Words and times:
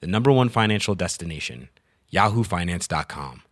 the 0.00 0.06
number 0.06 0.30
one 0.32 0.48
financial 0.48 0.94
destination, 0.94 1.68
yahoofinance.com. 2.12 3.42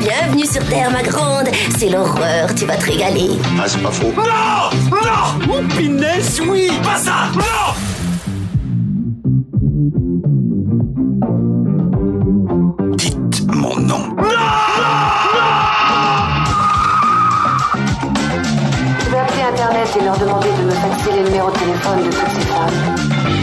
Bienvenue 0.00 0.46
sur 0.46 0.64
Terre, 0.68 0.90
ma 0.90 1.02
grande. 1.02 1.48
C'est 1.76 1.88
l'horreur, 1.90 2.54
tu 2.54 2.64
vas 2.66 2.76
te 2.76 2.84
régaler. 2.86 3.30
Ah, 3.60 3.64
c'est 3.68 3.82
pas 3.82 3.90
faux. 3.90 4.12
Non 4.16 4.70
Non 4.90 5.50
Oh, 5.50 5.76
pinesse, 5.76 6.40
oui 6.40 6.70
Pas 6.82 6.96
ça 6.98 7.30
Non 7.34 7.74
Dites 12.96 13.46
mon 13.54 13.76
nom. 13.76 14.16
Je 19.00 19.10
vais 19.10 19.18
appeler 19.18 19.42
Internet 19.42 19.88
et 20.00 20.04
leur 20.04 20.18
demander 20.18 20.48
faxer 20.78 21.12
les 21.12 21.22
numéros 21.24 21.50
de 21.50 21.58
téléphone 21.58 21.98
de 22.04 22.10
toutes 22.10 22.30
ces 22.34 22.46
femmes. 22.46 22.70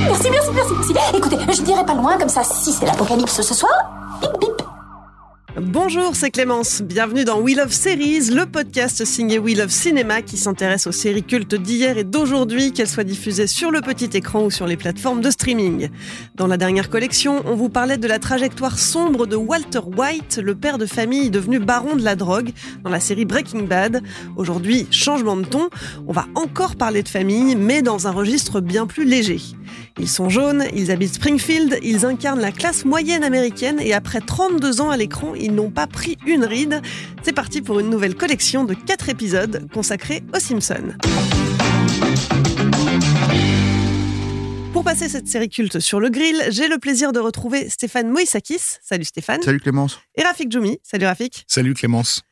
Merci, 0.07 0.29
merci, 0.29 0.49
merci, 0.53 0.73
merci. 0.93 1.17
Écoutez, 1.17 1.37
je 1.51 1.61
dirais 1.61 1.85
pas 1.85 1.93
loin, 1.93 2.17
comme 2.17 2.29
ça, 2.29 2.43
si 2.43 2.71
c'est 2.71 2.85
l'apocalypse 2.85 3.41
ce 3.41 3.53
soir, 3.53 3.71
bip 4.21 4.31
bip. 4.39 4.64
Bonjour, 5.57 6.17
c'est 6.17 6.31
Clémence. 6.31 6.81
Bienvenue 6.81 7.23
dans 7.23 7.39
We 7.39 7.55
Love 7.55 7.71
Series, 7.71 8.29
le 8.29 8.45
podcast 8.45 9.05
signé 9.05 9.39
We 9.39 9.57
Love 9.57 9.69
Cinéma 9.69 10.21
qui 10.21 10.35
s'intéresse 10.35 10.85
aux 10.85 10.91
séries 10.91 11.23
cultes 11.23 11.55
d'hier 11.55 11.97
et 11.97 12.03
d'aujourd'hui, 12.03 12.73
qu'elles 12.73 12.89
soient 12.89 13.05
diffusées 13.05 13.47
sur 13.47 13.71
le 13.71 13.79
petit 13.79 14.09
écran 14.17 14.43
ou 14.43 14.51
sur 14.51 14.67
les 14.67 14.75
plateformes 14.75 15.21
de 15.21 15.31
streaming. 15.31 15.87
Dans 16.35 16.47
la 16.47 16.57
dernière 16.57 16.89
collection, 16.89 17.41
on 17.45 17.55
vous 17.55 17.69
parlait 17.69 17.95
de 17.95 18.05
la 18.05 18.19
trajectoire 18.19 18.77
sombre 18.77 19.27
de 19.27 19.37
Walter 19.37 19.79
White, 19.95 20.41
le 20.43 20.55
père 20.55 20.77
de 20.77 20.85
famille 20.85 21.29
devenu 21.29 21.59
baron 21.59 21.95
de 21.95 22.03
la 22.03 22.17
drogue 22.17 22.51
dans 22.83 22.89
la 22.89 22.99
série 22.99 23.23
Breaking 23.23 23.63
Bad. 23.63 24.03
Aujourd'hui, 24.35 24.87
changement 24.91 25.37
de 25.37 25.45
ton, 25.45 25.69
on 26.05 26.11
va 26.11 26.25
encore 26.35 26.75
parler 26.75 27.01
de 27.01 27.07
famille, 27.07 27.55
mais 27.55 27.81
dans 27.81 28.07
un 28.07 28.11
registre 28.11 28.59
bien 28.59 28.87
plus 28.87 29.05
léger. 29.05 29.39
Ils 29.97 30.09
sont 30.09 30.27
jaunes, 30.27 30.65
ils 30.73 30.91
habitent 30.91 31.15
Springfield, 31.15 31.79
ils 31.81 32.05
incarnent 32.05 32.41
la 32.41 32.51
classe 32.51 32.83
moyenne 32.83 33.23
américaine 33.23 33.79
et 33.79 33.93
après 33.93 34.19
32 34.19 34.81
ans 34.81 34.89
à 34.89 34.97
l'écran, 34.97 35.33
ils 35.45 35.53
n'ont 35.53 35.69
pas 35.69 35.87
pris 35.87 36.17
une 36.25 36.43
ride. 36.43 36.81
C'est 37.23 37.33
parti 37.33 37.61
pour 37.61 37.79
une 37.79 37.89
nouvelle 37.89 38.15
collection 38.15 38.63
de 38.63 38.73
4 38.73 39.09
épisodes 39.09 39.67
consacrés 39.71 40.23
aux 40.35 40.39
Simpsons. 40.39 40.95
Pour 44.73 44.83
passer 44.83 45.07
cette 45.07 45.27
série 45.27 45.49
culte 45.49 45.79
sur 45.79 45.99
le 45.99 46.09
grill, 46.09 46.35
j'ai 46.49 46.67
le 46.67 46.79
plaisir 46.79 47.13
de 47.13 47.19
retrouver 47.19 47.69
Stéphane 47.69 48.09
Moïsakis. 48.09 48.79
Salut 48.81 49.05
Stéphane. 49.05 49.41
Salut 49.41 49.59
Clémence. 49.59 49.99
Et 50.15 50.23
Rafik 50.23 50.51
Djoumi. 50.51 50.79
Salut 50.83 51.05
Rafik. 51.05 51.45
Salut 51.47 51.73
Clémence. 51.73 52.23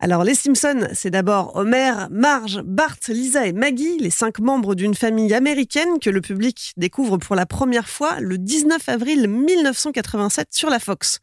Alors, 0.00 0.22
les 0.22 0.36
Simpsons, 0.36 0.86
c'est 0.92 1.10
d'abord 1.10 1.56
Homer, 1.56 1.92
Marge, 2.12 2.62
Bart, 2.62 2.98
Lisa 3.08 3.48
et 3.48 3.52
Maggie, 3.52 3.98
les 3.98 4.10
cinq 4.10 4.38
membres 4.38 4.76
d'une 4.76 4.94
famille 4.94 5.34
américaine 5.34 5.98
que 6.00 6.08
le 6.08 6.20
public 6.20 6.72
découvre 6.76 7.16
pour 7.16 7.34
la 7.34 7.46
première 7.46 7.88
fois 7.88 8.20
le 8.20 8.38
19 8.38 8.88
avril 8.88 9.26
1987 9.26 10.50
sur 10.52 10.70
la 10.70 10.78
Fox. 10.78 11.18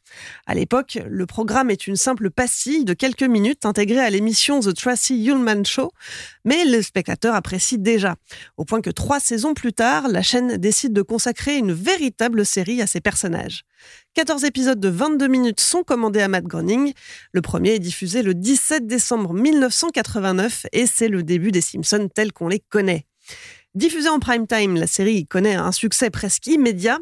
À 0.46 0.56
l'époque, 0.56 1.00
le 1.08 1.26
programme 1.26 1.72
est 1.72 1.88
une 1.88 1.96
simple 1.96 2.30
pastille 2.30 2.84
de 2.84 2.94
quelques 2.94 3.24
minutes 3.24 3.66
intégrée 3.66 4.02
à 4.02 4.10
l'émission 4.10 4.60
The 4.60 4.74
Tracy 4.74 5.26
Ullman 5.26 5.64
Show, 5.64 5.92
mais 6.44 6.66
le 6.66 6.82
spectateur 6.82 7.34
apprécie 7.34 7.78
déjà, 7.78 8.16
au 8.58 8.66
point 8.66 8.82
que 8.82 8.90
trois 8.90 9.22
saisons 9.22 9.54
plus 9.54 9.72
tard, 9.72 10.10
la 10.10 10.22
chaîne 10.22 10.58
décide 10.58 10.92
de 10.92 11.02
consacrer 11.02 11.56
une 11.56 11.72
véritable 11.72 12.46
série 12.46 12.82
à 12.82 12.88
ses 12.88 13.00
personnages. 13.00 13.64
14 14.16 14.46
épisodes 14.46 14.80
de 14.80 14.88
22 14.88 15.28
minutes 15.28 15.60
sont 15.60 15.84
commandés 15.84 16.22
à 16.22 16.30
Matt 16.30 16.46
Groening. 16.46 16.94
Le 17.34 17.42
premier 17.42 17.76
est 17.76 17.80
diffusé 17.80 18.22
le 18.22 18.34
17 18.68 18.88
décembre 18.88 19.32
1989 19.32 20.66
et 20.74 20.88
c'est 20.88 21.08
le 21.08 21.22
début 21.22 21.52
des 21.52 21.62
Simpsons 21.62 22.10
tels 22.12 22.34
qu'on 22.34 22.48
les 22.48 22.60
connaît. 22.60 23.06
Diffusée 23.76 24.10
en 24.10 24.18
prime 24.18 24.48
time, 24.48 24.76
la 24.76 24.88
série 24.88 25.28
connaît 25.28 25.54
un 25.54 25.72
succès 25.72 26.10
presque 26.10 26.48
immédiat. 26.48 26.98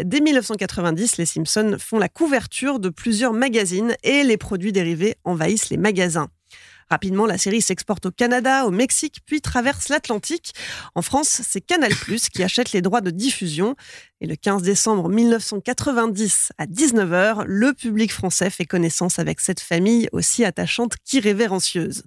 Dès 0.00 0.20
1990, 0.20 1.16
les 1.16 1.26
Simpsons 1.26 1.76
font 1.80 1.98
la 1.98 2.08
couverture 2.08 2.78
de 2.78 2.88
plusieurs 2.88 3.32
magazines 3.32 3.96
et 4.04 4.22
les 4.22 4.36
produits 4.36 4.70
dérivés 4.70 5.16
envahissent 5.24 5.70
les 5.70 5.76
magasins. 5.76 6.28
Rapidement, 6.90 7.26
la 7.26 7.38
série 7.38 7.60
s'exporte 7.60 8.06
au 8.06 8.10
Canada, 8.10 8.64
au 8.64 8.70
Mexique, 8.70 9.18
puis 9.26 9.40
traverse 9.40 9.88
l'Atlantique. 9.88 10.52
En 10.94 11.02
France, 11.02 11.42
c'est 11.46 11.60
Canal+, 11.60 11.92
qui 12.32 12.42
achète 12.42 12.72
les 12.72 12.82
droits 12.82 13.00
de 13.00 13.10
diffusion. 13.10 13.76
Et 14.20 14.26
le 14.26 14.36
15 14.36 14.62
décembre 14.62 15.08
1990, 15.08 16.52
à 16.58 16.66
19h, 16.66 17.44
le 17.44 17.72
public 17.72 18.12
français 18.12 18.50
fait 18.50 18.64
connaissance 18.64 19.18
avec 19.18 19.40
cette 19.40 19.60
famille 19.60 20.08
aussi 20.12 20.44
attachante 20.44 20.94
qu'irrévérencieuse. 21.04 22.04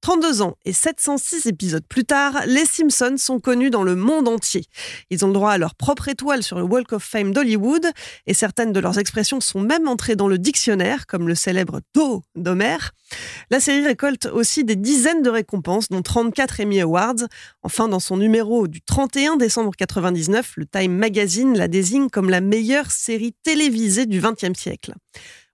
32 0.00 0.42
ans 0.42 0.56
et 0.64 0.72
706 0.72 1.46
épisodes 1.46 1.84
plus 1.88 2.04
tard, 2.04 2.42
les 2.46 2.64
Simpsons 2.64 3.16
sont 3.16 3.40
connus 3.40 3.70
dans 3.70 3.82
le 3.82 3.96
monde 3.96 4.28
entier. 4.28 4.64
Ils 5.10 5.24
ont 5.24 5.28
le 5.28 5.34
droit 5.34 5.52
à 5.52 5.58
leur 5.58 5.74
propre 5.74 6.08
étoile 6.08 6.42
sur 6.42 6.58
le 6.58 6.64
Walk 6.64 6.92
of 6.92 7.02
Fame 7.02 7.32
d'Hollywood 7.32 7.86
et 8.26 8.34
certaines 8.34 8.72
de 8.72 8.80
leurs 8.80 8.98
expressions 8.98 9.40
sont 9.40 9.60
même 9.60 9.88
entrées 9.88 10.16
dans 10.16 10.28
le 10.28 10.38
dictionnaire, 10.38 11.06
comme 11.06 11.28
le 11.28 11.34
célèbre 11.34 11.80
Do 11.94 12.22
d'Homer. 12.36 12.78
La 13.50 13.60
série 13.60 13.84
récolte 13.84 14.26
aussi 14.26 14.64
des 14.64 14.76
dizaines 14.76 15.22
de 15.22 15.30
récompenses, 15.30 15.88
dont 15.88 16.02
34 16.02 16.60
Emmy 16.60 16.80
Awards. 16.80 17.26
Enfin, 17.62 17.88
dans 17.88 18.00
son 18.00 18.16
numéro 18.16 18.68
du 18.68 18.82
31 18.82 19.36
décembre 19.36 19.72
99, 19.76 20.52
le 20.56 20.66
Time 20.66 20.94
Magazine 20.94 21.56
la 21.56 21.68
désigne 21.68 22.08
comme 22.08 22.30
la 22.30 22.40
meilleure 22.40 22.90
série 22.90 23.34
télévisée 23.42 24.06
du 24.06 24.20
XXe 24.20 24.58
siècle. 24.58 24.94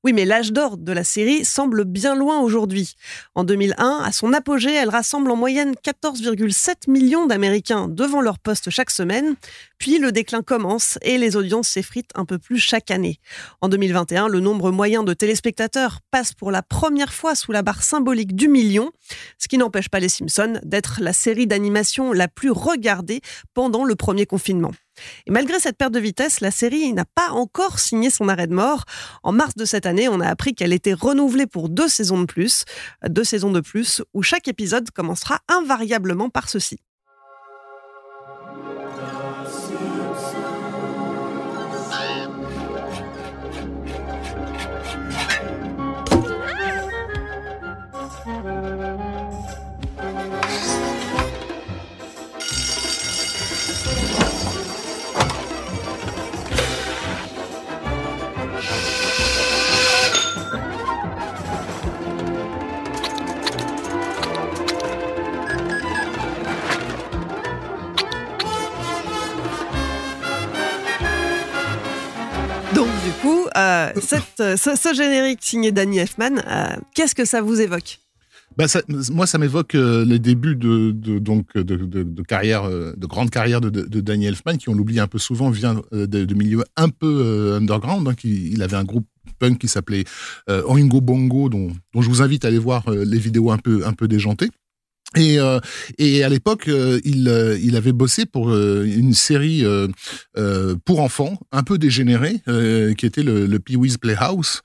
Oui, 0.05 0.13
mais 0.13 0.27
l'âge 0.27 0.53
d'or 0.53 0.77
de 0.77 0.93
la 0.93 1.03
série 1.03 1.47
semble 1.47 1.85
bien 1.85 2.15
loin 2.15 2.41
aujourd'hui. 2.41 2.95
En 3.35 3.43
2001, 3.43 4.03
à 4.05 4.13
son 4.13 4.35
apogée, 4.35 4.75
elle 4.75 4.91
rassemble 4.91 5.31
en 5.31 5.37
moyenne 5.37 5.75
14,7 5.83 6.91
millions 6.91 7.25
d'Américains 7.25 7.89
devant 7.89 8.21
leur 8.21 8.39
poste 8.39 8.69
chaque 8.69 8.91
semaine. 8.91 9.35
Puis 9.79 9.99
le 9.99 10.13
déclin 10.13 10.43
commence 10.43 10.99
et 11.01 11.17
les 11.17 11.37
audiences 11.37 11.69
s'effritent 11.69 12.11
un 12.17 12.27
peu 12.27 12.39
plus 12.39 12.59
chaque 12.59 12.91
année. 12.91 13.19
En 13.63 13.71
2021, 13.71 14.29
le 14.29 14.41
nombre 14.41 14.71
moyen 14.71 15.05
de 15.05 15.15
téléspectateurs 15.15 16.01
passe 16.11 16.35
pour 16.35 16.51
la 16.51 16.61
première 16.63 17.15
fois 17.15 17.35
sous 17.35 17.53
la 17.53 17.63
barre 17.63 17.83
symbolique 17.83 18.37
du 18.37 18.49
million, 18.49 18.91
ce 19.39 19.49
qui 19.49 19.57
n'empêche 19.57 19.89
pas 19.89 20.01
les 20.01 20.11
Simpsons 20.11 20.61
d'être 20.65 20.99
la 21.01 21.15
série 21.15 21.47
d'animation 21.47 22.13
la 22.13 22.29
plus 22.29 22.51
regardée 22.51 23.23
pendant 23.55 23.85
le 23.85 23.95
premier 23.95 24.27
confinement. 24.27 24.73
Et 25.27 25.31
malgré 25.31 25.59
cette 25.61 25.77
perte 25.77 25.93
de 25.93 26.01
vitesse, 26.01 26.41
la 26.41 26.51
série 26.51 26.93
n'a 26.93 27.05
pas 27.05 27.31
encore 27.31 27.79
signé 27.79 28.11
son 28.11 28.29
arrêt 28.29 28.47
de 28.47 28.55
mort. 28.55 28.85
En 29.23 29.33
mars 29.33 29.55
de 29.57 29.65
cette 29.65 29.87
année, 29.87 30.09
on 30.09 30.21
a 30.21 30.29
appris 30.29 30.55
qu'elle 30.55 30.73
était 30.73 30.95
renouvelée 30.95 31.47
pour 31.47 31.69
deux 31.69 31.89
saisons 31.89 32.21
de 32.21 32.27
plus, 32.27 32.65
deux 33.09 33.25
saisons 33.25 33.51
de 33.51 33.61
plus, 33.61 34.03
où 34.15 34.23
chaque 34.23 34.49
épisode 34.49 34.91
commencera 34.91 35.41
invariablement 35.49 36.31
par 36.31 36.49
ceci. 36.49 36.79
Euh, 73.57 73.93
euh, 74.41 74.57
ce, 74.57 74.95
générique 74.95 75.41
signé 75.43 75.73
Danny 75.73 75.99
Elfman, 75.99 76.39
euh, 76.47 76.77
qu'est-ce 76.95 77.15
que 77.15 77.25
ça 77.25 77.41
vous 77.43 77.61
évoque 77.61 77.99
Bah, 78.57 78.67
moi, 79.13 79.27
ça 79.27 79.39
m'évoque 79.39 79.75
euh, 79.75 80.05
les 80.05 80.19
débuts 80.19 80.57
de, 80.57 80.91
donc 81.19 81.57
de, 81.57 82.23
carrière, 82.23 82.69
de 82.69 83.07
grande 83.07 83.31
carrière 83.31 83.61
de, 83.61 83.71
de, 83.71 84.01
Danny 84.01 84.27
Elfman, 84.27 84.57
qui 84.57 84.69
on 84.69 84.75
l'oublie 84.75 85.01
un 85.01 85.07
peu 85.07 85.19
souvent, 85.19 85.51
vient 85.51 85.83
de, 85.93 86.35
milieux 86.35 86.65
un 86.77 86.89
peu 86.89 87.55
underground. 87.57 88.07
hein, 88.09 88.15
qui- 88.15 88.51
il 88.53 88.63
avait 88.63 88.77
un 88.77 88.85
groupe 88.85 89.07
punk 89.39 89.59
qui 89.59 89.69
s'appelait 89.69 90.05
Oingo 90.49 91.01
Bongo, 91.01 91.49
dont, 91.49 91.73
dont 91.95 92.03
je 92.03 92.09
vous 92.09 92.23
invite 92.23 92.45
à 92.45 92.49
aller 92.49 92.59
voir 92.59 92.89
les 92.91 93.19
vidéos 93.19 93.51
un 93.51 93.59
peu 93.59 93.85
un 93.87 93.93
peu 93.93 94.07
déjantées. 94.09 94.51
Et, 95.17 95.39
euh, 95.39 95.61
et 95.99 96.25
à 96.25 96.29
l'époque, 96.29 96.69
euh, 96.69 97.01
il, 97.05 97.29
euh, 97.29 97.59
il 97.63 97.77
avait 97.77 97.93
bossé 97.93 98.27
pour 98.27 98.51
euh, 98.51 98.85
une 98.85 99.15
série 99.15 99.65
euh, 99.65 99.89
euh, 100.37 100.77
pour 100.85 101.01
enfants, 101.01 101.39
un 101.53 101.63
peu 101.63 101.79
dégénérée, 101.79 102.41
qui 102.97 103.07
était 103.07 103.23
le, 103.23 103.47
le 103.47 103.59
Pee-wee's 103.59 103.97
Playhouse, 103.99 104.63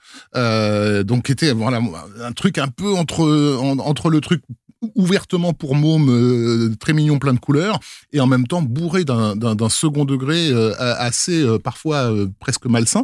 donc 1.05 1.25
qui 1.25 1.31
était 1.31 1.51
voilà 1.51 1.81
un 2.23 2.31
truc 2.31 2.57
un 2.57 2.67
peu 2.67 2.93
entre 2.93 3.21
en- 3.61 3.79
entre 3.79 4.09
le 4.09 4.21
truc 4.21 4.41
ouvertement 4.95 5.53
pour 5.53 5.75
môme, 5.75 6.09
euh, 6.09 6.75
très 6.79 6.93
mignon, 6.93 7.19
plein 7.19 7.33
de 7.33 7.39
couleurs, 7.39 7.79
et 8.13 8.19
en 8.19 8.27
même 8.27 8.47
temps 8.47 8.61
bourré 8.61 9.03
d'un- 9.03 9.35
second 9.69 10.05
degré 10.05 10.49
euh, 10.49 10.73
assez 10.77 11.43
euh, 11.43 11.59
parfois 11.59 12.11
presque 12.39 12.65
malsain. 12.65 13.03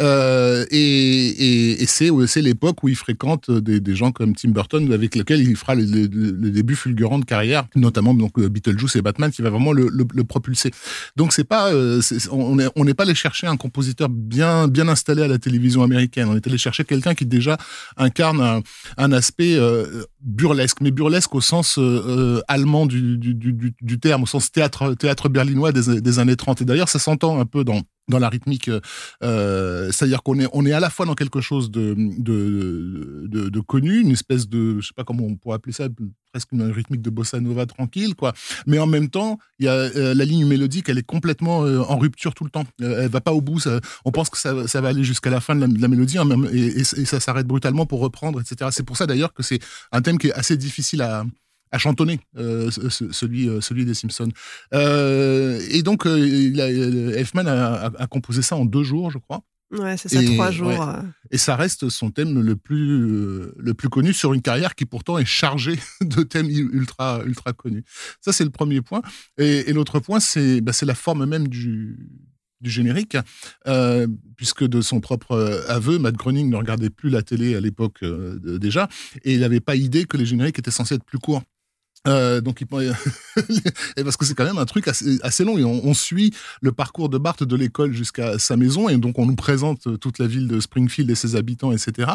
Et 0.00 1.82
et, 1.82 1.86
c'est 1.86 2.42
l'époque 2.42 2.82
où 2.82 2.88
il 2.88 2.96
fréquente 2.96 3.50
des, 3.50 3.94
gens 3.94 4.10
comme 4.10 4.34
Tim 4.34 4.50
Burton, 4.50 4.92
avec 4.92 5.14
lesquels 5.14 5.40
il 5.40 5.56
fera 5.56 5.74
le, 5.74 5.86
début 5.86 6.76
fulgurant 6.76 7.18
de 7.18 7.24
carrière, 7.24 7.64
notamment 7.74 8.14
donc 8.14 8.38
Beetlejuice 8.40 8.96
et 8.96 9.02
Batman, 9.02 9.30
qui 9.30 9.42
va 9.42 9.50
vraiment 9.50 9.72
le, 9.72 10.24
propulser. 10.24 10.70
Donc 11.16 11.32
c'est 11.32 11.44
pas, 11.44 11.70
c'est- 12.00 12.28
on 12.30 12.56
n'est 12.56 12.94
pas 12.94 13.04
allé 13.04 13.14
chercher 13.14 13.46
un 13.46 13.56
compositeur 13.56 14.08
bien 14.08 14.68
bien 14.68 14.88
installé 14.88 15.22
à 15.22 15.28
la 15.28 15.38
télévision 15.38 15.82
américaine. 15.82 16.28
On 16.28 16.36
est 16.36 16.46
allé 16.46 16.58
chercher 16.58 16.84
quelqu'un 16.84 17.14
qui 17.14 17.26
déjà 17.26 17.56
incarne 17.96 18.62
un, 18.96 19.12
aspect 19.12 19.58
burlesque, 20.20 20.80
mais 20.80 20.90
burlesque 20.90 21.11
au 21.34 21.40
sens 21.40 21.78
euh, 21.78 21.82
euh, 21.82 22.40
allemand 22.48 22.86
du, 22.86 23.98
terme, 24.00 24.22
au 24.22 24.26
sens 24.26 24.50
théâtre 24.50 25.28
berlinois 25.28 25.72
des, 25.72 26.00
des 26.00 26.18
années 26.18 26.36
30. 26.36 26.62
Et 26.62 26.64
d'ailleurs, 26.64 26.88
ça 26.88 26.98
s'entend 26.98 27.38
un 27.38 27.46
peu 27.46 27.64
dans 27.64 27.82
dans 28.08 28.18
la 28.18 28.28
rythmique, 28.28 28.68
euh, 28.68 28.80
euh, 29.22 29.90
c'est-à-dire 29.92 30.22
qu'on 30.22 30.38
est 30.38 30.48
on 30.52 30.66
est 30.66 30.72
à 30.72 30.80
la 30.80 30.90
fois 30.90 31.06
dans 31.06 31.14
quelque 31.14 31.40
chose 31.40 31.70
de 31.70 31.94
de, 31.96 33.60
connu, 33.60 34.00
une 34.00 34.10
espèce 34.10 34.48
de 34.48 34.80
je 34.80 34.88
sais 34.88 34.94
pas 34.94 35.04
comment 35.04 35.24
on 35.24 35.36
pourrait 35.36 35.56
appeler 35.56 35.72
ça, 35.72 35.88
presque 36.32 36.52
une 36.52 36.62
rythmique 36.70 37.00
de 37.00 37.10
bossa 37.10 37.40
nova 37.40 37.64
tranquille 37.64 38.14
quoi, 38.14 38.32
mais 38.66 38.78
en 38.78 38.86
même 38.86 39.08
temps 39.08 39.38
y 39.60 39.68
a 39.68 39.72
euh, 39.72 40.14
la 40.14 40.24
ligne 40.24 40.46
mélodique, 40.46 40.88
elle 40.88 40.98
est 40.98 41.06
complètement 41.06 41.58
en 41.60 41.96
rupture 41.96 42.34
tout 42.34 42.44
le 42.44 42.50
temps. 42.50 42.64
Elle 42.80 43.08
va 43.08 43.20
pas 43.20 43.32
au 43.32 43.40
bout. 43.40 43.60
on 44.04 44.10
pense 44.10 44.30
que 44.30 44.38
ça, 44.38 44.66
ça 44.66 44.80
va 44.80 44.88
aller 44.88 45.04
jusqu'à 45.04 45.30
la 45.30 45.40
fin 45.40 45.54
de 45.54 45.80
la, 45.80 45.88
mélodie 45.88 46.18
hein, 46.18 46.28
et 46.52 46.84
ça 46.84 47.20
s'arrête 47.20 47.46
brutalement 47.46 47.86
pour 47.86 48.00
reprendre, 48.00 48.40
etc. 48.40 48.70
C'est 48.72 48.82
pour 48.82 48.96
ça 48.96 49.06
d'ailleurs 49.06 49.32
que 49.32 49.42
c'est 49.42 49.60
un 49.92 50.02
thème 50.02 50.18
qui 50.18 50.28
est 50.28 50.32
assez 50.32 50.56
difficile 50.56 51.02
à 51.02 51.24
à 51.72 51.78
chantonner, 51.78 52.20
euh, 52.36 52.70
ce- 52.70 52.88
ce- 52.88 53.10
celui, 53.12 53.48
euh, 53.48 53.60
celui 53.60 53.84
des 53.84 53.94
Simpsons. 53.94 54.28
Euh, 54.74 55.60
et 55.70 55.82
donc, 55.82 56.06
Elfman 56.06 57.46
a, 57.46 57.86
a- 57.86 58.02
a 58.02 58.06
composé 58.06 58.42
ça 58.42 58.56
en 58.56 58.64
deux 58.64 58.82
jours, 58.84 59.10
je 59.10 59.18
crois. 59.18 59.42
Ouais, 59.72 59.96
c'est 59.96 60.10
ça, 60.10 60.22
Et- 60.22 60.26
trois 60.34 60.50
jours. 60.50 60.68
ouais. 60.68 60.76
Et 61.30 61.38
ça 61.38 61.56
reste 61.56 61.88
son 61.88 62.10
thème 62.10 62.42
le 62.42 62.56
plus, 62.56 63.48
le 63.56 63.72
plus 63.74 63.88
connu 63.88 64.12
sur 64.12 64.34
une 64.34 64.42
carrière 64.42 64.74
qui 64.74 64.84
pourtant 64.84 65.16
est 65.16 65.24
chargée 65.24 65.78
de 66.02 66.22
thèmes 66.24 66.50
ultra, 66.50 67.22
ultra 67.24 67.54
connus. 67.54 67.82
Ça, 68.20 68.32
c'est 68.34 68.44
le 68.44 68.50
premier 68.50 68.82
point. 68.82 69.00
Et, 69.38 69.70
et 69.70 69.72
l'autre 69.72 69.98
point, 69.98 70.20
c'est 70.20 70.60
bah, 70.60 70.74
c'est 70.74 70.84
la 70.84 70.94
forme 70.94 71.24
même 71.24 71.48
du, 71.48 71.96
du 72.60 72.68
générique, 72.70 73.16
euh, 73.66 74.06
puisque 74.36 74.62
de 74.64 74.82
son 74.82 75.00
propre 75.00 75.64
aveu, 75.68 75.98
Matt 75.98 76.16
Groening 76.16 76.50
ne 76.50 76.56
regardait 76.56 76.90
plus 76.90 77.08
la 77.08 77.22
télé 77.22 77.56
à 77.56 77.60
l'époque 77.60 78.00
euh, 78.02 78.58
déjà, 78.58 78.88
et 79.24 79.32
il 79.32 79.40
n'avait 79.40 79.60
pas 79.60 79.74
idée 79.74 80.04
que 80.04 80.18
les 80.18 80.26
génériques 80.26 80.58
étaient 80.58 80.70
censés 80.70 80.96
être 80.96 81.04
plus 81.04 81.18
courts. 81.18 81.42
Euh, 82.08 82.40
donc, 82.40 82.60
il, 82.60 82.66
et 83.96 84.02
parce 84.04 84.16
que 84.16 84.24
c'est 84.24 84.34
quand 84.34 84.44
même 84.44 84.58
un 84.58 84.64
truc 84.64 84.88
assez, 84.88 85.18
assez 85.22 85.44
long 85.44 85.56
et 85.58 85.64
on, 85.64 85.86
on 85.86 85.94
suit 85.94 86.32
le 86.60 86.72
parcours 86.72 87.08
de 87.08 87.18
Bart 87.18 87.36
de 87.40 87.56
l'école 87.56 87.92
jusqu'à 87.92 88.38
sa 88.38 88.56
maison 88.56 88.88
et 88.88 88.96
donc 88.96 89.18
on 89.18 89.26
nous 89.26 89.36
présente 89.36 89.98
toute 90.00 90.18
la 90.18 90.26
ville 90.26 90.48
de 90.48 90.58
Springfield 90.60 91.10
et 91.10 91.14
ses 91.14 91.36
habitants, 91.36 91.70
etc. 91.72 92.10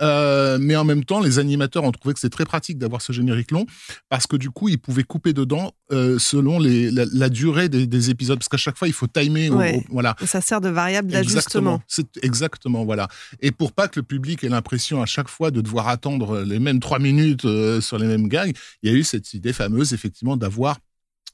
Euh, 0.00 0.58
mais 0.60 0.76
en 0.76 0.84
même 0.84 1.04
temps, 1.04 1.20
les 1.20 1.38
animateurs 1.38 1.84
ont 1.84 1.92
trouvé 1.92 2.14
que 2.14 2.20
c'était 2.20 2.34
très 2.34 2.44
pratique 2.44 2.78
d'avoir 2.78 3.00
ce 3.02 3.12
générique 3.12 3.50
long 3.50 3.66
parce 4.08 4.26
que 4.26 4.36
du 4.36 4.50
coup, 4.50 4.68
ils 4.68 4.78
pouvaient 4.78 5.02
couper 5.04 5.32
dedans 5.32 5.72
euh, 5.92 6.18
selon 6.18 6.58
les, 6.58 6.90
la, 6.90 7.04
la 7.12 7.28
durée 7.28 7.68
des, 7.68 7.86
des 7.86 8.10
épisodes 8.10 8.38
parce 8.38 8.48
qu'à 8.48 8.56
chaque 8.56 8.76
fois, 8.78 8.88
il 8.88 8.94
faut 8.94 9.06
timer. 9.06 9.48
au- 9.50 9.56
Ouais. 9.56 9.76
au- 9.88 9.92
voilà. 9.92 10.16
Et 10.22 10.26
ça 10.26 10.40
sert 10.40 10.60
de 10.60 10.68
variable 10.68 11.10
d'ajustement. 11.10 11.80
Exactement. 11.86 12.22
Exactement 12.22 12.84
voilà. 12.84 13.08
Et 13.40 13.50
pour 13.50 13.72
pas 13.72 13.88
que 13.88 14.00
le 14.00 14.04
public 14.04 14.44
ait 14.44 14.48
l'impression 14.48 15.02
à 15.02 15.06
chaque 15.06 15.28
fois 15.28 15.50
de 15.50 15.60
devoir 15.60 15.88
attendre 15.88 16.40
les 16.42 16.58
mêmes 16.58 16.80
trois 16.80 16.98
minutes 16.98 17.46
sur 17.80 17.98
les 17.98 18.06
mêmes 18.06 18.28
gags, 18.28 18.54
il 18.82 18.90
y 18.90 18.94
a 18.94 18.96
eu 18.96 19.04
cette 19.04 19.21
idée 19.34 19.52
fameuse 19.52 19.92
effectivement 19.92 20.36
d'avoir 20.36 20.78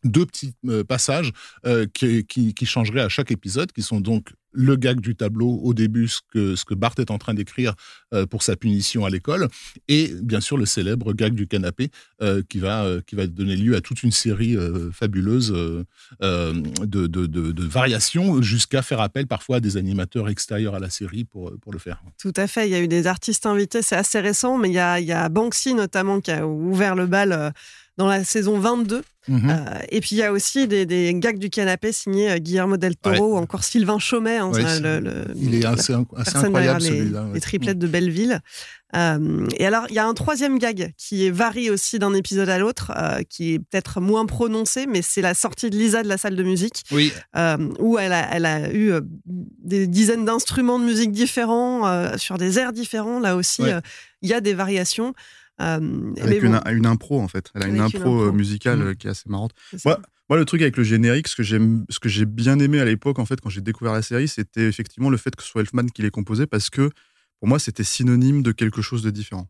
deux 0.04 0.26
petits 0.26 0.54
euh, 0.66 0.84
passages 0.84 1.32
euh, 1.66 1.86
qui, 1.92 2.24
qui, 2.24 2.54
qui 2.54 2.66
changeraient 2.66 3.00
à 3.02 3.08
chaque 3.08 3.30
épisode, 3.30 3.72
qui 3.72 3.82
sont 3.82 4.00
donc 4.00 4.32
le 4.52 4.76
gag 4.76 5.00
du 5.00 5.14
tableau 5.14 5.60
au 5.62 5.74
début, 5.74 6.08
ce 6.08 6.20
que, 6.32 6.56
ce 6.56 6.64
que 6.64 6.74
Bart 6.74 6.94
est 6.98 7.10
en 7.10 7.18
train 7.18 7.34
d'écrire 7.34 7.74
euh, 8.14 8.26
pour 8.26 8.42
sa 8.42 8.56
punition 8.56 9.04
à 9.04 9.10
l'école, 9.10 9.48
et 9.88 10.12
bien 10.22 10.40
sûr 10.40 10.56
le 10.56 10.66
célèbre 10.66 11.12
gag 11.12 11.34
du 11.34 11.46
canapé 11.46 11.90
euh, 12.22 12.42
qui, 12.48 12.58
va, 12.58 12.84
euh, 12.84 13.00
qui 13.06 13.14
va 13.14 13.26
donner 13.26 13.56
lieu 13.56 13.76
à 13.76 13.80
toute 13.80 14.02
une 14.02 14.12
série 14.12 14.56
fabuleuse 14.92 15.50
de, 15.50 17.06
de, 17.06 17.64
variations, 17.64 18.40
jusqu'à 18.42 18.82
faire 18.82 19.00
appel 19.00 19.26
parfois 19.26 19.56
à 19.56 19.60
des 19.60 19.76
animateurs 19.76 20.28
extérieurs 20.28 20.74
à 20.74 20.80
la 20.80 20.90
série 20.90 21.24
pour, 21.24 21.52
pour 21.60 21.72
le 21.72 21.78
faire. 21.78 22.02
Tout 22.18 22.32
à 22.36 22.46
fait. 22.46 22.68
Il 22.68 22.72
y 22.72 22.74
a 22.74 22.80
eu 22.80 22.88
des 22.88 23.06
artistes 23.06 23.46
invités, 23.46 23.82
c'est 23.82 23.96
assez 23.96 24.20
récent, 24.20 24.58
mais 24.58 24.68
il 24.68 24.74
y 24.74 24.78
a, 24.78 25.00
il 25.00 25.06
y 25.06 25.12
a 25.12 25.28
Banksy 25.28 25.74
notamment 25.74 26.20
qui 26.20 26.30
a 26.30 26.46
ouvert 26.46 26.94
le 26.94 27.06
bal 27.06 27.52
dans 27.98 28.06
la 28.06 28.24
saison 28.24 28.58
22. 28.58 29.02
Mhm. 29.26 29.50
Euh, 29.50 29.78
et 29.90 30.00
puis 30.00 30.10
il 30.12 30.18
y 30.18 30.22
a 30.22 30.32
aussi 30.32 30.66
des, 30.66 30.86
des 30.86 31.12
gags 31.14 31.36
du 31.38 31.50
canapé 31.50 31.92
signés 31.92 32.30
euh, 32.30 32.38
Guillermo 32.38 32.78
del 32.78 32.96
Toro 32.96 33.14
Ouais. 33.16 33.20
ou 33.20 33.36
encore 33.36 33.62
Sylvain 33.62 33.98
Chaumet. 33.98 34.38
hein, 34.38 34.50
Ouais, 34.50 34.62
ça, 34.62 34.76
c'est- 34.76 34.80
le- 34.80 35.00
le- 35.00 35.24
Il 35.36 35.54
est 35.54 35.66
assez, 35.66 35.92
incroyable 35.92 36.80
les, 36.80 36.88
celui-là. 36.88 37.24
ouais. 37.24 37.34
les 37.34 37.40
triplettes 37.40 37.78
de 37.78 37.86
Belleville. 37.86 38.40
Euh, 38.96 39.46
et 39.58 39.66
alors, 39.66 39.84
il 39.90 39.94
y 39.96 39.98
a 39.98 40.06
un 40.06 40.14
troisième 40.14 40.58
gag 40.58 40.94
qui 40.96 41.28
varie 41.28 41.68
aussi 41.68 41.98
d'un 41.98 42.14
épisode 42.14 42.48
à 42.48 42.58
l'autre, 42.58 42.90
euh, 42.96 43.20
qui 43.28 43.54
est 43.54 43.58
peut-être 43.58 44.00
moins 44.00 44.24
prononcé, 44.24 44.86
mais 44.86 45.02
c'est 45.02 45.20
la 45.20 45.34
sortie 45.34 45.68
de 45.68 45.76
Lisa 45.76 46.02
de 46.02 46.08
la 46.08 46.16
salle 46.16 46.36
de 46.36 46.42
musique, 46.42 46.84
Oui, 46.90 47.12
où 47.80 47.98
elle 47.98 48.14
a, 48.14 48.34
elle 48.34 48.46
a 48.46 48.72
eu 48.72 48.92
des 49.26 49.86
dizaines 49.86 50.24
d'instruments 50.24 50.78
de 50.78 50.84
musique 50.86 51.12
différents, 51.12 52.16
sur 52.16 52.38
des 52.38 52.58
airs 52.58 52.72
différents. 52.72 53.20
Là 53.20 53.36
aussi, 53.36 53.62
il 54.22 54.28
y 54.30 54.32
a 54.32 54.40
des 54.40 54.54
variations. 54.54 55.12
Euh, 55.60 56.14
Avec 56.20 56.42
une, 56.42 56.52
bon, 56.52 56.70
une 56.70 56.86
impro, 56.86 57.20
en 57.20 57.28
fait. 57.28 57.50
Elle 57.54 57.64
a 57.64 57.66
une 57.66 57.80
Avec 57.80 57.94
une 57.94 58.00
impro, 58.00 58.20
euh, 58.20 58.22
impro. 58.26 58.32
musicale 58.36 58.78
Mm. 58.78 58.82
euh, 58.82 58.94
qui 58.94 59.06
est 59.06 59.10
assez 59.10 59.28
marrante. 59.28 59.52
Moi, 59.84 60.00
moi, 60.28 60.38
le 60.38 60.44
truc 60.44 60.60
avec 60.62 60.76
le 60.76 60.84
générique, 60.84 61.26
ce 61.28 61.34
que 61.36 62.08
j'ai 62.08 62.24
bien 62.26 62.58
aimé 62.58 62.80
à 62.80 62.84
l'époque, 62.84 63.18
en 63.18 63.24
fait, 63.24 63.40
quand 63.40 63.48
j'ai 63.48 63.62
découvert 63.62 63.92
la 63.94 64.02
série, 64.02 64.28
c'était 64.28 64.66
effectivement 64.68 65.08
le 65.10 65.16
fait 65.16 65.34
que 65.34 65.42
ce 65.42 65.48
soit 65.48 65.62
Elfman 65.62 65.86
qui 65.86 66.02
l'ait 66.02 66.10
composé, 66.10 66.46
parce 66.46 66.68
que 66.70 66.90
pour 67.40 67.48
moi, 67.48 67.58
c'était 67.58 67.84
synonyme 67.84 68.42
de 68.42 68.52
quelque 68.52 68.82
chose 68.82 69.02
de 69.02 69.10
différent. 69.10 69.48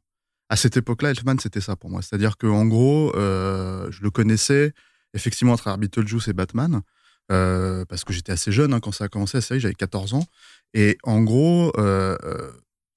À 0.50 0.56
cette 0.56 0.76
époque-là, 0.76 1.10
Elfman, 1.10 1.38
c'était 1.40 1.60
ça 1.60 1.74
pour 1.76 1.90
moi. 1.90 2.00
C'est-à-dire 2.00 2.36
que 2.38 2.46
en 2.46 2.64
gros, 2.64 3.12
euh, 3.16 3.88
je 3.90 4.02
le 4.02 4.10
connaissais 4.10 4.72
effectivement 5.14 5.54
à 5.54 5.56
travers 5.56 5.78
Beetlejuice 5.78 6.28
et 6.28 6.32
Batman, 6.32 6.80
euh, 7.32 7.84
parce 7.86 8.04
que 8.04 8.12
j'étais 8.12 8.32
assez 8.32 8.52
jeune 8.52 8.72
hein, 8.72 8.80
quand 8.80 8.92
ça 8.92 9.04
a 9.04 9.08
commencé 9.08 9.36
la 9.36 9.40
série, 9.42 9.60
j'avais 9.60 9.74
14 9.74 10.14
ans. 10.14 10.24
Et 10.74 10.96
en 11.02 11.22
gros, 11.22 11.72
euh, 11.78 12.16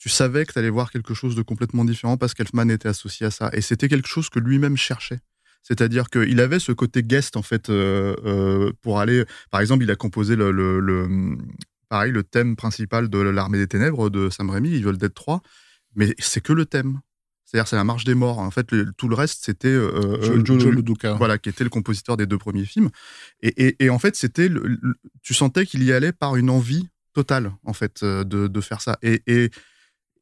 tu 0.01 0.09
savais 0.09 0.47
que 0.47 0.53
tu 0.53 0.57
allais 0.57 0.71
voir 0.71 0.89
quelque 0.91 1.13
chose 1.13 1.35
de 1.35 1.43
complètement 1.43 1.85
différent 1.85 2.17
parce 2.17 2.33
qu'Elfman 2.33 2.69
était 2.71 2.89
associé 2.89 3.27
à 3.27 3.31
ça. 3.31 3.51
Et 3.53 3.61
c'était 3.61 3.87
quelque 3.87 4.07
chose 4.07 4.29
que 4.29 4.39
lui-même 4.39 4.75
cherchait. 4.75 5.19
C'est-à-dire 5.61 6.09
qu'il 6.09 6.39
avait 6.39 6.57
ce 6.57 6.71
côté 6.71 7.03
guest, 7.03 7.37
en 7.37 7.43
fait, 7.43 7.69
euh, 7.69 8.15
euh, 8.25 8.71
pour 8.81 8.99
aller. 8.99 9.25
Par 9.51 9.61
exemple, 9.61 9.83
il 9.83 9.91
a 9.91 9.95
composé 9.95 10.35
le, 10.35 10.49
le- 10.51 10.79
le- 10.79 11.37
pareil, 11.87 12.11
le 12.11 12.23
thème 12.23 12.55
principal 12.55 13.09
de 13.09 13.19
L'Armée 13.19 13.59
des 13.59 13.67
Ténèbres 13.67 14.09
de 14.09 14.31
Sam 14.31 14.49
Raimi, 14.49 14.73
Evil 14.73 14.97
Dead 14.97 15.13
3, 15.13 15.43
mais 15.95 16.15
c'est 16.17 16.41
que 16.41 16.51
le 16.53 16.65
thème. 16.65 16.99
C'est-à-dire, 17.45 17.67
c'est 17.67 17.75
la 17.75 17.83
marche 17.83 18.05
des 18.05 18.15
morts. 18.15 18.39
En 18.39 18.49
fait, 18.49 18.71
le- 18.71 18.91
tout 18.97 19.07
le 19.07 19.13
reste, 19.13 19.45
c'était. 19.45 19.67
euh, 19.67 20.19
Joe, 20.23 20.37
euh, 20.37 20.43
Joe 20.45 20.59
Joe- 20.61 20.73
Luduca. 20.73 21.13
voilà, 21.13 21.37
qui 21.37 21.49
était 21.49 21.63
le 21.63 21.69
compositeur 21.69 22.17
des 22.17 22.25
deux 22.25 22.39
premiers 22.39 22.65
films. 22.65 22.89
Et, 23.43 23.67
et- 23.67 23.83
et 23.85 23.89
en 23.91 23.99
fait, 23.99 24.15
c'était, 24.15 24.49
tu 25.21 25.35
sentais 25.35 25.67
qu'il 25.67 25.83
y 25.83 25.93
allait 25.93 26.11
par 26.13 26.37
une 26.37 26.49
envie 26.49 26.87
totale, 27.13 27.51
en 27.65 27.73
fait, 27.73 28.03
de, 28.03 28.47
de 28.47 28.61
faire 28.61 28.81
ça. 28.81 28.97
Et, 29.03 29.21
et, 29.27 29.51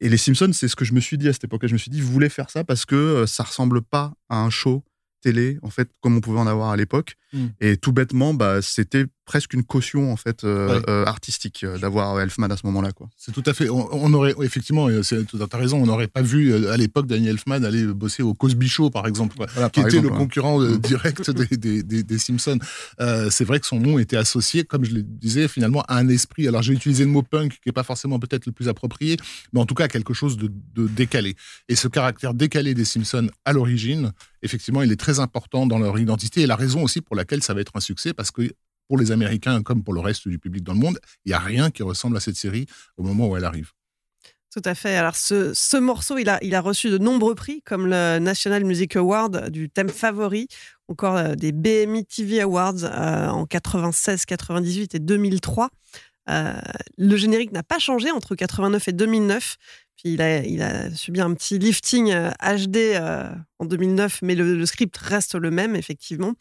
et 0.00 0.08
les 0.08 0.16
Simpsons, 0.16 0.52
c'est 0.52 0.68
ce 0.68 0.76
que 0.76 0.84
je 0.84 0.94
me 0.94 1.00
suis 1.00 1.18
dit 1.18 1.28
à 1.28 1.32
cette 1.32 1.44
époque-là. 1.44 1.68
Je 1.68 1.74
me 1.74 1.78
suis 1.78 1.90
dit, 1.90 2.00
vous 2.00 2.12
voulez 2.12 2.30
faire 2.30 2.50
ça 2.50 2.64
parce 2.64 2.86
que 2.86 2.94
euh, 2.94 3.26
ça 3.26 3.42
ressemble 3.42 3.82
pas 3.82 4.14
à 4.28 4.38
un 4.38 4.50
show 4.50 4.82
télé, 5.20 5.58
en 5.62 5.70
fait, 5.70 5.90
comme 6.00 6.16
on 6.16 6.20
pouvait 6.20 6.40
en 6.40 6.46
avoir 6.46 6.70
à 6.70 6.76
l'époque. 6.76 7.16
Mm. 7.32 7.46
Et 7.60 7.76
tout 7.76 7.92
bêtement, 7.92 8.34
bah, 8.34 8.60
c'était 8.62 9.06
presque 9.24 9.54
une 9.54 9.62
caution, 9.62 10.12
en 10.12 10.16
fait, 10.16 10.42
euh, 10.42 10.80
Ouais. 10.80 10.82
euh, 10.88 11.04
artistique 11.06 11.62
euh, 11.62 11.78
d'avoir 11.78 12.20
Elfman 12.20 12.50
à 12.50 12.56
ce 12.56 12.66
moment-là, 12.66 12.90
quoi. 12.90 13.08
C'est 13.16 13.30
tout 13.30 13.44
à 13.46 13.54
fait. 13.54 13.68
On, 13.70 13.88
on 13.92 14.12
aurait 14.14 14.34
effectivement, 14.42 14.88
c'est 15.04 15.24
tout 15.24 15.38
à 15.40 15.56
raison, 15.56 15.80
on 15.80 15.86
n'aurait 15.86 16.08
pas 16.08 16.22
vu 16.22 16.52
à 16.66 16.76
l'époque 16.76 17.06
Daniel 17.06 17.34
Elfman 17.34 17.62
aller 17.64 17.84
bosser 17.86 18.24
au 18.24 18.34
Cosby 18.34 18.68
Show 18.68 18.90
par 18.90 19.06
exemple, 19.06 19.36
quoi, 19.36 19.46
Voilà, 19.54 19.70
qui 19.70 19.80
par 19.80 19.88
était 19.88 19.98
exemple, 19.98 20.14
le 20.14 20.18
ouais. 20.18 20.26
concurrent 20.26 20.60
euh, 20.60 20.74
Mm. 20.76 20.78
direct 20.80 21.30
des, 21.30 21.56
des, 21.56 21.82
des- 21.84 22.02
des 22.02 22.18
Simpsons. 22.18 22.58
Euh, 23.00 23.28
c'est 23.30 23.44
vrai 23.44 23.60
que 23.60 23.66
son 23.66 23.78
nom 23.78 24.00
était 24.00 24.16
associé, 24.16 24.64
comme 24.64 24.84
je 24.84 24.94
le 24.94 25.02
disais, 25.04 25.46
finalement 25.46 25.82
à 25.82 25.96
un 25.98 26.08
esprit. 26.08 26.48
Alors 26.48 26.62
j'ai 26.62 26.72
utilisé 26.72 27.04
le 27.04 27.10
mot 27.10 27.22
punk, 27.22 27.52
qui 27.62 27.68
est 27.68 27.72
pas 27.72 27.84
forcément 27.84 28.18
peut-être 28.18 28.46
le 28.46 28.52
plus 28.52 28.68
approprié, 28.68 29.16
mais 29.52 29.60
en 29.60 29.66
tout 29.66 29.74
cas 29.74 29.86
quelque 29.86 30.12
chose 30.14 30.36
de, 30.38 30.50
de 30.74 30.88
décalé. 30.88 31.36
Et 31.68 31.76
ce 31.76 31.86
caractère 31.86 32.34
décalé 32.34 32.74
des 32.74 32.84
Simpsons 32.84 33.28
à 33.44 33.52
l'origine, 33.52 34.12
effectivement, 34.42 34.82
il 34.82 34.90
est 34.90 34.96
très 35.00 35.20
important 35.20 35.66
dans 35.66 35.78
leur 35.78 35.98
identité 36.00 36.40
et 36.40 36.46
la 36.46 36.56
raison 36.56 36.82
aussi 36.82 37.00
pour 37.00 37.14
laquelle 37.20 37.42
ça 37.42 37.54
va 37.54 37.60
être 37.60 37.72
un 37.74 37.80
succès, 37.80 38.12
parce 38.12 38.30
que 38.30 38.50
pour 38.88 38.98
les 38.98 39.12
Américains 39.12 39.62
comme 39.62 39.84
pour 39.84 39.94
le 39.94 40.00
reste 40.00 40.26
du 40.26 40.38
public 40.38 40.64
dans 40.64 40.74
le 40.74 40.80
monde, 40.80 40.98
il 41.24 41.30
n'y 41.30 41.34
a 41.34 41.38
rien 41.38 41.70
qui 41.70 41.82
ressemble 41.82 42.16
à 42.16 42.20
cette 42.20 42.36
série 42.36 42.66
au 42.96 43.02
moment 43.02 43.28
où 43.28 43.36
elle 43.36 43.44
arrive. 43.44 43.70
Tout 44.52 44.62
à 44.64 44.74
fait. 44.74 44.96
Alors, 44.96 45.14
ce, 45.14 45.54
ce 45.54 45.76
morceau, 45.76 46.18
il 46.18 46.28
a, 46.28 46.42
il 46.42 46.56
a 46.56 46.60
reçu 46.60 46.90
de 46.90 46.98
nombreux 46.98 47.36
prix, 47.36 47.62
comme 47.62 47.86
le 47.86 48.18
National 48.18 48.64
Music 48.64 48.96
Award 48.96 49.48
du 49.50 49.70
thème 49.70 49.88
favori, 49.88 50.48
encore 50.88 51.16
euh, 51.16 51.34
des 51.36 51.52
BMI 51.52 52.04
TV 52.04 52.40
Awards 52.40 52.82
euh, 52.82 53.28
en 53.28 53.46
96, 53.46 54.24
98 54.24 54.96
et 54.96 54.98
2003. 54.98 55.70
Euh, 56.30 56.52
le 56.98 57.16
générique 57.16 57.52
n'a 57.52 57.62
pas 57.62 57.78
changé 57.78 58.10
entre 58.10 58.34
89 58.34 58.88
et 58.88 58.92
2009. 58.92 59.56
Puis 60.02 60.14
il 60.14 60.22
a, 60.22 60.42
il 60.42 60.62
a 60.62 60.90
subi 60.94 61.20
un 61.20 61.34
petit 61.34 61.58
lifting 61.58 62.10
euh, 62.10 62.30
HD 62.40 62.76
euh, 62.76 63.28
en 63.58 63.66
2009, 63.66 64.20
mais 64.22 64.34
le, 64.34 64.56
le 64.56 64.66
script 64.66 64.96
reste 64.96 65.34
le 65.34 65.50
même, 65.50 65.76
effectivement. 65.76 66.32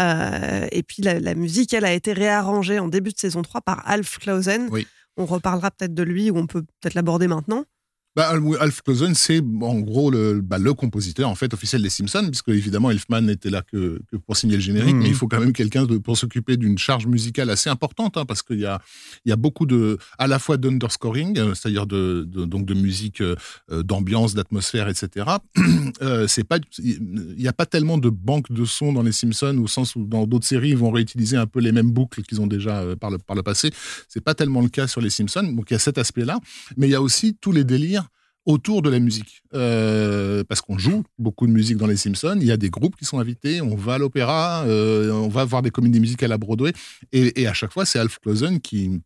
Euh, 0.00 0.66
et 0.72 0.82
puis 0.82 1.02
la, 1.02 1.20
la 1.20 1.34
musique, 1.34 1.74
elle 1.74 1.84
a 1.84 1.92
été 1.92 2.14
réarrangée 2.14 2.78
en 2.78 2.88
début 2.88 3.12
de 3.12 3.18
saison 3.18 3.42
3 3.42 3.60
par 3.60 3.86
Alf 3.86 4.18
Clausen. 4.18 4.68
Oui. 4.70 4.86
On 5.18 5.26
reparlera 5.26 5.70
peut-être 5.70 5.92
de 5.92 6.02
lui, 6.02 6.30
ou 6.30 6.38
on 6.38 6.46
peut 6.46 6.62
peut-être 6.80 6.94
l'aborder 6.94 7.28
maintenant. 7.28 7.66
Bah, 8.14 8.28
Al- 8.28 8.42
Alf 8.60 8.82
Clausen, 8.82 9.14
c'est 9.14 9.40
en 9.62 9.80
gros 9.80 10.10
le, 10.10 10.42
bah, 10.42 10.58
le 10.58 10.74
compositeur 10.74 11.30
en 11.30 11.34
fait 11.34 11.54
officiel 11.54 11.80
des 11.82 11.88
Simpsons, 11.88 12.26
puisque 12.26 12.50
évidemment 12.50 12.90
Elfman 12.90 13.22
n'était 13.22 13.48
là 13.48 13.62
que, 13.62 14.02
que 14.10 14.16
pour 14.16 14.36
signer 14.36 14.56
le 14.56 14.60
générique, 14.60 14.96
mais 14.96 15.08
il 15.08 15.14
faut 15.14 15.28
quand 15.28 15.40
même 15.40 15.54
quelqu'un 15.54 15.86
pour 15.86 16.18
s'occuper 16.18 16.58
d'une 16.58 16.76
charge 16.76 17.06
musicale 17.06 17.48
assez 17.48 17.70
importante, 17.70 18.18
hein, 18.18 18.26
parce 18.26 18.42
qu'il 18.42 18.60
y 18.60 18.66
a, 18.66 18.82
y 19.24 19.32
a 19.32 19.36
beaucoup 19.36 19.64
de, 19.64 19.96
à 20.18 20.26
la 20.26 20.38
fois 20.38 20.58
d'underscoring, 20.58 21.38
euh, 21.38 21.54
c'est-à-dire 21.54 21.86
de, 21.86 22.24
de- 22.28 22.44
donc 22.44 22.66
de 22.66 22.74
musique 22.74 23.22
euh, 23.22 23.34
euh, 23.70 23.82
d'ambiance, 23.82 24.34
d'atmosphère, 24.34 24.88
etc. 24.88 25.26
Euh, 26.00 26.26
c'est 26.26 26.44
pas, 26.44 26.58
il 26.78 27.34
n'y 27.38 27.46
a 27.48 27.52
pas 27.52 27.66
tellement 27.66 27.98
de 27.98 28.08
banque 28.08 28.50
de 28.50 28.64
sons 28.64 28.92
dans 28.92 29.02
les 29.02 29.12
Simpsons 29.12 29.56
au 29.58 29.66
sens 29.66 29.94
où 29.94 30.04
dans 30.06 30.26
d'autres 30.26 30.46
séries 30.46 30.70
ils 30.70 30.76
vont 30.76 30.90
réutiliser 30.90 31.36
un 31.36 31.46
peu 31.46 31.60
les 31.60 31.70
mêmes 31.70 31.90
boucles 31.90 32.22
qu'ils 32.22 32.40
ont 32.40 32.46
déjà 32.46 32.80
euh, 32.80 32.96
par 32.96 33.10
le, 33.10 33.18
par 33.18 33.36
le 33.36 33.42
passé. 33.42 33.70
C'est 34.08 34.22
pas 34.22 34.34
tellement 34.34 34.62
le 34.62 34.68
cas 34.68 34.86
sur 34.86 35.00
les 35.00 35.10
Simpsons, 35.10 35.42
donc 35.52 35.70
il 35.70 35.74
y 35.74 35.76
a 35.76 35.78
cet 35.78 35.98
aspect-là, 35.98 36.38
mais 36.76 36.88
il 36.88 36.90
y 36.90 36.94
a 36.94 37.02
aussi 37.02 37.36
tous 37.40 37.52
les 37.52 37.64
délires 37.64 38.01
autour 38.44 38.82
de 38.82 38.90
la 38.90 38.98
musique. 38.98 39.42
Euh, 39.54 40.44
parce 40.48 40.60
qu'on 40.60 40.78
joue 40.78 41.04
beaucoup 41.18 41.46
de 41.46 41.52
musique 41.52 41.76
dans 41.76 41.86
les 41.86 41.96
Simpsons, 41.96 42.38
il 42.40 42.46
y 42.46 42.52
a 42.52 42.56
des 42.56 42.70
groupes 42.70 42.96
qui 42.96 43.04
sont 43.04 43.18
invités, 43.18 43.60
on 43.60 43.76
va 43.76 43.94
à 43.94 43.98
l'opéra, 43.98 44.64
euh, 44.66 45.10
on 45.12 45.28
va 45.28 45.44
voir 45.44 45.62
des 45.62 45.70
comédies 45.70 46.00
musicales 46.00 46.32
à 46.32 46.38
Broadway, 46.38 46.72
et, 47.12 47.42
et 47.42 47.46
à 47.46 47.54
chaque 47.54 47.72
fois, 47.72 47.84
c'est 47.84 47.98
Alf 47.98 48.18
Clausen 48.18 48.60
qui, 48.60 49.00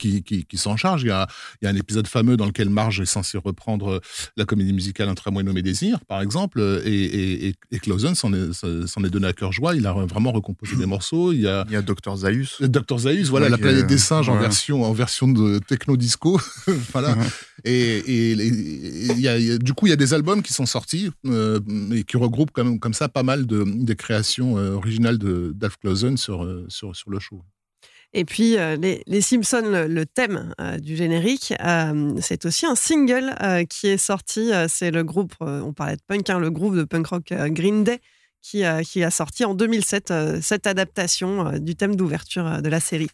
qui, 0.00 0.22
qui, 0.24 0.44
qui 0.44 0.56
s'en 0.58 0.76
charge. 0.76 1.02
Il 1.02 1.08
y, 1.08 1.10
a, 1.12 1.28
il 1.60 1.66
y 1.66 1.68
a 1.68 1.70
un 1.70 1.76
épisode 1.76 2.06
fameux 2.08 2.36
dans 2.36 2.46
lequel 2.46 2.70
Marge 2.70 3.00
est 3.00 3.06
censé 3.06 3.38
reprendre 3.38 4.00
la 4.36 4.44
comédie 4.44 4.72
musicale 4.72 5.08
Un 5.08 5.14
tramway 5.14 5.42
nommé 5.44 5.62
Désir, 5.62 6.00
par 6.06 6.20
exemple, 6.22 6.60
et, 6.84 6.90
et, 6.90 7.46
et, 7.48 7.54
et 7.70 7.78
Clausen 7.78 8.14
s'en 8.14 8.32
est, 8.32 9.10
donné 9.10 9.26
à 9.28 9.32
cœur 9.32 9.52
joie. 9.52 9.76
Il 9.76 9.86
a 9.86 9.92
vraiment 9.92 10.32
recomposé 10.32 10.74
des 10.76 10.86
morceaux. 10.86 11.32
Il 11.32 11.42
y 11.42 11.46
a 11.46 11.64
Il 11.68 11.72
y 11.74 11.76
a 11.76 11.82
Dr 11.82 12.16
Zaius. 12.16 12.62
Dr 12.62 12.98
Zaius, 12.98 13.28
voilà, 13.28 13.46
Ouais, 13.46 13.50
la 13.50 13.58
planète 13.58 13.86
des 13.86 13.98
singes 13.98 14.28
en 14.28 14.38
version 14.38 14.82
en 14.84 14.92
version 14.92 15.28
de 15.28 15.58
techno 15.58 15.96
disco, 15.96 16.40
voilà. 16.92 17.12
Ouais. 17.16 17.26
Et, 17.64 18.32
y 19.18 19.28
a- 19.28 19.38
y 19.38 19.58
du 19.58 19.74
coup, 19.74 19.86
il 19.86 19.90
y 19.90 19.92
a 19.92 19.96
des 19.96 20.14
albums 20.14 20.42
qui 20.42 20.52
sont 20.52 20.66
sortis 20.66 21.10
euh, 21.26 21.60
et 21.92 22.04
qui 22.04 22.16
regroupent 22.16 22.52
comme, 22.52 22.78
comme 22.80 22.94
ça 22.94 23.08
pas 23.08 23.22
mal 23.22 23.46
de 23.46 23.64
des 23.66 23.96
créations 23.96 24.56
euh, 24.58 24.72
originales 24.74 25.18
de 25.18 25.52
d'Alf 25.54 25.76
Clausen 25.78 26.16
sur, 26.16 26.42
euh, 26.44 26.64
sur 26.68 26.96
sur 26.96 27.10
le 27.10 27.18
show. 27.18 27.42
Et 28.12 28.24
puis, 28.24 28.58
euh, 28.58 28.76
les, 28.76 29.20
Simpsons, 29.20 29.86
le, 29.88 30.04
thème 30.04 30.52
euh, 30.60 30.78
du 30.78 30.96
générique, 30.96 31.54
euh, 31.64 32.14
c'est 32.20 32.44
aussi 32.44 32.66
un 32.66 32.74
single 32.74 33.34
qui 33.68 33.86
est 33.86 33.98
sorti. 33.98 34.50
c'est 34.68 34.90
le 34.90 35.04
groupe, 35.04 35.34
on 35.40 35.72
parlait 35.72 35.96
de 35.96 36.02
punk, 36.06 36.28
hein, 36.28 36.40
le 36.40 36.50
groupe 36.50 36.74
de 36.74 36.84
punk 36.84 37.06
rock 37.06 37.32
Green 37.32 37.84
Day, 37.84 38.00
qui, 38.42 38.64
a 38.64 39.10
sorti 39.10 39.44
en 39.44 39.54
2007 39.54 40.10
euh, 40.10 40.38
cette 40.42 40.66
adaptation 40.66 41.58
du 41.58 41.76
thème 41.76 41.94
d'ouverture 41.94 42.62
de 42.62 42.68
la 42.68 42.80
série. 42.80 43.10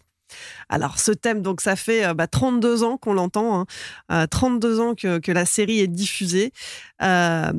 Alors, 0.68 0.98
ce 0.98 1.12
thème, 1.12 1.42
donc, 1.42 1.60
ça 1.60 1.76
fait 1.76 2.04
euh, 2.06 2.14
bah, 2.14 2.26
32 2.26 2.82
ans 2.82 2.96
qu'on 2.96 3.14
l'entend, 3.14 3.60
hein, 3.60 3.66
euh, 4.12 4.26
32 4.26 4.80
ans 4.80 4.94
que, 4.94 5.30
la 5.30 5.44
série 5.46 5.80
est 5.80 5.86
diffusée. 5.88 6.52
Euh, 7.02 7.52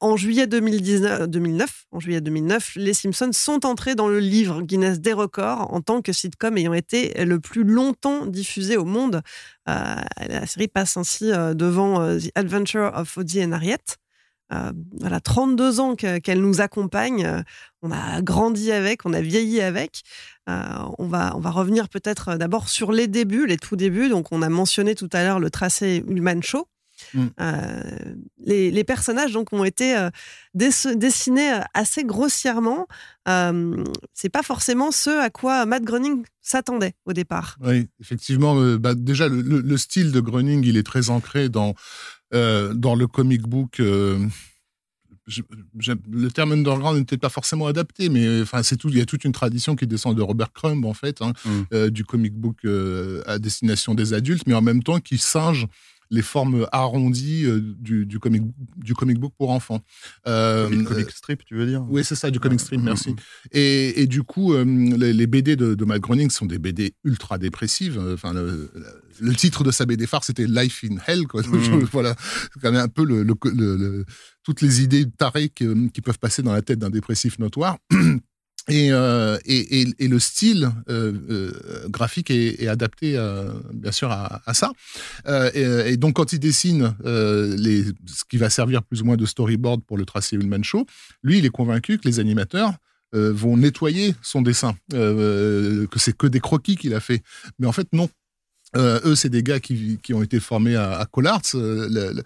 en 0.00 0.16
juillet 0.16 0.46
2019, 0.46 1.28
2009, 1.28 1.84
en 1.92 2.00
juillet 2.00 2.20
2009, 2.20 2.72
les 2.76 2.94
Simpsons 2.94 3.30
sont 3.32 3.64
entrés 3.66 3.94
dans 3.94 4.08
le 4.08 4.18
livre 4.18 4.62
Guinness 4.62 5.00
des 5.00 5.12
records 5.12 5.72
en 5.72 5.80
tant 5.80 6.02
que 6.02 6.12
sitcom 6.12 6.56
ayant 6.58 6.72
été 6.74 7.24
le 7.24 7.38
plus 7.38 7.64
longtemps 7.64 8.26
diffusé 8.26 8.76
au 8.76 8.84
monde. 8.84 9.22
Euh, 9.68 9.94
la 10.28 10.46
série 10.46 10.68
passe 10.68 10.96
ainsi 10.96 11.30
euh, 11.32 11.54
devant 11.54 12.00
euh, 12.02 12.18
The 12.18 12.30
Adventure 12.34 12.92
of 12.94 13.16
Ozzy 13.16 13.44
and 13.44 13.52
Harriet. 13.52 13.78
Euh, 14.52 14.72
voilà, 15.00 15.20
32 15.20 15.80
ans 15.80 15.96
que- 15.96 16.18
qu'elle 16.18 16.40
nous 16.42 16.60
accompagne. 16.60 17.42
On 17.82 17.90
a 17.90 18.22
grandi 18.22 18.70
avec, 18.72 19.04
on 19.04 19.12
a 19.12 19.20
vieilli 19.20 19.60
avec. 19.60 20.02
Euh, 20.48 20.62
on, 20.98 21.06
va, 21.08 21.36
on 21.36 21.40
va 21.40 21.50
revenir 21.50 21.88
peut-être 21.88 22.28
euh, 22.30 22.36
d'abord 22.36 22.68
sur 22.68 22.92
les 22.92 23.08
débuts, 23.08 23.46
les 23.46 23.56
tout 23.58 23.76
débuts. 23.76 24.08
Donc, 24.08 24.28
on 24.30 24.40
a 24.42 24.48
mentionné 24.48 24.94
tout 24.94 25.08
à 25.12 25.24
l'heure 25.24 25.40
le 25.40 25.50
tracé 25.50 26.04
Ullman 26.08 26.42
Show. 26.42 26.68
Mm. 27.14 27.26
Euh, 27.40 27.82
les, 28.44 28.70
les 28.70 28.84
personnages 28.84 29.32
donc 29.32 29.52
ont 29.52 29.64
été 29.64 29.96
euh, 29.96 30.10
dess- 30.54 30.86
dessinés 30.96 31.50
assez 31.74 32.04
grossièrement. 32.04 32.86
Euh, 33.28 33.82
c'est 34.14 34.28
pas 34.28 34.44
forcément 34.44 34.92
ce 34.92 35.10
à 35.10 35.28
quoi 35.30 35.66
Matt 35.66 35.82
Groening 35.82 36.22
s'attendait 36.40 36.94
au 37.04 37.12
départ. 37.12 37.56
Oui, 37.60 37.88
effectivement. 38.00 38.54
bah, 38.76 38.94
déjà, 38.94 39.26
le, 39.26 39.40
le- 39.42 39.60
le 39.60 39.76
style 39.76 40.12
de 40.12 40.20
Groening, 40.20 40.64
il 40.64 40.76
est 40.76 40.86
très 40.86 41.10
ancré 41.10 41.48
dans 41.48 41.74
dans 42.32 42.94
le 42.94 43.06
comic 43.06 43.42
book. 43.42 43.82
Je- 45.26 45.42
le 46.10 46.30
terme 46.30 46.52
underground 46.52 46.98
n'était 46.98 47.16
pas 47.18 47.28
forcément 47.28 47.66
adapté, 47.66 48.08
mais 48.08 48.24
euh, 48.26 48.42
enfin 48.42 48.62
c'est 48.62 48.76
tout. 48.76 48.88
Il 48.88 48.98
y 48.98 49.00
a 49.00 49.06
toute 49.06 49.24
une 49.24 49.32
tradition 49.32 49.76
qui 49.76 49.86
descend 49.86 50.16
de 50.16 50.22
Robert 50.22 50.52
Crumb 50.52 50.84
en 50.84 50.94
fait, 50.94 51.22
hein, 51.22 51.32
Mm. 51.44 51.50
euh, 51.72 51.90
du 51.90 52.04
comic 52.04 52.34
book 52.34 52.58
euh, 52.64 53.22
à 53.26 53.38
destination 53.38 53.94
des 53.94 54.14
adultes, 54.14 54.44
mais 54.46 54.54
en 54.54 54.62
même 54.62 54.82
temps 54.82 54.98
qui 55.00 55.18
singe 55.18 55.66
les 56.12 56.22
formes 56.22 56.66
arrondies 56.72 57.46
euh, 57.46 57.60
du, 57.80 58.04
du 58.06 58.18
comic 58.18 58.42
du 58.76 58.92
comic 58.94 59.18
book 59.18 59.32
pour 59.38 59.50
enfants. 59.50 59.80
Euh, 60.28 60.68
Comic, 60.68 60.86
comic 60.86 61.10
strip, 61.10 61.44
tu 61.44 61.54
veux 61.56 61.66
dire? 61.66 61.84
Oui, 61.88 62.04
c'est 62.04 62.14
ça, 62.14 62.30
du 62.30 62.38
comic 62.38 62.60
strip, 62.60 62.80
Mm, 62.80 62.84
merci. 62.84 63.10
mm. 63.10 63.16
Et, 63.52 64.02
et 64.02 64.06
du 64.06 64.22
coup, 64.22 64.52
euh, 64.52 64.62
les, 64.64 65.12
les 65.14 65.26
BD 65.26 65.56
de, 65.56 65.74
de 65.74 65.84
Matt 65.86 66.00
Groening 66.02 66.28
sont 66.30 66.44
des 66.46 66.58
BD 66.58 66.94
ultra 67.02 67.38
dépressives. 67.38 67.98
Enfin, 68.12 68.34
le, 68.34 68.70
le 69.20 69.34
titre 69.34 69.64
de 69.64 69.70
sa 69.70 69.86
BD 69.86 70.06
phare, 70.06 70.22
c'était 70.22 70.46
Life 70.46 70.84
in 70.88 70.96
Hell. 71.06 71.26
Quoi. 71.26 71.42
Mm. 71.42 71.84
voilà, 71.92 72.14
c'est 72.20 72.60
quand 72.60 72.70
même 72.70 72.80
un 72.82 72.88
peu 72.88 73.04
le, 73.06 73.22
le- 73.22 73.34
le- 73.44 73.76
le- 73.76 74.04
toutes 74.44 74.60
les 74.60 74.82
idées 74.82 75.06
tarées 75.10 75.48
qui 75.48 76.00
peuvent 76.02 76.18
passer 76.18 76.42
dans 76.42 76.52
la 76.52 76.60
tête 76.62 76.78
d'un 76.78 76.90
dépressif 76.90 77.38
notoire. 77.38 77.78
Et, 78.68 78.92
euh, 78.92 79.38
et, 79.44 80.08
le 80.08 80.18
style 80.20 80.70
euh, 80.88 81.12
euh, 81.30 81.88
graphique 81.88 82.30
est, 82.30 82.68
adapté, 82.68 83.18
bien 83.74 83.92
sûr, 83.92 84.10
à, 84.10 84.54
ça. 84.54 84.72
Et, 85.54 85.96
donc, 85.96 86.14
quand 86.14 86.32
il 86.32 86.38
dessine 86.38 86.94
les, 87.04 87.84
ce 88.06 88.24
qui 88.28 88.36
va 88.36 88.50
servir 88.50 88.82
plus 88.82 89.02
ou 89.02 89.04
moins 89.04 89.16
de 89.16 89.26
storyboard 89.26 89.82
pour 89.84 89.96
le 89.96 90.04
tracé 90.04 90.36
Ullman 90.36 90.62
Show, 90.62 90.86
lui, 91.22 91.38
il 91.38 91.46
est 91.46 91.50
convaincu 91.50 91.98
que 91.98 92.06
les 92.06 92.20
animateurs 92.20 92.72
vont 93.12 93.56
nettoyer 93.56 94.14
son 94.22 94.42
dessin, 94.42 94.74
que 94.90 95.88
c'est 95.96 96.16
que 96.16 96.26
des 96.26 96.40
croquis 96.40 96.76
qu'il 96.76 96.94
a 96.94 97.00
fait. 97.00 97.22
Mais 97.58 97.66
en 97.66 97.72
fait, 97.72 97.88
non. 97.92 98.08
Euh, 98.74 99.00
eux, 99.04 99.14
c'est 99.14 99.28
des 99.28 99.42
gars 99.42 99.60
qui, 99.60 99.98
qui 100.02 100.14
ont 100.14 100.22
été 100.22 100.40
formés 100.40 100.76
à, 100.76 100.98
à 100.98 101.04
Collards, 101.06 101.42
euh, 101.54 101.88
le, 101.90 102.12
le- 102.14 102.22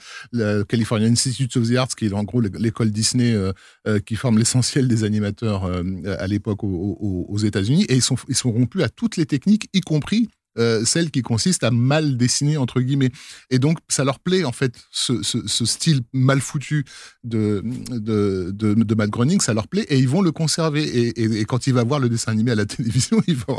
le 0.58 0.64
California 0.64 1.08
Institute 1.08 1.56
of 1.56 1.68
the 1.68 1.74
Arts, 1.76 1.88
qui 1.96 2.06
est 2.06 2.12
en 2.12 2.22
gros 2.24 2.40
l'école 2.40 2.90
Disney 2.90 3.32
euh, 3.32 3.52
euh, 3.88 3.98
qui 3.98 4.14
forme 4.14 4.38
l'essentiel 4.38 4.86
des 4.86 5.02
animateurs 5.04 5.64
euh, 5.64 5.82
à 6.18 6.26
l'époque 6.28 6.62
aux, 6.62 6.68
aux- 7.00 7.26
aux 7.28 7.38
États-Unis. 7.38 7.84
Et 7.88 7.96
ils 7.96 8.02
sont, 8.02 8.16
ils 8.28 8.36
sont 8.36 8.52
rompus 8.52 8.82
à 8.82 8.88
toutes 8.88 9.16
les 9.16 9.26
techniques, 9.26 9.68
y 9.72 9.80
compris 9.80 10.28
euh, 10.58 10.84
celles 10.84 11.10
qui 11.10 11.22
consistent 11.22 11.64
à 11.64 11.70
mal 11.70 12.16
dessiner, 12.16 12.56
entre 12.56 12.80
guillemets. 12.80 13.10
Et 13.50 13.58
donc, 13.58 13.78
ça 13.88 14.04
leur 14.04 14.18
plaît, 14.18 14.44
en 14.44 14.52
fait, 14.52 14.74
ce, 14.90 15.22
style 15.64 16.02
mal 16.12 16.40
foutu 16.40 16.84
de, 17.24 17.62
de, 17.90 18.52
de, 18.52 18.94
Matt 18.94 19.10
Groening, 19.10 19.40
ça 19.40 19.52
leur 19.54 19.68
plaît, 19.68 19.86
et 19.88 19.98
ils 19.98 20.08
vont 20.08 20.22
le 20.22 20.32
conserver. 20.32 21.08
Et, 21.08 21.44
quand 21.44 21.66
il 21.66 21.74
va 21.74 21.84
voir 21.84 22.00
le 22.00 22.08
dessin 22.08 22.32
animé 22.32 22.52
à 22.52 22.54
la 22.54 22.66
télévision, 22.66 23.22
il 23.26 23.36
va, 23.36 23.56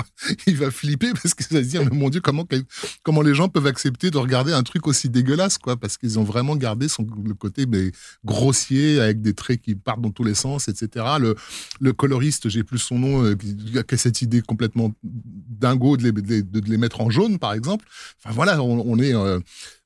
il 0.47 0.57
va 0.57 0.71
flipper 0.71 1.11
parce 1.13 1.33
qu'il 1.33 1.55
va 1.55 1.63
se 1.63 1.69
dire, 1.69 1.93
mon 1.93 2.09
Dieu, 2.09 2.21
comment, 2.21 2.45
comment 3.03 3.21
les 3.21 3.35
gens 3.35 3.49
peuvent 3.49 3.67
accepter 3.67 4.11
de 4.11 4.17
regarder 4.17 4.53
un 4.53 4.63
truc 4.63 4.87
aussi 4.87 5.09
dégueulasse, 5.09 5.57
quoi, 5.57 5.77
parce 5.77 5.97
qu'ils 5.97 6.19
ont 6.19 6.23
vraiment 6.23 6.55
gardé 6.55 6.87
son, 6.87 7.05
le 7.23 7.33
côté 7.33 7.65
mais, 7.65 7.91
grossier, 8.25 8.99
avec 8.99 9.21
des 9.21 9.33
traits 9.33 9.61
qui 9.61 9.75
partent 9.75 10.01
dans 10.01 10.11
tous 10.11 10.23
les 10.23 10.35
sens, 10.35 10.67
etc. 10.67 11.05
Le, 11.79 11.93
coloriste, 11.93 12.49
j'ai 12.49 12.63
plus 12.63 12.79
son 12.79 12.99
nom, 12.99 13.23
euh, 13.23 13.35
qui 13.35 13.95
a 13.95 13.97
cette 13.97 14.21
idée 14.21 14.41
complètement 14.41 14.93
dingo 15.03 15.97
de 15.97 16.11
de 16.11 16.41
de 16.41 16.69
les 16.69 16.77
mettre 16.77 16.86
en 16.95 17.09
jaune, 17.09 17.39
par 17.39 17.53
exemple. 17.53 17.85
Enfin 18.23 18.33
voilà, 18.33 18.61
on, 18.61 18.99
est 18.99 19.13
euh, 19.13 19.39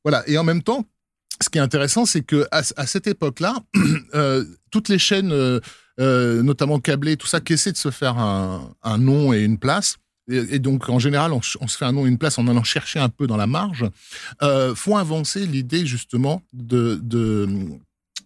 voilà. 0.03 0.23
Et 0.27 0.37
en 0.37 0.43
même 0.43 0.63
temps, 0.63 0.85
ce 1.41 1.49
qui 1.49 1.57
est 1.57 1.61
intéressant, 1.61 2.05
c'est 2.05 2.21
que 2.21 2.47
à, 2.51 2.63
cette 2.63 3.07
époque-là, 3.07 3.57
euh, 4.13 4.45
toutes 4.71 4.89
les 4.89 4.99
chaînes, 4.99 5.31
euh, 5.31 6.43
notamment 6.43 6.79
câblées, 6.79 7.17
tout 7.17 7.27
ça, 7.27 7.41
qui 7.41 7.53
essaient 7.53 7.71
de 7.71 7.77
se 7.77 7.91
faire 7.91 8.17
un, 8.17 8.97
nom 8.97 9.33
et 9.33 9.41
une 9.41 9.57
place. 9.57 9.97
Et, 10.29 10.59
donc, 10.59 10.87
en 10.87 10.99
général, 10.99 11.33
on, 11.33 11.41
on 11.59 11.67
se 11.67 11.77
fait 11.77 11.85
un 11.85 11.91
nom 11.91 12.05
et 12.05 12.09
une 12.09 12.17
place 12.17 12.37
en 12.37 12.47
allant 12.47 12.63
chercher 12.63 12.99
un 12.99 13.09
peu 13.09 13.27
dans 13.27 13.37
la 13.37 13.47
marge. 13.47 13.85
Font 14.75 14.97
avancer 14.97 15.45
l'idée 15.45 15.85
justement 15.85 16.41
de, 16.53 16.99
de 17.01 17.47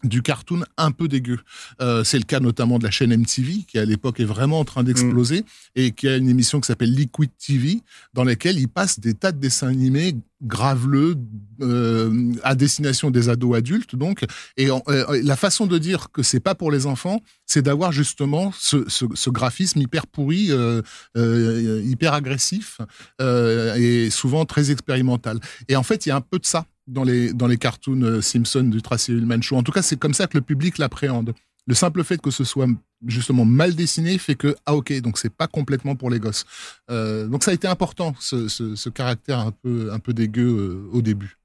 du 0.03 0.21
cartoon 0.21 0.63
un 0.77 0.91
peu 0.91 1.07
dégueu. 1.07 1.39
Euh, 1.81 2.03
c'est 2.03 2.17
le 2.17 2.23
cas 2.23 2.39
notamment 2.39 2.79
de 2.79 2.83
la 2.83 2.91
chaîne 2.91 3.15
MTV, 3.15 3.63
qui 3.67 3.79
à 3.79 3.85
l'époque 3.85 4.19
est 4.19 4.25
vraiment 4.25 4.59
en 4.59 4.65
train 4.65 4.83
d'exploser, 4.83 5.43
et 5.75 5.91
qui 5.91 6.07
a 6.07 6.17
une 6.17 6.29
émission 6.29 6.59
qui 6.59 6.67
s'appelle 6.67 6.93
Liquid 6.93 7.29
TV, 7.37 7.81
dans 8.13 8.23
laquelle 8.23 8.59
il 8.59 8.67
passe 8.67 8.99
des 8.99 9.13
tas 9.13 9.31
de 9.31 9.39
dessins 9.39 9.67
animés 9.67 10.15
graveleux 10.42 11.15
euh, 11.62 12.34
à 12.44 12.56
destination 12.56 13.12
des 13.12 13.30
ados 13.30 13.56
adultes. 13.56 13.96
Donc, 13.96 14.25
et 14.58 14.70
euh, 14.70 15.22
la 15.24 15.36
façon 15.36 15.65
de 15.65 15.77
dire 15.77 16.08
que 16.12 16.24
c'est 16.24 16.39
pas 16.39 16.56
pour 16.56 16.72
les 16.72 16.86
enfants, 16.86 17.22
c'est 17.46 17.62
d'avoir 17.62 17.92
justement 17.92 18.51
ce, 18.58 19.30
graphisme 19.30 19.80
hyper 19.80 20.08
pourri, 20.08 20.48
euh, 20.51 20.82
euh, 21.18 21.82
hyper 21.86 22.13
agressif, 22.13 22.80
et 23.20 24.10
souvent 24.10 24.46
très 24.46 24.72
expérimental. 24.72 25.39
Et 25.68 25.75
en 25.75 25.84
fait, 25.84 26.06
il 26.06 26.10
y 26.10 26.12
a 26.12 26.15
un 26.15 26.22
peu 26.22 26.39
de 26.39 26.46
ça 26.46 26.65
dans 26.88 27.04
les, 27.04 27.34
dans 27.34 27.48
les 27.48 27.58
cartoons 27.58 28.22
Simpson 28.22 28.63
du 28.63 28.82
Tracy 28.82 29.12
Ullman 29.12 29.42
Show. 29.42 29.56
En 29.56 29.63
tout 29.63 29.72
cas, 29.72 29.82
c'est 29.82 29.98
comme 29.98 30.13
ça 30.13 30.27
que 30.27 30.38
le 30.38 30.42
public 30.42 30.77
l'appréhende. 30.77 31.34
Le 31.67 31.74
simple 31.74 32.03
fait 32.03 32.22
que 32.22 32.29
ce 32.31 32.43
soit 32.43 32.67
justement 33.07 33.43
mal 33.45 33.74
dessiné 33.75 34.17
fait 34.17 34.36
que, 34.36 34.55
ah 34.65 34.75
ok, 34.75 34.93
donc 35.01 35.17
c'est 35.17 35.29
pas 35.34 35.48
complètement 35.48 35.95
pour 35.95 36.10
les 36.10 36.19
gosses. 36.19 36.45
Euh, 36.91 37.27
donc 37.27 37.43
ça 37.43 37.51
a 37.51 37.53
été 37.53 37.67
important, 37.67 38.13
ce, 38.19 38.48
ce- 38.48 38.89
caractère 38.89 39.39
un 39.39 39.51
peu, 39.51 39.91
un 39.91 40.00
peu 40.00 40.13
dégueu 40.13 40.45
euh, 40.48 40.89
au 40.91 41.01
début. 41.01 41.38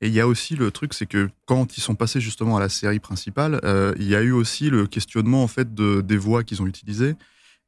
Et 0.00 0.08
il 0.08 0.12
y 0.14 0.20
a 0.20 0.26
aussi 0.28 0.56
le 0.56 0.70
truc, 0.70 0.92
c'est 0.94 1.06
que 1.06 1.30
quand 1.46 1.76
ils 1.76 1.80
sont 1.80 1.94
passés 1.94 2.20
justement 2.20 2.56
à 2.56 2.60
la 2.60 2.68
série 2.68 3.00
principale, 3.00 3.60
euh, 3.64 3.94
il 3.98 4.06
y 4.06 4.14
a 4.14 4.20
eu 4.22 4.32
aussi 4.32 4.68
le 4.68 4.86
questionnement 4.86 5.42
en 5.42 5.48
fait 5.48 5.74
de, 5.74 6.00
des 6.02 6.16
voix 6.18 6.44
qu'ils 6.44 6.60
ont 6.60 6.66
utilisées 6.66 7.14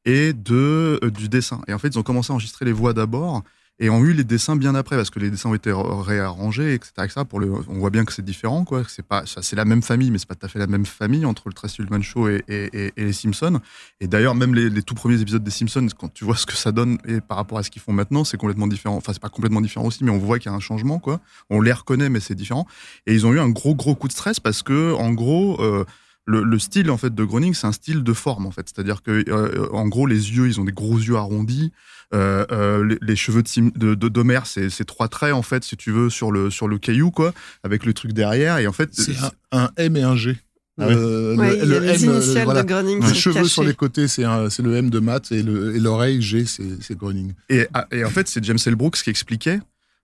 et 0.05 0.33
de 0.33 0.99
du 1.15 1.27
dessin. 1.27 1.61
Et 1.67 1.73
en 1.73 1.79
fait, 1.79 1.87
ils 1.89 1.97
ont 1.99 2.03
commencé 2.03 2.31
à 2.31 2.35
enregistrer 2.35 2.65
les 2.65 2.71
voix 2.71 2.93
d'abord 2.93 3.43
et 3.79 3.89
ont 3.89 4.03
eu 4.05 4.13
les 4.13 4.23
dessins 4.23 4.55
bien 4.55 4.73
après 4.73 4.95
parce 4.95 5.09
que 5.09 5.19
les 5.19 5.29
dessins 5.29 5.49
ont 5.49 5.55
été 5.55 5.71
réarrangés, 5.73 6.73
etc. 6.73 6.91
etc. 7.03 7.21
pour 7.27 7.39
le, 7.39 7.51
on 7.67 7.79
voit 7.79 7.89
bien 7.89 8.05
que 8.05 8.13
c'est 8.13 8.23
différent, 8.23 8.63
quoi. 8.63 8.83
C'est 8.87 9.05
pas, 9.05 9.23
c'est 9.25 9.55
la 9.55 9.65
même 9.65 9.81
famille, 9.81 10.11
mais 10.11 10.17
c'est 10.17 10.27
pas 10.27 10.35
tout 10.35 10.45
à 10.45 10.49
fait 10.49 10.59
la 10.59 10.67
même 10.67 10.85
famille 10.85 11.25
entre 11.25 11.49
le 11.49 11.53
Tracy 11.53 11.81
Ullman 11.81 12.01
Show 12.01 12.29
et, 12.29 12.93
les 12.95 13.13
Simpsons. 13.13 13.59
Et 13.99 14.07
d'ailleurs, 14.07 14.35
même 14.35 14.55
les, 14.55 14.69
les 14.69 14.81
tout 14.81 14.95
premiers 14.95 15.19
épisodes 15.19 15.43
des 15.43 15.51
Simpsons, 15.51 15.87
quand 15.97 16.13
tu 16.13 16.23
vois 16.23 16.37
ce 16.37 16.45
que 16.45 16.53
ça 16.53 16.71
donne 16.71 16.97
par 17.27 17.37
rapport 17.37 17.57
à 17.57 17.63
ce 17.63 17.69
qu'ils 17.69 17.81
font 17.81 17.93
maintenant, 17.93 18.23
c'est 18.23 18.37
complètement 18.37 18.67
différent. 18.67 18.95
Enfin, 18.95 19.11
c'est 19.11 19.21
pas 19.21 19.29
complètement 19.29 19.61
différent 19.61 19.87
aussi, 19.87 20.03
mais 20.05 20.11
on 20.11 20.19
voit 20.19 20.39
qu'il 20.39 20.49
y 20.49 20.53
a 20.53 20.57
un 20.57 20.61
changement, 20.61 20.99
quoi. 20.99 21.19
On 21.49 21.59
les 21.59 21.73
reconnaît, 21.73 22.09
mais 22.09 22.21
c'est 22.21 22.35
différent. 22.35 22.67
Et 23.07 23.13
ils 23.13 23.27
ont 23.27 23.33
eu 23.33 23.39
un 23.39 23.49
gros, 23.49 23.75
gros 23.75 23.95
coup 23.95 24.07
de 24.07 24.13
stress 24.13 24.39
parce 24.39 24.63
que, 24.63 24.93
en 24.93 25.11
gros, 25.11 25.61
euh, 25.61 25.85
le, 26.25 26.43
le 26.43 26.59
style 26.59 26.89
en 26.89 26.97
fait 26.97 27.13
de 27.13 27.23
Groening, 27.23 27.53
c'est 27.53 27.67
un 27.67 27.71
style 27.71 28.03
de 28.03 28.13
forme 28.13 28.45
en 28.45 28.51
fait. 28.51 28.67
C'est-à-dire 28.73 29.03
que, 29.03 29.23
euh, 29.29 29.69
en 29.73 29.87
gros, 29.87 30.07
les 30.07 30.31
yeux, 30.31 30.47
ils 30.47 30.59
ont 30.59 30.63
des 30.63 30.71
gros 30.71 30.97
yeux 30.97 31.15
arrondis. 31.15 31.71
Euh, 32.13 32.45
euh, 32.51 32.85
les, 32.85 32.97
les 33.01 33.15
cheveux 33.15 33.41
de, 33.41 33.47
Sim- 33.47 33.71
de, 33.75 33.95
de 33.95 34.07
d'Homer, 34.09 34.41
c'est, 34.45 34.69
trois 34.85 35.07
traits 35.07 35.33
en 35.33 35.41
fait, 35.41 35.63
si 35.63 35.75
tu 35.75 35.91
veux, 35.91 36.09
sur 36.09 36.31
le 36.31 36.49
sur 36.51 36.67
le 36.67 36.77
caillou, 36.77 37.09
quoi, 37.11 37.33
avec 37.63 37.85
le 37.85 37.93
truc 37.93 38.13
derrière. 38.13 38.59
Et 38.59 38.67
en 38.67 38.71
fait, 38.73 38.89
C'est 38.93 39.15
un, 39.51 39.63
un 39.65 39.69
M 39.77 39.97
et 39.97 40.03
un 40.03 40.15
G. 40.15 40.37
Ah. 40.79 40.83
Euh, 40.87 41.35
Ouais, 41.35 41.55
les 41.65 41.75
M, 41.77 42.09
euh, 42.09 42.15
initiales 42.17 42.43
voilà. 42.45 42.63
de 42.63 42.67
Groening 42.67 42.99
Les 43.01 43.07
qui 43.07 43.07
sont 43.09 43.31
cheveux 43.31 43.45
sur 43.47 43.63
les 43.63 43.73
côtés, 43.73 44.07
c'est 44.07 44.21
le 44.23 44.75
M 44.75 44.89
de 44.89 44.99
Matt 44.99 45.31
et 45.31 45.41
le- 45.41 45.75
et 45.75 45.79
l'oreille 45.79 46.21
G, 46.21 46.45
c'est 46.45 46.97
Groening. 46.97 47.33
Et, 47.49 47.67
ah, 47.73 47.87
et 47.91 48.03
en 48.05 48.09
fait, 48.09 48.27
c'est 48.27 48.43
James 48.43 48.57
L. 48.65 48.75
Brooks 48.75 49.01
qui 49.01 49.09
expliquait, 49.09 49.59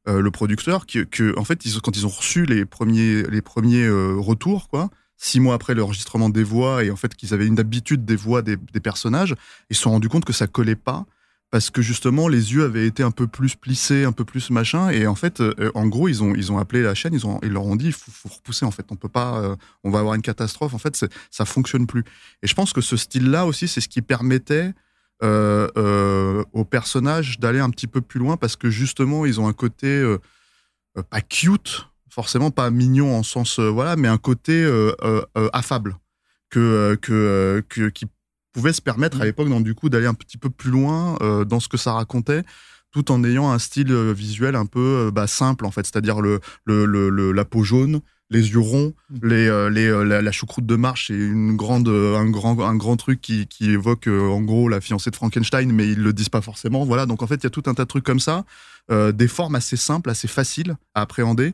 euh, 0.08 0.22
le 0.22 0.32
producteur, 0.32 0.86
que, 0.88 1.00
que, 1.04 1.38
en 1.38 1.44
fait, 1.44 1.66
ils, 1.66 1.80
quand 1.82 1.96
ils 1.98 2.06
ont 2.06 2.10
reçu 2.10 2.46
les 2.46 2.66
premiers, 2.66 3.24
les 3.24 3.42
premiers 3.42 3.84
euh, 3.86 4.16
retours, 4.18 4.70
quoi, 4.70 4.90
six 5.18 5.40
mois 5.40 5.54
après 5.56 5.76
l'enregistrement 5.76 6.30
des 6.30 6.44
voix, 6.44 6.84
et 6.84 6.90
en 6.90 6.96
fait 6.96 7.14
qu'ils 7.16 7.34
avaient 7.34 7.46
une 7.48 7.60
habitude 7.60 8.06
des 8.06 8.16
voix 8.16 8.42
des, 8.42 8.56
des 8.74 8.80
personnages, 8.80 9.36
ils 9.70 9.76
se 9.76 9.84
sont 9.84 9.92
rendus 9.92 10.10
compte 10.10 10.26
que 10.26 10.34
ça 10.34 10.48
collait 10.48 10.76
pas. 10.76 11.06
Parce 11.52 11.70
que 11.70 11.82
justement, 11.82 12.30
les 12.30 12.54
yeux 12.54 12.64
avaient 12.64 12.88
été 12.88 13.04
un 13.04 13.12
peu 13.12 13.28
plus 13.28 13.56
plissés, 13.56 14.06
un 14.06 14.14
peu 14.14 14.24
plus 14.24 14.50
machin, 14.50 14.90
et 14.90 15.06
en 15.06 15.16
fait, 15.16 15.42
euh, 15.42 15.72
en 15.76 15.86
gros, 15.88 16.08
ils 16.08 16.24
ont, 16.24 16.34
ils 16.34 16.52
ont 16.52 16.58
appelé 16.58 16.82
la 16.82 16.96
chaîne, 16.96 17.14
ils, 17.14 17.28
ont, 17.28 17.40
ils 17.44 17.52
leur 17.52 17.66
ont 17.66 17.76
dit, 17.76 17.88
il 17.88 17.94
faut, 17.94 18.30
repousser, 18.30 18.66
en 18.66 18.72
fait, 18.72 18.86
on 18.90 18.96
peut 18.96 19.10
pas, 19.10 19.38
euh, 19.42 19.56
on 19.84 19.92
va 19.92 20.00
avoir 20.00 20.16
une 20.16 20.22
catastrophe, 20.22 20.74
en 20.74 20.78
fait, 20.78 21.06
ça 21.30 21.46
fonctionne 21.46 21.88
plus. 21.88 22.06
Et 22.42 22.48
je 22.48 22.56
pense 22.56 22.72
que 22.72 22.80
ce 22.82 22.96
style-là 22.96 23.46
aussi, 23.46 23.68
c'est 23.68 23.82
ce 23.82 23.90
qui 23.90 24.02
permettait 24.02 24.74
euh, 25.24 25.68
euh, 25.78 26.44
aux 26.52 26.66
personnages 26.66 27.40
d'aller 27.40 27.60
un 27.60 27.70
petit 27.70 27.86
peu 27.86 28.02
plus 28.02 28.20
loin 28.20 28.38
parce 28.38 28.56
que 28.56 28.72
justement 28.72 29.24
ils 29.28 29.40
ont 29.40 29.48
un 29.48 29.54
côté 29.54 29.86
euh, 29.86 30.18
euh, 30.98 31.04
pas 31.04 31.22
cute 31.22 31.88
forcément 32.10 32.50
pas 32.50 32.72
mignon 32.72 33.16
en 33.16 33.22
sens 33.22 33.60
euh, 33.60 33.70
voilà 33.70 33.96
mais 33.96 34.08
un 34.08 34.18
côté 34.18 34.64
euh, 34.64 34.94
euh, 35.04 35.22
euh, 35.38 35.48
affable 35.54 35.96
que 36.50 36.60
euh, 36.60 36.96
que, 36.96 37.14
euh, 37.14 37.62
que 37.70 37.90
qui 37.90 38.08
pouvait 38.54 38.74
se 38.74 38.82
permettre 38.82 39.22
à 39.22 39.26
l'époque 39.26 39.50
donc 39.50 39.64
du 39.64 39.74
coup 39.76 39.90
d'aller 39.90 40.08
un 40.08 40.14
petit 40.14 40.38
peu 40.38 40.50
plus 40.50 40.72
loin 40.72 41.18
euh, 41.22 41.46
dans 41.46 41.60
ce 41.60 41.68
que 41.68 41.78
ça 41.78 41.94
racontait 41.94 42.44
tout 42.92 43.12
en 43.12 43.24
ayant 43.24 43.50
un 43.52 43.60
style 43.60 43.92
euh, 43.92 44.12
visuel 44.12 44.56
un 44.56 44.66
peu 44.66 45.08
euh, 45.08 45.12
bah, 45.12 45.26
simple 45.28 45.66
en 45.66 45.72
fait. 45.72 45.86
C'est-à-dire 45.86 46.20
le, 46.22 46.40
le, 46.66 46.86
le- 46.86 47.10
le- 47.10 47.32
la 47.32 47.46
peau 47.46 47.64
jaune 47.64 48.02
les 48.30 48.50
yeux 48.52 48.60
ronds, 48.60 48.94
les, 49.22 49.50
les, 49.72 49.88
euh, 49.88 50.04
la, 50.06 50.22
la 50.22 50.32
choucroute 50.32 50.66
de 50.66 50.78
marche, 50.78 51.08
c'est 51.08 51.14
une 51.14 51.58
grande, 51.58 51.90
un 51.90 52.30
grand, 52.30 52.58
un 52.62 52.76
grand 52.78 52.96
truc 52.96 53.20
qui, 53.20 53.46
qui 53.46 53.72
évoque 53.72 54.08
en 54.08 54.40
gros 54.42 54.70
la 54.70 54.80
fiancée 54.80 55.12
de 55.12 55.18
Frankenstein, 55.18 55.70
mais 55.74 55.90
ils 55.90 56.00
le 56.02 56.14
disent 56.14 56.30
pas 56.30 56.40
forcément. 56.40 56.86
Voilà, 56.86 57.06
donc 57.06 57.22
en 57.24 57.28
fait 57.28 57.36
il 57.36 57.44
y 57.44 57.48
a 57.48 57.50
tout 57.50 57.64
un 57.66 57.74
tas 57.74 57.84
de 57.84 57.90
trucs 57.90 58.06
comme 58.06 58.22
ça, 58.22 58.46
euh, 58.90 59.12
des 59.12 59.28
formes 59.28 59.56
assez 59.56 59.76
simples, 59.76 60.10
assez 60.10 60.30
faciles 60.30 60.78
à 60.96 61.02
appréhender, 61.02 61.54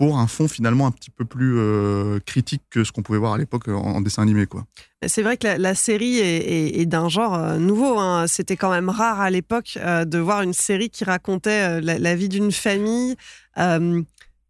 pour 0.00 0.18
un 0.18 0.26
fond 0.26 0.48
finalement 0.48 0.86
un 0.86 0.90
petit 0.92 1.10
peu 1.10 1.26
plus 1.26 1.58
euh, 1.58 2.20
critique 2.24 2.62
que 2.70 2.84
ce 2.84 2.90
qu'on 2.90 3.02
pouvait 3.02 3.18
voir 3.18 3.34
à 3.34 3.38
l'époque 3.38 3.68
en, 3.68 3.74
en 3.74 4.00
dessin 4.00 4.22
animé, 4.22 4.46
quoi. 4.46 4.64
C'est 5.06 5.22
vrai 5.22 5.36
que 5.36 5.46
la, 5.46 5.58
la 5.58 5.74
série 5.74 6.18
est, 6.18 6.38
est- 6.38 6.80
est 6.80 6.86
d'un 6.86 7.10
genre 7.10 7.34
euh, 7.34 7.58
nouveau. 7.58 7.98
hein. 7.98 8.26
C'était 8.26 8.56
quand 8.56 8.70
même 8.70 8.88
rare 8.88 9.20
à 9.20 9.28
l'époque 9.30 9.76
euh, 9.76 10.06
de 10.06 10.16
voir 10.18 10.40
une 10.40 10.54
série 10.54 10.88
qui 10.88 11.04
racontait 11.04 11.82
la, 11.82 11.98
la 11.98 12.16
vie 12.16 12.30
d'une 12.30 12.50
famille 12.50 13.14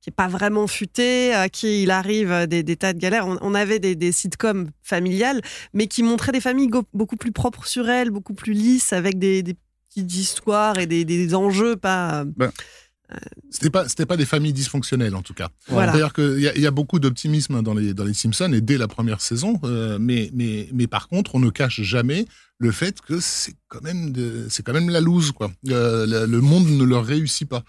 qui 0.03 0.09
est 0.09 0.15
pas 0.17 0.29
vraiment 0.29 0.67
futée, 0.67 1.35
à 1.35 1.49
qui 1.51 1.83
il 1.83 1.91
arrive 1.91 2.47
des, 2.47 2.63
des 2.63 2.77
tas 2.77 2.93
de 2.95 2.99
galères. 2.99 3.27
On, 3.27 3.37
on 3.43 3.55
avait 3.55 3.79
des, 3.81 3.97
des 3.97 4.13
sitcoms 4.13 4.71
familiales, 4.83 5.43
mais 5.75 5.89
qui 5.89 6.03
montraient 6.03 6.33
des 6.33 6.41
familles 6.41 6.71
beaucoup 6.95 7.17
plus 7.17 7.33
propres 7.33 7.67
sur 7.67 7.89
elles, 7.91 8.11
beaucoup 8.11 8.33
plus 8.35 8.53
lisses, 8.55 8.93
avec 8.95 9.19
des, 9.19 9.43
des 9.43 9.57
petites 9.91 10.15
histoires 10.15 10.79
et 10.79 10.87
des, 10.87 11.35
enjeux 11.35 11.77
pas. 11.77 12.21
euh, 12.21 12.25
C'était 13.51 13.71
pas, 13.71 13.89
c'était 13.89 14.07
pas 14.07 14.17
des 14.17 14.27
familles 14.27 14.53
dysfonctionnelles 14.53 15.15
en 15.17 15.23
tout 15.23 15.35
cas. 15.35 15.49
Voilà. 15.69 15.93
D'ailleurs 15.93 16.13
y, 16.19 16.51
il 16.57 16.63
y 16.63 16.67
a 16.67 16.71
beaucoup 16.71 16.99
d'optimisme 16.99 17.63
dans 17.63 17.75
les, 17.75 17.95
dans 17.95 18.05
les 18.05 18.15
Simpsons 18.15 18.53
et 18.53 18.61
dès 18.61 18.79
la 18.79 18.89
première 18.89 19.21
saison, 19.21 19.59
euh, 19.65 19.99
mais, 20.01 20.31
mais, 20.35 20.69
mais 20.73 20.87
par 20.87 21.09
contre, 21.09 21.35
on 21.35 21.41
ne 21.41 21.51
cache 21.51 21.81
jamais 21.83 22.27
le 22.59 22.71
fait 22.73 23.01
que 23.01 23.19
c'est 23.21 23.55
quand 23.69 23.83
même, 23.83 24.13
de- 24.13 24.47
c'est 24.51 24.63
quand 24.63 24.73
même 24.73 24.91
la 24.91 25.01
loose 25.01 25.33
quoi. 25.33 25.51
Euh, 25.69 26.07
le, 26.07 26.27
le 26.27 26.41
monde 26.41 26.69
ne 26.69 26.85
leur 26.85 27.05
réussit 27.05 27.49
pas. 27.49 27.63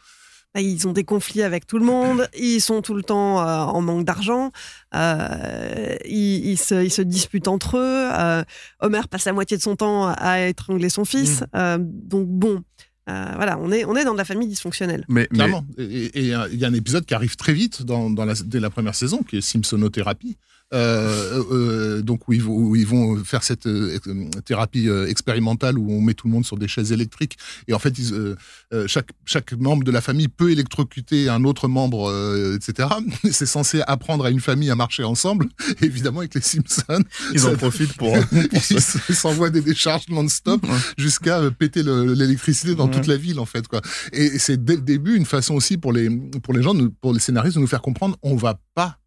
Bah, 0.54 0.60
Ils 0.60 0.86
ont 0.86 0.92
des 0.92 1.06
conflits 1.06 1.44
avec 1.44 1.66
tout 1.66 1.80
le 1.80 1.86
monde, 1.86 2.28
ils 2.38 2.60
sont 2.60 2.82
tout 2.82 2.94
le 2.94 3.04
temps 3.04 3.40
euh, 3.40 3.60
en 3.62 3.80
manque 3.82 4.04
d'argent, 4.06 4.52
euh, 4.94 5.96
ils, 6.06 6.46
ils 6.52 6.58
se, 6.58 6.84
ils 6.84 6.92
se 6.92 7.02
disputent 7.02 7.48
entre 7.48 7.78
eux. 7.78 8.44
Homer 8.82 9.02
passe 9.10 9.26
la 9.26 9.34
moitié 9.34 9.58
de 9.58 9.62
son 9.62 9.76
temps 9.76 10.08
à 10.08 10.42
étrangler 10.48 10.90
son 10.90 11.06
fils. 11.06 11.44
euh, 11.56 11.78
donc 11.80 12.28
bon, 12.28 12.64
euh, 13.10 13.32
voilà, 13.36 13.58
on 13.60 13.72
est, 13.72 13.84
on 13.86 13.96
est 13.96 14.06
dans 14.06 14.14
de 14.14 14.18
la 14.18 14.26
famille 14.26 14.48
dysfonctionnelle. 14.48 15.06
Mais, 15.08 15.28
Clairement. 15.28 15.66
Et 15.78 16.36
euh, 16.36 16.48
il 16.52 16.60
y 16.60 16.66
a 16.66 16.68
un 16.68 16.74
épisode 16.74 17.06
qui 17.06 17.14
arrive 17.14 17.36
très 17.36 17.54
vite 17.54 17.84
dans, 17.84 18.10
dans 18.10 18.26
la, 18.26 18.34
dès 18.46 18.60
la 18.60 18.70
première 18.70 18.96
saison, 18.96 19.24
qui 19.24 19.38
est 19.38 19.42
Simpsonothérapie. 19.42 20.38
Euh, 20.74 21.44
euh, 21.52 22.02
donc 22.02 22.30
où 22.30 22.34
ils, 22.34 22.42
vont, 22.42 22.54
où 22.56 22.76
ils 22.78 22.88
vont 22.88 23.18
faire 23.26 23.44
cette 23.44 23.66
euh, 23.68 24.00
euh, 24.08 24.30
thérapie 24.46 24.88
euh, 24.88 25.06
expérimentale 25.06 25.78
où 25.78 25.92
on 25.92 26.00
met 26.00 26.14
tout 26.14 26.28
le 26.28 26.34
monde 26.34 26.46
sur 26.46 26.58
des 26.58 26.70
chaises 26.70 26.94
électriques 26.94 27.38
et 27.68 27.74
en 27.74 27.80
fait 27.80 28.00
ils, 28.00 28.14
euh, 28.14 28.36
euh, 28.74 28.88
chaque, 28.88 29.10
chaque 29.26 29.52
membre 29.52 29.84
de 29.84 29.92
la 29.92 30.00
famille 30.00 30.30
peut 30.30 30.50
électrocuter 30.50 31.28
un 31.28 31.44
autre 31.44 31.68
membre 31.68 32.10
euh, 32.10 32.56
etc 32.56 32.88
c'est 33.32 33.46
censé 33.46 33.82
apprendre 33.86 34.24
à 34.24 34.30
une 34.30 34.40
famille 34.40 34.70
à 34.72 34.76
marcher 34.76 35.04
ensemble 35.04 35.48
évidemment 35.82 36.20
avec 36.20 36.36
les 36.36 36.42
Simpsons 36.42 37.04
ils 37.34 37.46
en 37.46 37.56
profitent 37.56 37.98
pour. 37.98 38.14
pour 38.30 38.62
se- 38.64 38.98
ils 39.10 39.16
s'envoient 39.16 39.50
des 39.50 39.62
décharges 39.62 40.08
non-stop 40.08 40.64
Ouais. 40.64 40.78
jusqu'à 40.98 41.40
euh, 41.40 41.52
péter 41.52 41.84
le- 41.84 42.14
l'électricité 42.14 42.76
dans 42.76 42.86
Ouais. 42.86 42.92
toute 42.92 43.08
la 43.08 43.18
ville 43.18 43.40
en 43.40 43.46
fait 43.46 43.68
quoi. 43.68 43.82
Et 44.14 44.40
c'est 44.40 44.64
dès 44.64 44.76
le 44.76 44.82
début 44.82 45.16
une 45.18 45.26
façon 45.26 45.56
aussi 45.56 45.78
pour 45.78 45.92
les 45.92 46.10
pour 46.44 46.54
les 46.54 46.64
gens, 46.64 46.74
pour 47.02 47.12
les 47.14 47.20
scénaristes 47.20 47.56
de 47.56 47.62
nous 47.62 47.68
faire 47.68 47.82
comprendre, 47.82 48.16
on 48.24 48.38
va 48.38 48.58
pas 48.74 48.98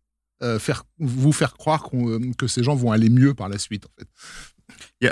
euh, 0.42 0.58
faire 0.58 0.84
vous 0.98 1.32
faire 1.32 1.54
croire 1.54 1.88
euh, 1.94 2.20
que 2.36 2.46
ces 2.46 2.62
gens 2.62 2.74
vont 2.74 2.92
aller 2.92 3.08
mieux 3.10 3.34
par 3.34 3.48
la 3.48 3.58
suite 3.58 3.86
en 3.86 3.90
fait. 3.98 4.08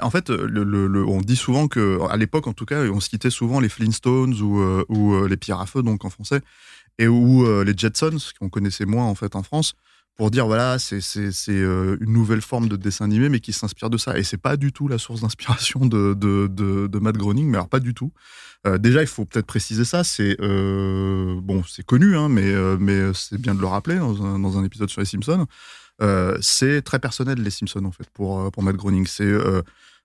En 0.02 0.10
fait, 0.10 0.30
le, 0.30 0.64
le- 0.64 0.86
le- 0.86 1.06
on 1.06 1.20
dit 1.20 1.36
souvent 1.36 1.68
que, 1.68 2.00
à 2.08 2.16
l'époque 2.16 2.46
en 2.46 2.54
tout 2.54 2.64
cas, 2.64 2.82
on 2.86 3.00
citait 3.00 3.30
souvent 3.30 3.60
les 3.60 3.68
Flintstones 3.68 4.34
ou, 4.40 4.60
euh, 4.60 4.84
ou 4.88 5.12
euh, 5.12 5.28
les 5.28 5.36
Pierres 5.36 5.60
à 5.60 5.66
feu, 5.66 5.82
donc 5.82 6.04
en 6.06 6.10
français, 6.10 6.40
et 6.98 7.06
ou 7.06 7.46
euh, 7.46 7.62
les 7.62 7.74
Jetsons, 7.76 8.16
qu'on 8.40 8.48
connaissait 8.48 8.86
moins 8.86 9.04
en 9.04 9.14
fait 9.14 9.36
en 9.36 9.42
France, 9.42 9.74
pour 10.16 10.30
dire 10.30 10.46
voilà, 10.46 10.78
c'est 10.78 11.00
euh, 11.48 11.96
une 12.00 12.12
nouvelle 12.12 12.42
forme 12.42 12.68
de 12.68 12.76
dessin 12.76 13.06
animé, 13.06 13.28
mais 13.28 13.40
qui 13.40 13.52
s'inspire 13.52 13.90
de 13.90 13.96
ça. 13.96 14.18
Et 14.18 14.22
c'est 14.22 14.36
pas 14.36 14.56
du 14.56 14.72
tout 14.72 14.88
la 14.88 14.98
source 14.98 15.22
d'inspiration 15.22 15.86
de, 15.86 16.14
de, 16.14 16.46
de, 16.48 16.98
Matt 16.98 17.16
Groening, 17.16 17.48
mais 17.48 17.56
alors 17.56 17.68
pas 17.68 17.80
du 17.80 17.94
tout. 17.94 18.12
Euh, 18.66 18.78
déjà, 18.78 19.00
il 19.00 19.06
faut 19.06 19.24
peut-être 19.24 19.46
préciser 19.46 19.84
ça. 19.84 20.04
C'est 20.04 20.36
euh, 20.40 21.40
bon, 21.40 21.62
c'est 21.64 21.84
connu, 21.84 22.16
hein, 22.16 22.28
mais 22.28 22.52
mais 22.78 23.12
c'est 23.14 23.40
bien 23.40 23.54
de 23.54 23.60
le 23.60 23.66
rappeler 23.66 23.96
dans 23.96 24.22
un, 24.22 24.38
dans 24.38 24.58
un 24.58 24.64
épisode 24.64 24.90
sur 24.90 25.00
les 25.00 25.06
Simpsons. 25.06 25.46
C'est 26.40 26.82
très 26.82 26.98
personnel 26.98 27.42
les 27.42 27.50
Simpsons 27.50 27.84
en 27.84 27.92
fait 27.92 28.08
pour 28.12 28.50
pour 28.52 28.62
Matt 28.62 28.76
Groening. 28.76 29.06
C'est 29.06 29.32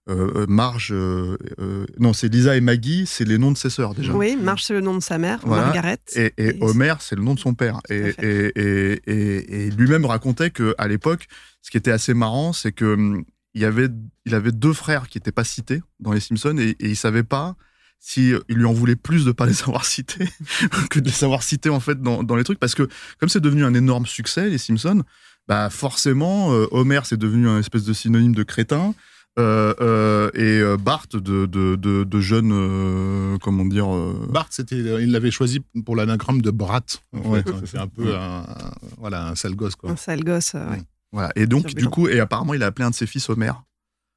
euh, 0.10 0.32
euh, 0.36 0.46
Marge, 0.48 0.92
euh, 0.94 1.38
euh, 1.60 1.86
non, 2.00 2.14
c'est 2.14 2.30
Lisa 2.30 2.56
et 2.56 2.62
Maggie, 2.62 3.06
c'est 3.06 3.26
les 3.26 3.38
noms 3.38 3.52
de 3.52 3.58
ses 3.58 3.70
sœurs 3.70 3.94
déjà. 3.94 4.14
Oui, 4.14 4.38
Marge, 4.38 4.64
c'est 4.64 4.74
le 4.74 4.80
nom 4.82 4.96
de 4.96 5.02
sa 5.02 5.18
mère, 5.18 5.40
Voilà. 5.44 5.66
Margaret. 5.66 6.00
Et, 6.16 6.34
et 6.38 6.58
Et- 6.58 6.58
Homer, 6.62 6.94
c'est 7.00 7.16
le 7.16 7.24
nom 7.24 7.34
de 7.34 7.40
son 7.40 7.54
père. 7.54 7.82
Et, 7.90 9.70
lui-même 9.76 10.06
racontait 10.06 10.50
que 10.50 10.74
à 10.78 10.88
l'époque, 10.88 11.28
ce 11.62 11.72
qui 11.72 11.78
était 11.78 11.92
assez 11.92 12.14
marrant, 12.14 12.54
c'est 12.54 12.72
que 12.72 12.94
hum, 12.94 13.26
il 13.54 13.66
avait, 13.66 13.90
il 14.26 14.36
avait 14.36 14.52
deux 14.52 14.74
frères 14.74 15.10
qui 15.10 15.18
n'étaient 15.18 15.32
pas 15.32 15.44
cités 15.44 15.82
dans 16.00 16.14
les 16.14 16.20
Simpsons 16.20 16.58
et, 16.58 16.76
il 16.80 16.96
savait 16.96 17.24
pas 17.24 17.56
si 18.00 18.32
il 18.48 18.56
lui 18.58 18.66
en 18.66 18.74
voulait 18.74 18.96
plus 18.96 19.26
de 19.26 19.32
pas 19.32 19.46
les 19.48 19.62
avoir 19.64 19.84
cités 19.86 20.30
que 20.90 21.00
de 21.00 21.06
les 21.10 21.24
avoir 21.24 21.42
cités 21.44 21.70
en 21.70 21.80
fait 21.80 22.00
dans, 22.02 22.24
dans 22.24 22.36
les 22.36 22.44
trucs 22.44 22.60
parce 22.60 22.76
que 22.76 22.88
comme 23.20 23.30
c'est 23.30 23.40
devenu 23.42 23.66
un 23.66 23.74
énorme 23.74 24.06
succès 24.06 24.50
les 24.50 24.60
Simpsons, 24.60 25.04
bah 25.48 25.70
forcément 25.72 26.50
Homer 26.72 27.02
c'est 27.06 27.18
devenu 27.18 27.50
un 27.50 27.60
espèce 27.60 27.84
de 27.84 27.94
synonyme 27.94 28.36
de 28.36 28.44
crétin. 28.44 28.94
Euh, 29.38 29.74
euh, 29.82 30.30
et 30.34 30.60
euh, 30.62 30.78
Bart 30.78 31.06
de, 31.14 31.20
de, 31.46 31.76
de, 31.76 32.04
de 32.04 32.20
jeune, 32.20 32.52
euh, 32.52 33.38
comment 33.40 33.66
dire, 33.66 33.94
euh, 33.94 34.28
Bart, 34.30 34.48
c'était, 34.52 34.76
il 34.78 35.12
l'avait 35.12 35.32
choisi 35.32 35.60
pour 35.86 35.96
l'anagramme 35.96 36.42
de 36.42 36.52
Brat. 36.52 36.82
en 37.14 37.30
Ouais. 37.30 37.44
fait. 37.44 37.52
C'est 37.66 37.78
un 37.78 37.88
peu 37.88 38.16
un, 38.16 38.40
un- 38.42 38.72
voilà, 38.98 39.28
un 39.28 39.36
sale 39.36 39.56
gosse. 39.56 39.76
Quoi. 39.76 39.92
Un 39.92 39.96
sale 39.96 40.24
gosse, 40.24 40.54
euh, 40.56 40.70
ouais. 40.72 40.82
Voilà. 41.12 41.32
Et 41.36 41.46
donc, 41.46 41.68
du 41.74 41.88
coup, 41.88 42.08
et 42.08 42.20
apparemment, 42.20 42.54
il 42.54 42.64
a 42.64 42.66
appelé 42.68 42.86
un 42.86 42.90
de 42.90 42.96
ses 42.96 43.06
fils 43.08 43.30
Homer. 43.30 43.52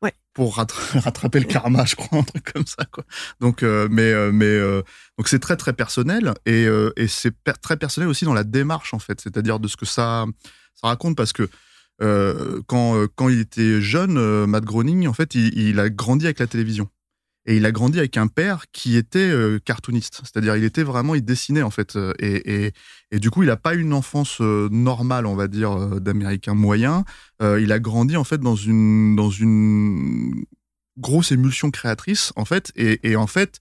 Ouais. 0.02 0.14
Pour 0.32 0.56
rattra- 0.56 0.98
rattraper 1.00 1.40
le 1.40 1.44
karma, 1.46 1.84
je 1.84 1.94
crois, 1.96 2.18
un 2.18 2.22
truc 2.22 2.52
comme 2.52 2.66
ça, 2.66 2.84
quoi. 2.90 3.04
Donc, 3.40 3.62
euh, 3.62 3.86
mais, 3.90 4.10
euh, 4.12 4.30
mais, 4.32 4.46
euh, 4.46 4.82
donc 5.18 5.28
c'est 5.28 5.38
très, 5.38 5.56
très 5.56 5.72
personnel. 5.74 6.32
Et, 6.46 6.64
euh, 6.66 6.90
et 6.96 7.06
c'est 7.08 7.30
per- 7.30 7.52
très 7.60 7.76
personnel 7.76 8.08
aussi 8.08 8.24
dans 8.24 8.32
la 8.34 8.44
démarche, 8.44 8.94
en 8.94 8.98
fait. 8.98 9.20
C'est-à-dire 9.20 9.60
de 9.60 9.68
ce 9.68 9.76
que 9.76 9.84
ça, 9.86 10.24
ça 10.74 10.88
raconte, 10.88 11.16
parce 11.16 11.32
que 11.34 11.48
euh, 12.02 12.60
quand, 12.66 12.96
euh, 12.96 13.06
quand 13.14 13.28
il 13.28 13.40
était 13.40 13.80
jeune, 13.80 14.16
euh, 14.16 14.46
Matt 14.46 14.64
Groening, 14.64 15.06
en 15.06 15.12
fait, 15.12 15.34
il, 15.34 15.78
a 15.78 15.90
grandi 15.90 16.24
avec 16.24 16.38
la 16.38 16.46
télévision. 16.46 16.88
Et 17.46 17.56
il 17.56 17.64
a 17.64 17.72
grandi 17.72 17.98
avec 17.98 18.16
un 18.16 18.26
père 18.26 18.66
qui 18.70 18.96
était 18.96 19.32
cartooniste. 19.64 20.20
C'est-à-dire, 20.24 20.56
il 20.56 20.64
était 20.64 20.82
vraiment, 20.82 21.14
il 21.14 21.24
dessinait, 21.24 21.62
en 21.62 21.70
fait. 21.70 21.96
Et, 22.18 22.66
et, 22.66 22.72
et 23.10 23.18
du 23.18 23.30
coup, 23.30 23.42
il 23.42 23.46
n'a 23.46 23.56
pas 23.56 23.74
une 23.74 23.94
enfance 23.94 24.40
normale, 24.40 25.24
on 25.24 25.34
va 25.34 25.48
dire, 25.48 26.00
d'américain 26.00 26.52
moyen. 26.52 27.04
Il 27.40 27.72
a 27.72 27.78
grandi, 27.78 28.18
en 28.18 28.24
fait, 28.24 28.38
dans 28.38 28.56
une, 28.56 29.16
dans 29.16 29.30
une 29.30 30.44
grosse 30.98 31.32
émulsion 31.32 31.70
créatrice, 31.70 32.34
en 32.36 32.44
fait. 32.44 32.72
Et, 32.76 33.00
et 33.10 33.16
en 33.16 33.26
fait, 33.26 33.60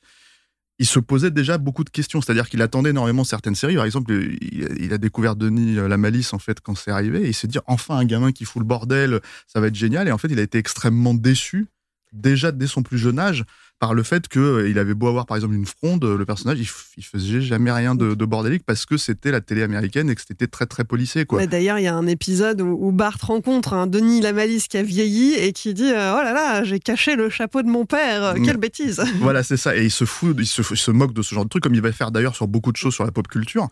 il 0.80 0.86
se 0.86 1.00
posait 1.00 1.30
déjà 1.30 1.58
beaucoup 1.58 1.84
de 1.84 1.90
questions. 1.90 2.22
C'est-à-dire 2.22 2.50
qu'il 2.50 2.62
attendait 2.62 2.92
énormément 2.92 3.26
certaines 3.26 3.56
séries. 3.56 3.76
Par 3.76 3.86
exemple, 3.86 4.14
il, 4.14 4.94
a 4.94 4.98
découvert 4.98 5.36
Denis 5.36 5.78
euh, 5.78 5.88
la 5.88 5.98
malice, 5.98 6.34
en 6.34 6.40
fait, 6.40 6.62
quand 6.62 6.76
c'est 6.76 6.92
arrivé. 6.92 7.24
Et 7.24 7.28
il 7.28 7.34
s'est 7.34 7.48
dit, 7.48 7.60
enfin, 7.68 7.98
un 7.98 8.06
gamin 8.06 8.32
qui 8.32 8.46
fout 8.46 8.62
le 8.62 8.66
bordel, 8.66 9.20
ça 9.46 9.60
va 9.60 9.68
être 9.68 9.76
génial. 9.76 10.08
Et 10.08 10.12
en 10.12 10.18
fait, 10.18 10.30
il 10.30 10.40
a 10.40 10.42
été 10.42 10.58
extrêmement 10.58 11.14
déçu, 11.14 11.68
déjà 12.14 12.52
dès 12.54 12.68
son 12.68 12.82
plus 12.82 12.98
jeune 12.98 13.20
âge, 13.20 13.44
par 13.80 13.94
le 13.94 14.04
fait 14.04 14.28
qu'il 14.28 14.78
avait 14.78 14.94
beau 14.94 15.08
avoir, 15.08 15.26
par 15.26 15.38
exemple, 15.38 15.56
une 15.56 15.66
fronde, 15.66 16.04
le 16.04 16.26
personnage, 16.26 16.60
il, 16.60 16.68
il 16.98 17.04
faisait 17.06 17.40
jamais 17.40 17.72
rien 17.72 17.96
de, 17.96 18.14
de 18.14 18.26
bordélique 18.26 18.64
parce 18.66 18.86
que 18.86 18.98
c'était 18.98 19.32
la 19.32 19.40
télé 19.40 19.64
américaine 19.64 20.10
et 20.10 20.16
que 20.16 20.22
c'était 20.22 20.48
très, 20.48 20.66
très 20.66 20.84
policé, 20.84 21.26
quoi. 21.26 21.46
D'ailleurs, 21.48 21.80
il 21.80 21.84
y 21.84 21.88
a 21.88 21.96
un 21.96 22.06
épisode 22.06 22.60
où, 22.60 22.78
où 22.80 22.92
Bart 22.92 23.18
rencontre 23.22 23.72
un 23.74 23.88
Denis 23.88 24.20
Lamalisse 24.20 24.68
qui 24.68 24.78
a 24.78 24.84
vieilli 24.84 25.34
et 25.36 25.54
qui 25.54 25.74
dit 25.74 25.92
euh, 25.94 26.14
Oh 26.14 26.22
là 26.22 26.34
là, 26.34 26.64
j'ai 26.66 26.80
caché 26.80 27.16
le 27.16 27.30
chapeau 27.30 27.62
de 27.62 27.70
mon 27.70 27.86
père, 27.86 28.24
euh, 28.24 28.34
quelle 28.44 28.58
Mm. 28.58 28.60
bêtise 28.60 29.02
Voilà, 29.22 29.44
c'est 29.44 29.56
ça. 29.58 29.78
Et 29.78 29.86
il 29.86 29.92
se 29.92 30.04
fout, 30.04 30.36
il 30.38 30.46
se, 30.46 30.62
il 30.62 30.78
se 30.78 30.92
moque 30.92 31.14
de 31.14 31.22
ce 31.22 31.34
genre 31.34 31.46
de 31.46 31.50
truc, 31.50 31.64
comme 31.64 31.74
il 31.76 31.82
va 31.82 31.94
faire 31.94 32.12
d'ailleurs 32.12 32.36
sur 32.36 32.50
beaucoup 32.50 32.74
de 32.74 32.78
choses 32.78 32.94
sur 32.94 33.06
la 33.06 33.12
pop 33.12 33.30
culture. 33.30 33.70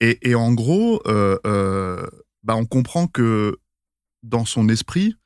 Et, 0.00 0.18
et 0.22 0.36
en 0.36 0.52
gros, 0.52 1.02
euh, 1.08 1.36
euh, 1.48 2.06
bah, 2.44 2.54
on 2.54 2.64
comprend 2.64 3.08
que 3.08 3.56
dans 4.22 4.44
son 4.44 4.68
esprit, 4.68 5.16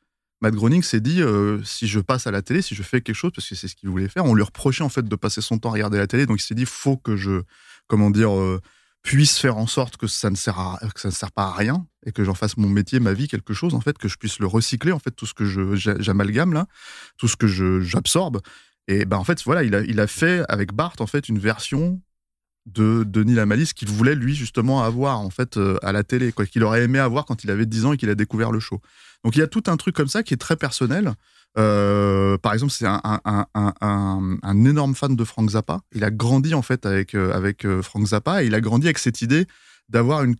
Matt 0.42 0.54
Groening 0.54 0.82
s'est 0.82 1.00
dit 1.00 1.22
euh, 1.22 1.62
si 1.62 1.86
je 1.86 2.00
passe 2.00 2.26
à 2.26 2.32
la 2.32 2.42
télé, 2.42 2.62
si 2.62 2.74
je 2.74 2.82
fais 2.82 3.00
quelque 3.00 3.14
chose, 3.16 3.30
parce 3.34 3.48
que 3.48 3.54
c'est 3.54 3.68
ce 3.68 3.76
qu'il 3.76 3.88
voulait 3.88 4.08
faire, 4.08 4.24
on 4.24 4.34
lui 4.34 4.42
reprochait 4.42 4.82
en 4.84 4.88
fait 4.88 5.04
de 5.08 5.16
passer 5.16 5.40
son 5.40 5.58
temps 5.58 5.70
à 5.70 5.72
regarder 5.72 5.98
la 5.98 6.06
télé. 6.08 6.26
Donc 6.26 6.40
il 6.40 6.44
s'est 6.44 6.56
dit 6.56 6.66
faut 6.66 6.96
que 6.96 7.16
je, 7.16 7.42
comment 7.86 8.10
dire, 8.10 8.36
euh, 8.36 8.60
puisse 9.02 9.38
faire 9.38 9.56
en 9.56 9.66
sorte 9.66 9.96
que 9.96 10.06
ça 10.06 10.30
ne 10.30 10.36
sert 10.36 10.58
à, 10.58 10.78
que 10.94 11.00
ça 11.00 11.08
ne 11.08 11.12
sert 11.12 11.32
pas 11.32 11.44
à 11.44 11.52
rien 11.52 11.86
et 12.04 12.12
que 12.12 12.24
j'en 12.24 12.34
fasse 12.34 12.56
mon 12.56 12.68
métier, 12.68 12.98
ma 13.00 13.12
vie, 13.12 13.28
quelque 13.28 13.54
chose 13.54 13.74
en 13.74 13.80
fait, 13.80 13.96
que 13.98 14.08
je 14.08 14.16
puisse 14.16 14.40
le 14.40 14.46
recycler 14.46 14.92
en 14.92 14.98
fait 14.98 15.12
tout 15.12 15.26
ce 15.26 15.34
que 15.34 15.44
je 15.44 15.74
j'a- 15.76 16.00
j'amalgame 16.00 16.52
là, 16.52 16.66
tout 17.18 17.28
ce 17.28 17.36
que 17.36 17.46
j'absorbe. 17.80 18.40
Et 18.88 19.04
ben 19.04 19.16
en 19.18 19.24
fait 19.24 19.42
voilà, 19.44 19.62
il 19.62 19.74
a 19.76 19.80
il 19.82 20.00
a 20.00 20.06
fait 20.08 20.42
avec 20.48 20.72
Bart 20.72 20.94
en 20.98 21.06
fait 21.06 21.28
une 21.28 21.38
version 21.38 22.00
de 22.66 23.04
Denis 23.04 23.34
la 23.34 23.46
malice 23.46 23.72
qu'il 23.72 23.88
voulait 23.88 24.14
lui 24.14 24.34
justement 24.34 24.82
avoir 24.82 25.20
en 25.20 25.30
fait 25.30 25.56
euh, 25.56 25.78
à 25.82 25.92
la 25.92 26.04
télé 26.04 26.32
quoi 26.32 26.46
qu'il 26.46 26.62
aurait 26.62 26.82
aimé 26.82 26.98
avoir 26.98 27.24
quand 27.24 27.42
il 27.44 27.50
avait 27.50 27.66
10 27.66 27.86
ans 27.86 27.92
et 27.92 27.96
qu'il 27.96 28.10
a 28.10 28.14
découvert 28.14 28.52
le 28.52 28.60
show. 28.60 28.80
Donc 29.24 29.36
il 29.36 29.40
y 29.40 29.42
a 29.42 29.48
tout 29.48 29.64
un 29.66 29.76
truc 29.76 29.96
comme 29.96 30.08
ça 30.08 30.22
qui 30.22 30.34
est 30.34 30.38
très 30.38 30.56
personnel. 30.56 31.14
Euh, 31.58 32.38
par 32.38 32.54
exemple, 32.54 32.72
c'est 32.72 32.86
un, 32.86 33.00
un, 33.24 34.64
énorme 34.64 34.94
fan 34.94 35.14
de 35.16 35.24
Frank 35.24 35.50
Zappa. 35.50 35.80
Il 35.92 36.02
a 36.02 36.10
grandi 36.10 36.54
en 36.54 36.62
fait 36.62 36.86
avec 36.86 37.14
euh, 37.14 37.32
avec 37.32 37.66
Frank 37.82 38.06
Zappa 38.06 38.42
et 38.42 38.46
il 38.46 38.54
a 38.54 38.60
grandi 38.60 38.86
avec 38.86 38.98
cette 38.98 39.20
idée 39.22 39.46
d'avoir 39.88 40.24
une 40.24 40.36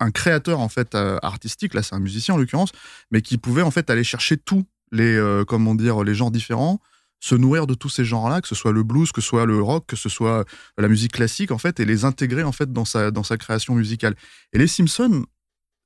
un 0.00 0.10
créateur 0.10 0.60
en 0.60 0.68
fait 0.68 0.94
artistique. 1.22 1.72
Là, 1.72 1.82
c'est 1.82 1.94
un 1.94 2.00
musicien 2.00 2.34
en 2.34 2.38
l'occurrence, 2.38 2.72
mais 3.10 3.22
qui 3.22 3.38
pouvait 3.38 3.62
en 3.62 3.70
fait 3.70 3.88
aller 3.88 4.04
chercher 4.04 4.36
tous 4.36 4.64
les 4.92 5.18
comment 5.48 5.74
dire 5.74 6.04
les 6.04 6.14
genres 6.14 6.30
différents, 6.30 6.80
se 7.20 7.34
nourrir 7.34 7.66
de 7.66 7.74
tous 7.74 7.88
ces 7.88 8.04
genres-là, 8.04 8.40
que 8.42 8.48
ce 8.48 8.54
soit 8.54 8.72
le 8.72 8.82
blues, 8.82 9.10
que 9.12 9.20
ce 9.20 9.28
soit 9.28 9.46
le 9.46 9.60
rock, 9.62 9.86
que 9.86 9.96
ce 9.96 10.08
soit 10.08 10.44
la 10.78 10.88
musique 10.88 11.12
classique 11.12 11.50
en 11.50 11.58
fait, 11.58 11.80
et 11.80 11.84
les 11.84 12.04
intégrer 12.04 12.42
en 12.42 12.52
fait 12.52 12.72
dans 12.72 12.84
sa 12.84 13.10
dans 13.10 13.22
sa 13.24 13.36
création 13.38 13.74
musicale. 13.74 14.14
Et 14.52 14.58
les 14.58 14.66
Simpsons, 14.68 15.24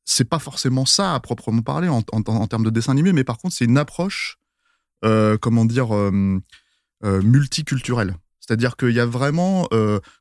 c'est 0.04 0.28
pas 0.28 0.38
forcément 0.40 0.84
ça 0.86 1.14
à 1.14 1.20
proprement 1.20 1.62
parler 1.62 1.88
en, 1.88 2.02
en- 2.12 2.22
en 2.26 2.46
termes 2.46 2.64
de 2.64 2.70
dessin 2.70 2.92
animé, 2.92 3.12
mais 3.12 3.24
par 3.24 3.38
contre 3.38 3.54
c'est 3.54 3.64
une 3.66 3.78
approche, 3.78 4.38
euh, 5.04 5.38
comment 5.38 5.64
dire, 5.64 5.94
euh, 5.94 6.40
euh, 7.04 7.22
multiculturelle. 7.22 8.16
C'est-à-dire 8.40 8.76
qu'il 8.76 8.90
y 8.90 8.98
a 9.00 9.06
vraiment, 9.06 9.68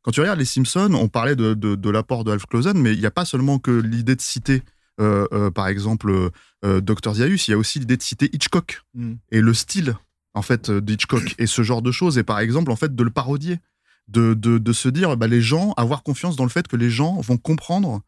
quand 0.04 0.12
tu 0.12 0.20
regardes 0.22 0.38
les 0.38 0.46
Simpsons, 0.46 0.94
on 0.94 1.08
parlait 1.08 1.36
de, 1.36 1.56
de, 1.56 1.74
de 1.74 1.90
l'apport 1.90 2.24
de 2.24 2.32
Alf 2.32 2.46
Clausen, 2.46 2.78
mais 2.78 2.94
il 2.94 3.00
n'y 3.00 3.08
a 3.08 3.12
pas 3.12 3.26
seulement 3.26 3.58
que 3.58 3.72
l'idée 3.72 4.16
de 4.16 4.22
citer, 4.22 4.62
euh, 5.02 5.26
euh, 5.34 5.50
par 5.50 5.68
exemple, 5.68 6.30
euh, 6.64 6.82
Dr. 6.82 7.16
Zaius, 7.16 7.48
il 7.48 7.52
y 7.52 7.54
a 7.56 7.58
aussi 7.58 7.80
l'idée 7.80 7.98
de 7.98 8.04
citer 8.04 8.30
Hitchcock 8.32 8.84
Mm. 8.94 9.14
et 9.32 9.42
le 9.42 9.54
style 9.56 9.96
en 10.40 10.42
fait 10.42 10.70
euh, 10.70 10.82
d'Hitchcock 10.82 11.36
et 11.38 11.46
ce 11.46 11.62
genre 11.62 11.82
de 11.84 11.92
choses 11.92 12.18
et 12.18 12.24
par 12.24 12.40
exemple 12.40 12.72
en 12.72 12.76
fait 12.76 12.96
de 12.96 13.04
le 13.04 13.12
parodier 13.12 13.58
de, 14.08 14.34
de, 14.34 14.58
de 14.58 14.74
se 14.74 14.90
dire 14.90 15.16
bah, 15.18 15.28
les 15.28 15.42
gens 15.42 15.74
avoir 15.78 16.02
confiance 16.02 16.36
dans 16.36 16.46
le 16.46 16.50
fait 16.50 16.68
que 16.68 16.76
les 16.78 16.90
gens 16.90 17.20
vont 17.22 17.38
comprendre 17.38 18.02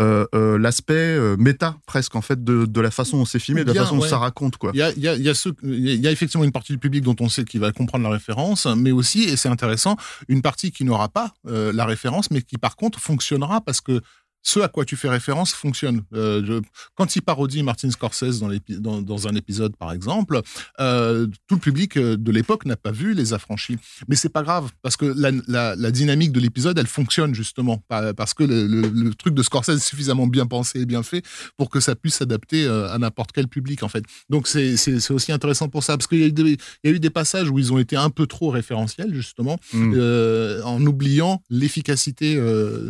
euh, 0.00 0.26
euh, 0.34 0.58
l'aspect 0.58 0.94
euh, 0.94 1.36
méta 1.38 1.76
presque 1.86 2.16
en 2.16 2.20
fait 2.20 2.42
de, 2.42 2.64
de 2.66 2.80
la 2.80 2.90
façon 2.90 3.18
dont 3.18 3.24
c'est 3.24 3.38
filmé 3.38 3.62
de 3.62 3.72
la 3.72 3.80
façon 3.82 3.94
dont 3.96 4.02
ouais. 4.02 4.08
ça 4.08 4.18
raconte 4.18 4.56
quoi 4.56 4.72
Il 4.74 4.80
y 4.80 4.82
a, 4.82 4.90
y 4.98 5.06
a- 5.06 5.14
y 5.14 5.22
y 5.22 6.08
a 6.08 6.10
effectivement 6.10 6.42
une 6.42 6.50
partie 6.50 6.72
du 6.72 6.78
public 6.78 7.04
dont 7.04 7.14
on 7.20 7.28
sait 7.28 7.44
qu'il 7.44 7.60
va 7.60 7.70
comprendre 7.70 8.02
la 8.02 8.10
référence, 8.10 8.66
mais 8.66 8.90
aussi, 8.90 9.22
et 9.22 9.36
c'est 9.36 9.48
intéressant, 9.48 9.94
une 10.26 10.42
partie 10.42 10.72
qui 10.72 10.82
n'aura 10.84 11.08
pas 11.08 11.32
la 11.44 11.84
référence, 11.84 12.32
mais 12.32 12.42
qui 12.42 12.58
par 12.58 12.74
contre 12.74 12.98
fonctionnera 12.98 13.60
parce 13.60 13.80
que 13.80 14.00
ce 14.46 14.60
à 14.60 14.68
quoi 14.68 14.84
tu 14.84 14.94
fais 14.94 15.08
référence 15.08 15.52
fonctionne. 15.54 16.02
Euh, 16.12 16.42
je- 16.46 16.60
quand 16.94 17.16
il 17.16 17.22
parodie 17.22 17.62
Martin 17.62 17.90
Scorsese 17.90 18.38
dans, 18.40 18.48
l'épi- 18.48 18.78
dans, 18.78 19.00
dans 19.00 19.26
un 19.26 19.34
épisode, 19.34 19.74
par 19.76 19.90
exemple, 19.90 20.40
euh, 20.80 21.26
tout 21.48 21.54
le 21.54 21.60
public 21.60 21.96
euh, 21.96 22.16
de 22.18 22.30
l'époque 22.30 22.66
n'a 22.66 22.76
pas 22.76 22.90
vu 22.92 23.14
Les 23.14 23.32
Affranchis. 23.32 23.78
Mais 24.06 24.16
c'est 24.16 24.28
pas 24.28 24.42
grave, 24.42 24.70
parce 24.82 24.96
que 24.98 25.06
la, 25.06 25.30
la- 25.48 25.74
la 25.76 25.90
dynamique 25.90 26.30
de 26.30 26.40
l'épisode, 26.40 26.78
elle 26.78 26.86
fonctionne 26.86 27.34
justement, 27.34 27.78
pa- 27.88 28.12
parce 28.12 28.34
que 28.34 28.44
le, 28.44 28.66
le- 28.66 28.88
le 28.90 29.14
truc 29.14 29.32
de 29.34 29.42
Scorsese 29.42 29.70
est 29.76 29.78
suffisamment 29.78 30.26
bien 30.26 30.46
pensé 30.46 30.80
et 30.80 30.86
bien 30.86 31.02
fait 31.02 31.22
pour 31.56 31.70
que 31.70 31.80
ça 31.80 31.94
puisse 31.96 32.16
s'adapter 32.16 32.66
à 32.68 32.98
n'importe 32.98 33.32
quel 33.32 33.48
public, 33.48 33.82
en 33.82 33.88
fait. 33.88 34.04
Donc 34.28 34.46
c'est 34.46 34.74
aussi 35.10 35.32
intéressant 35.32 35.68
pour 35.70 35.82
ça, 35.82 35.96
parce 35.96 36.06
qu'il 36.06 36.18
y, 36.20 36.24
a 36.24 36.26
eu 36.26 36.32
des- 36.32 36.58
il 36.84 36.90
y 36.90 36.92
a 36.92 36.96
eu 36.96 37.00
des 37.00 37.10
passages 37.10 37.48
où 37.48 37.58
ils 37.58 37.72
ont 37.72 37.78
été 37.78 37.96
un 37.96 38.10
peu 38.10 38.26
trop 38.26 38.50
référentiels, 38.50 39.14
justement, 39.14 39.56
Mm. 39.72 39.94
euh, 39.96 40.62
en 40.64 40.84
oubliant 40.84 41.42
l'efficacité 41.48 42.36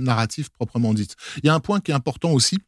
narrative 0.01 0.51
proprement 0.51 0.93
dite. 0.95 1.15
Il 1.45 1.49
y 1.49 1.51
a 1.51 1.55
un 1.55 1.61
point 1.61 1.79
qui 1.81 1.91
est 1.93 1.95
important 1.95 2.33
aussi. 2.33 2.59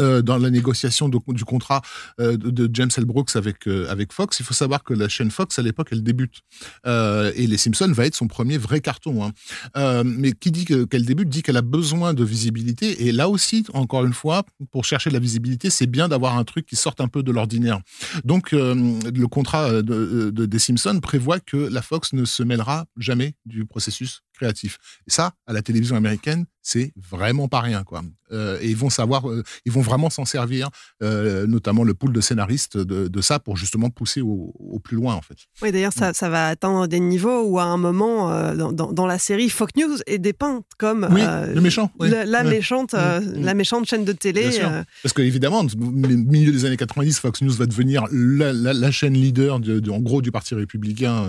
euh, 0.00 0.22
dans 0.22 0.38
la 0.38 0.50
négociation 0.50 1.08
du 1.08 1.44
contrat 1.44 1.80
euh, 2.20 2.36
de, 2.36 2.68
James 2.72 2.90
L. 2.96 3.04
Brooks 3.04 3.36
avec, 3.36 3.68
euh, 3.68 3.86
avec 3.88 4.12
Fox, 4.12 4.40
il 4.40 4.44
faut 4.44 4.52
savoir 4.52 4.82
que 4.82 4.92
la 4.92 5.08
chaîne 5.08 5.30
Fox, 5.30 5.56
à 5.60 5.62
l'époque, 5.62 5.90
elle 5.92 6.02
débute. 6.02 6.38
Et 6.84 7.46
Les 7.46 7.56
Simpsons 7.56 7.92
va 7.92 8.04
être 8.06 8.16
son 8.16 8.26
premier 8.26 8.58
vrai 8.58 8.80
carton. 8.80 9.24
hein. 9.24 10.02
Mais 10.04 10.32
qui 10.32 10.50
dit 10.50 10.64
que- 10.64 10.82
qu'elle 10.84 11.04
débute 11.04 11.28
dit 11.28 11.42
qu'elle 11.44 11.56
a 11.56 11.62
besoin 11.62 12.12
de 12.12 12.24
visibilité. 12.24 13.06
Et 13.06 13.12
là 13.12 13.28
aussi, 13.28 13.64
encore 13.72 14.04
une 14.04 14.14
fois, 14.14 14.42
pour 14.72 14.84
chercher 14.84 15.10
de 15.10 15.14
la 15.14 15.20
visibilité, 15.20 15.70
c'est 15.70 15.86
bien 15.86 16.08
d'avoir 16.08 16.36
un 16.38 16.44
truc 16.44 16.66
qui 16.66 16.74
sorte 16.74 17.00
un 17.00 17.06
peu 17.08 17.22
de 17.22 17.30
l'ordinaire. 17.30 17.78
Donc, 18.24 18.50
le 18.50 19.26
contrat 19.28 19.80
de, 19.80 20.30
de- 20.32 20.46
des 20.46 20.58
Simpsons 20.58 20.98
prévoit 21.00 21.38
que 21.38 21.56
la 21.56 21.82
Fox 21.82 22.14
ne 22.14 22.24
se 22.24 22.42
mêlera 22.42 22.86
jamais 22.96 23.34
du 23.46 23.64
processus 23.64 24.22
créatif. 24.34 24.78
Et 25.06 25.10
ça, 25.10 25.32
à 25.46 25.52
la 25.52 25.62
télévision 25.62 25.96
américaine, 25.96 26.46
c'est 26.62 26.92
vraiment 26.96 27.46
pas 27.46 27.60
rien, 27.60 27.84
quoi. 27.84 28.02
Euh, 28.32 28.58
et 28.62 28.70
ils 28.70 28.76
vont 28.76 28.88
savoir, 28.88 29.28
euh, 29.28 29.42
ils 29.66 29.72
vont 29.72 29.82
vraiment 29.82 30.08
s'en 30.08 30.24
servir, 30.24 30.70
euh, 31.02 31.46
notamment 31.46 31.84
le 31.84 31.92
pool 31.92 32.12
de 32.12 32.20
scénaristes 32.22 32.78
de, 32.78 33.06
de 33.06 33.20
ça 33.20 33.38
pour 33.38 33.58
justement 33.58 33.90
pousser 33.90 34.22
au, 34.22 34.54
au, 34.58 34.78
plus 34.80 34.96
loin, 34.96 35.14
en 35.14 35.20
fait. 35.20 35.36
Oui, 35.60 35.72
d'ailleurs, 35.72 35.92
ça, 35.92 36.14
ça, 36.14 36.30
va 36.30 36.48
atteindre 36.48 36.86
des 36.86 37.00
niveaux 37.00 37.42
où 37.42 37.58
à 37.58 37.64
un 37.64 37.76
moment 37.76 38.52
dans, 38.72 39.06
la 39.06 39.18
série, 39.18 39.50
Fox 39.50 39.72
News 39.76 39.98
est 40.06 40.18
dépeinte 40.18 40.64
comme 40.78 41.06
oui, 41.12 41.20
le 41.22 41.60
méchant, 41.60 41.90
oui. 42.00 42.08
la, 42.08 42.24
la 42.24 42.42
oui. 42.42 42.50
méchante, 42.50 42.94
la 42.94 43.54
méchante 43.54 43.86
chaîne 43.86 44.06
de 44.06 44.12
télé. 44.12 44.50
Parce 45.02 45.12
qu'évidemment, 45.12 45.60
au 45.60 45.90
milieu 45.90 46.50
des 46.50 46.64
années 46.64 46.78
90, 46.78 47.18
Fox 47.18 47.42
News 47.42 47.52
va 47.52 47.66
devenir 47.66 48.06
la, 48.10 48.54
la, 48.54 48.72
la 48.72 48.90
chaîne 48.90 49.14
leader, 49.14 49.60
de, 49.60 49.80
de, 49.80 49.90
en 49.90 50.00
gros, 50.00 50.22
du 50.22 50.32
parti 50.32 50.54
républicain 50.54 51.26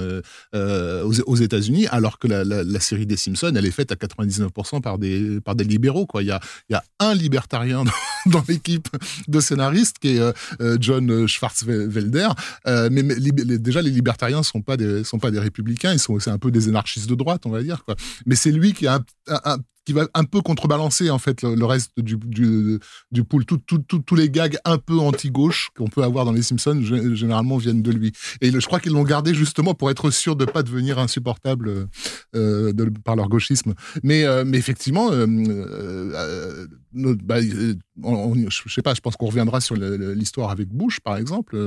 aux, 0.53 1.21
aux 1.21 1.35
États-Unis, 1.35 1.87
alors 1.87 2.19
que 2.19 2.27
la, 2.27 2.79
série 2.79 2.94
des 3.03 3.17
Simpsons, 3.17 3.53
elle 3.55 3.65
est 3.65 3.71
faite 3.71 3.91
à 3.91 3.95
99% 3.95 4.81
par 4.81 4.97
des 4.97 5.41
par 5.41 5.55
des 5.55 5.63
libéraux. 5.63 6.05
Quoi. 6.05 6.23
Il, 6.23 6.27
y 6.27 6.31
a, 6.31 6.39
il 6.69 6.73
y 6.73 6.75
a 6.75 6.83
un 6.99 7.13
libertarien 7.13 7.83
dans, 8.25 8.43
l'équipe 8.47 8.87
de 9.27 9.39
scénaristes 9.39 9.99
qui 9.99 10.17
est 10.17 10.19
euh, 10.19 10.77
John 10.79 11.27
Schwarzwelder. 11.27 12.29
Euh, 12.67 12.89
mais, 12.91 13.03
mais 13.03 13.15
déjà, 13.15 13.81
les 13.81 13.91
libertariens 13.91 14.39
ne 14.39 14.43
sont, 14.43 14.61
pas 14.61 14.77
des, 14.77 15.03
sont 15.03 15.19
pas 15.19 15.31
des 15.31 15.39
républicains, 15.39 15.93
ils 15.93 15.99
sont 15.99 16.17
un 16.27 16.37
peu 16.37 16.51
des 16.51 16.67
anarchistes 16.67 17.09
de 17.09 17.15
droite, 17.15 17.45
on 17.45 17.49
va 17.49 17.61
dire. 17.61 17.83
Quoi. 17.85 17.95
Mais 18.25 18.35
c'est 18.35 18.51
lui 18.51 18.73
qui 18.73 18.87
a 18.87 18.95
un, 18.95 19.41
un, 19.43 19.57
qui 19.85 19.93
va 19.93 20.07
un 20.13 20.23
peu 20.23 20.41
contrebalancer 20.41 21.09
en 21.09 21.19
fait 21.19 21.43
le, 21.43 21.65
reste 21.65 21.91
du, 21.97 22.17
du, 22.17 22.79
du 23.11 23.23
pool. 23.23 23.45
Tous 23.45 23.57
tout, 23.57 23.79
tout, 23.79 23.99
tous 23.99 24.15
les 24.15 24.29
gags 24.29 24.57
un 24.65 24.77
peu 24.77 24.97
anti-gauche 24.99 25.69
qu'on 25.77 25.87
peut 25.87 26.03
avoir 26.03 26.25
dans 26.25 26.31
les 26.31 26.41
Simpsons 26.41 26.81
généralement 27.13 27.57
viennent 27.57 27.81
de 27.81 27.91
lui. 27.91 28.11
Et 28.41 28.51
je 28.51 28.65
crois 28.65 28.79
qu'ils 28.79 28.93
l'ont 28.93 29.03
gardé 29.03 29.33
justement 29.33 29.73
pour 29.73 29.89
être 29.89 30.09
sûr 30.09 30.35
de 30.35 30.45
ne 30.45 30.51
pas 30.51 30.63
devenir 30.63 30.99
insupportable 30.99 31.87
euh, 32.35 32.73
par 33.03 33.15
leur 33.15 33.29
gauchisme. 33.29 33.73
Mais, 34.03 34.23
euh, 34.23 34.43
mais 34.45 34.57
effectivement, 34.57 35.11
euh, 35.11 35.25
euh, 35.27 36.67
bah, 36.93 37.41
je 37.41 38.73
sais 38.73 38.81
pas, 38.81 38.93
je 38.93 39.01
pense 39.01 39.15
qu'on 39.15 39.27
reviendra 39.27 39.61
sur 39.61 39.75
l'histoire 39.75 40.49
avec 40.49 40.69
Bush 40.69 40.99
par 40.99 41.17
exemple. 41.17 41.57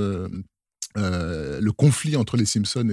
Euh, 0.96 1.60
le 1.60 1.70
conflit 1.70 2.16
entre 2.16 2.36
les 2.36 2.46
Simpsons 2.46 2.88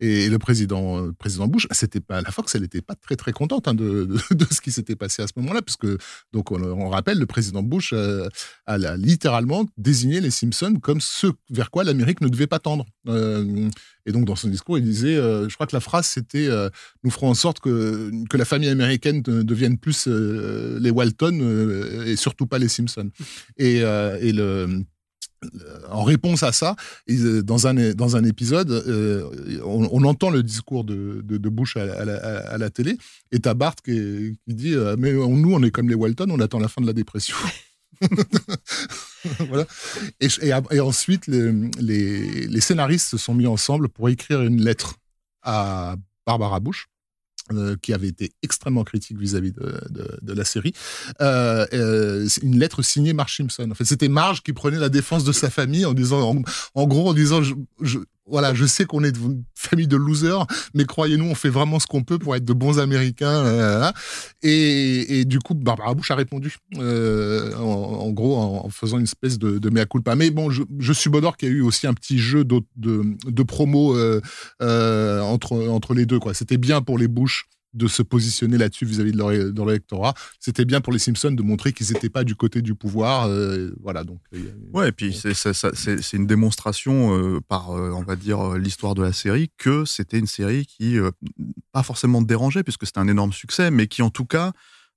et, 0.00 0.28
le 0.28 0.36
président, 0.38 1.04
euh, 1.04 1.12
président 1.12 1.48
Bush, 1.48 1.66
c'était 1.72 2.00
pas 2.00 2.20
la 2.20 2.30
Fox, 2.30 2.54
elle 2.54 2.62
n'était 2.62 2.80
pas 2.80 2.94
très 2.94 3.16
très 3.16 3.32
contente 3.32 3.66
hein, 3.66 3.74
de, 3.74 4.04
de, 4.04 4.18
de, 4.34 4.46
ce 4.50 4.60
qui 4.60 4.70
s'était 4.70 4.94
passé 4.94 5.22
à 5.22 5.26
ce 5.26 5.32
moment-là, 5.36 5.60
parce 5.60 5.76
que 5.76 5.98
donc 6.32 6.52
on, 6.52 6.88
rappelle, 6.88 7.18
le 7.18 7.26
président 7.26 7.62
Bush 7.62 7.92
euh, 7.92 8.28
a, 8.66 8.78
littéralement 8.96 9.66
désigné 9.76 10.20
les 10.20 10.30
Simpsons 10.30 10.76
comme 10.80 11.00
ce 11.00 11.26
vers 11.50 11.70
quoi 11.70 11.82
l'Amérique 11.82 12.20
ne 12.20 12.28
devait 12.28 12.46
pas 12.46 12.60
tendre. 12.60 12.86
Et 14.06 14.12
donc 14.12 14.26
dans 14.26 14.36
son 14.36 14.48
discours, 14.48 14.78
il 14.78 14.84
disait, 14.84 15.16
je 15.16 15.54
crois 15.54 15.66
que 15.66 15.74
la 15.74 15.80
phrase 15.80 16.06
c'était 16.06 16.48
"Nous 17.02 17.10
ferons 17.10 17.30
en 17.30 17.34
sorte 17.34 17.60
que 17.60 18.10
que 18.30 18.36
la 18.36 18.44
famille 18.44 18.68
américaine 18.68 19.22
devienne 19.22 19.78
plus 19.78 20.06
les 20.06 20.90
Walton 20.90 22.04
et 22.06 22.16
surtout 22.16 22.46
pas 22.46 22.58
les 22.58 22.68
Simpsons." 22.68 23.10
Et 23.58 23.80
le 23.80 24.84
en 25.90 26.02
réponse 26.02 26.42
à 26.42 26.52
ça, 26.52 26.76
dans 27.08 27.66
un, 27.66 27.94
dans 27.94 28.16
un 28.16 28.24
épisode, 28.24 28.70
euh, 28.70 29.28
on, 29.64 30.04
entend 30.04 30.30
le 30.30 30.42
discours 30.42 30.84
de, 30.84 31.22
Bush 31.48 31.76
à, 31.76 32.58
la, 32.58 32.70
télé, 32.70 32.96
et 33.32 33.38
t'as 33.38 33.54
Bart 33.54 33.76
qui, 33.76 34.38
qui 34.46 34.54
dit 34.54 34.74
euh, 34.74 34.96
Mais 34.98 35.12
nous, 35.12 35.52
on 35.52 35.62
est 35.62 35.70
comme 35.70 35.88
les 35.88 35.94
Walton, 35.94 36.30
on 36.30 36.40
attend 36.40 36.58
la 36.58 36.68
fin 36.68 36.80
de 36.80 36.86
la 36.86 36.92
dépression. 36.92 37.36
voilà. 39.48 39.66
Et, 40.20 40.80
ensuite, 40.80 41.26
les, 41.26 42.60
scénaristes 42.60 43.08
se 43.08 43.18
sont 43.18 43.34
mis 43.34 43.46
ensemble 43.46 43.88
pour 43.88 44.08
écrire 44.08 44.42
une 44.42 44.62
lettre 44.62 44.96
à 45.42 45.96
Barbara 46.26 46.60
Bush. 46.60 46.88
Euh, 47.52 47.76
qui 47.82 47.92
avait 47.92 48.08
été 48.08 48.32
extrêmement 48.42 48.84
critique 48.84 49.18
vis-à-vis 49.18 49.50
-vis 49.50 49.60
de, 49.60 49.78
de, 49.90 50.18
de, 50.22 50.32
la 50.32 50.46
série, 50.46 50.72
euh, 51.20 51.66
euh, 51.74 52.26
une 52.40 52.58
lettre 52.58 52.80
signée 52.80 53.12
Marge 53.12 53.36
Simpson. 53.36 53.68
En 53.70 53.74
fait, 53.74 53.84
c'était 53.84 54.08
Marge 54.08 54.42
qui 54.42 54.54
prenait 54.54 54.78
la 54.78 54.88
défense 54.88 55.24
de 55.24 55.32
sa 55.32 55.50
famille 55.50 55.84
en 55.84 55.92
disant, 55.92 56.22
en, 56.22 56.42
en 56.74 56.86
gros, 56.86 57.10
en 57.10 57.12
disant, 57.12 57.42
je, 57.42 57.52
je, 57.82 57.98
voilà, 58.26 58.54
je 58.54 58.64
sais 58.64 58.84
qu'on 58.86 59.04
est 59.04 59.16
une 59.16 59.44
famille 59.54 59.86
de 59.86 59.96
losers, 59.96 60.46
mais 60.72 60.84
croyez-nous, 60.84 61.26
on 61.26 61.34
fait 61.34 61.50
vraiment 61.50 61.78
ce 61.78 61.86
qu'on 61.86 62.02
peut 62.02 62.18
pour 62.18 62.34
être 62.34 62.44
de 62.44 62.52
bons 62.52 62.78
Américains. 62.78 63.44
Euh, 63.44 63.92
et, 64.42 65.20
et, 65.20 65.24
du 65.24 65.38
coup, 65.40 65.54
Barbara 65.54 65.94
Bush 65.94 66.10
a 66.10 66.14
répondu, 66.14 66.56
euh, 66.78 67.54
en, 67.56 68.10
gros, 68.10 68.36
en, 68.36 68.68
faisant 68.70 68.98
une 68.98 69.04
espèce 69.04 69.38
de, 69.38 69.70
mea 69.70 69.84
culpa. 69.86 70.14
Mais 70.14 70.30
bon, 70.30 70.50
je, 70.50 70.62
je 70.78 70.92
subodore 70.92 71.36
qu'il 71.36 71.48
y 71.48 71.52
a 71.52 71.54
eu 71.54 71.60
aussi 71.60 71.86
un 71.86 71.94
petit 71.94 72.18
jeu 72.18 72.44
de, 72.44 72.62
de, 72.76 73.42
promo 73.42 73.96
euh, 73.96 74.20
euh, 74.62 75.20
entre, 75.20 75.68
entre 75.68 75.94
les 75.94 76.06
deux. 76.06 76.18
C'était 76.32 76.58
bien 76.58 76.80
pour 76.80 76.98
les 76.98 77.08
Bush 77.08 77.46
de 77.74 77.88
se 77.88 78.02
positionner 78.02 78.56
là-dessus 78.56 78.86
vis-à-vis 78.86 79.12
de 79.12 79.18
leur, 79.18 79.30
de 79.30 79.52
leur 79.56 79.70
électorat. 79.70 80.14
C'était 80.38 80.64
bien 80.64 80.80
pour 80.80 80.92
les 80.92 80.98
Simpsons 80.98 81.32
de 81.32 81.42
montrer 81.42 81.72
qu'ils 81.72 81.92
n'étaient 81.92 82.08
pas 82.08 82.24
du 82.24 82.36
côté 82.36 82.62
du 82.62 82.74
pouvoir. 82.74 83.26
Euh, 83.26 83.70
voilà, 83.82 84.04
donc. 84.04 84.20
Euh, 84.34 84.38
ouais, 84.72 84.88
et 84.88 84.92
puis 84.92 85.12
c'est 85.14 86.16
une 86.16 86.26
démonstration 86.26 87.18
euh, 87.18 87.40
par, 87.40 87.72
euh, 87.72 87.90
on 87.90 88.02
va 88.02 88.16
dire, 88.16 88.54
l'histoire 88.54 88.94
de 88.94 89.02
la 89.02 89.12
série 89.12 89.50
que 89.58 89.84
c'était 89.84 90.18
une 90.18 90.26
série 90.26 90.66
qui, 90.66 90.96
pas 91.72 91.82
forcément 91.82 92.22
dérangeait, 92.22 92.62
puisque 92.62 92.86
c'était 92.86 93.00
un 93.00 93.08
énorme 93.08 93.32
succès, 93.32 93.70
mais 93.70 93.88
qui 93.88 94.02
en 94.02 94.10
tout 94.10 94.26
cas 94.26 94.52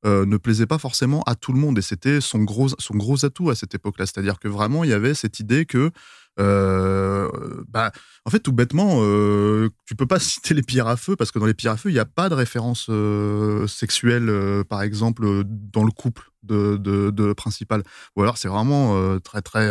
ne 0.05 0.37
plaisait 0.37 0.67
pas 0.67 0.77
forcément 0.77 1.21
à 1.23 1.35
tout 1.35 1.51
le 1.51 1.59
monde. 1.59 1.77
Et 1.79 1.81
c'était 1.81 2.21
son 2.21 2.39
gros, 2.43 2.69
son 2.79 2.95
gros 2.95 3.25
atout 3.25 3.49
à 3.49 3.55
cette 3.55 3.75
époque-là. 3.75 4.05
C'est-à-dire 4.05 4.39
que 4.39 4.47
vraiment, 4.47 4.85
il 4.85 4.89
y 4.89 4.93
avait 4.93 5.13
cette 5.13 5.39
idée 5.39 5.65
que 5.65 5.91
euh, 6.39 7.29
bah, 7.67 7.91
en 8.25 8.29
fait, 8.29 8.39
tout 8.39 8.51
bêtement, 8.51 8.99
euh, 9.01 9.69
tu 9.85 9.95
peux 9.95 10.05
pas 10.05 10.19
citer 10.19 10.53
les 10.53 10.61
pierres 10.61 10.87
à 10.87 10.97
feu 10.97 11.15
parce 11.15 11.31
que 11.31 11.39
dans 11.39 11.45
les 11.45 11.53
pierres 11.53 11.73
à 11.73 11.77
feu, 11.77 11.89
il 11.89 11.93
n'y 11.93 11.99
a 11.99 12.05
pas 12.05 12.29
de 12.29 12.33
référence 12.33 12.87
euh, 12.89 13.67
sexuelle, 13.67 14.29
euh, 14.29 14.63
par 14.63 14.81
exemple, 14.81 15.43
dans 15.45 15.83
le 15.83 15.91
couple 15.91 16.29
de, 16.43 17.33
principal. 17.33 17.83
Ou 18.15 18.21
alors, 18.21 18.37
c'est 18.37 18.47
vraiment 18.47 19.19
très, 19.19 19.41
très 19.41 19.69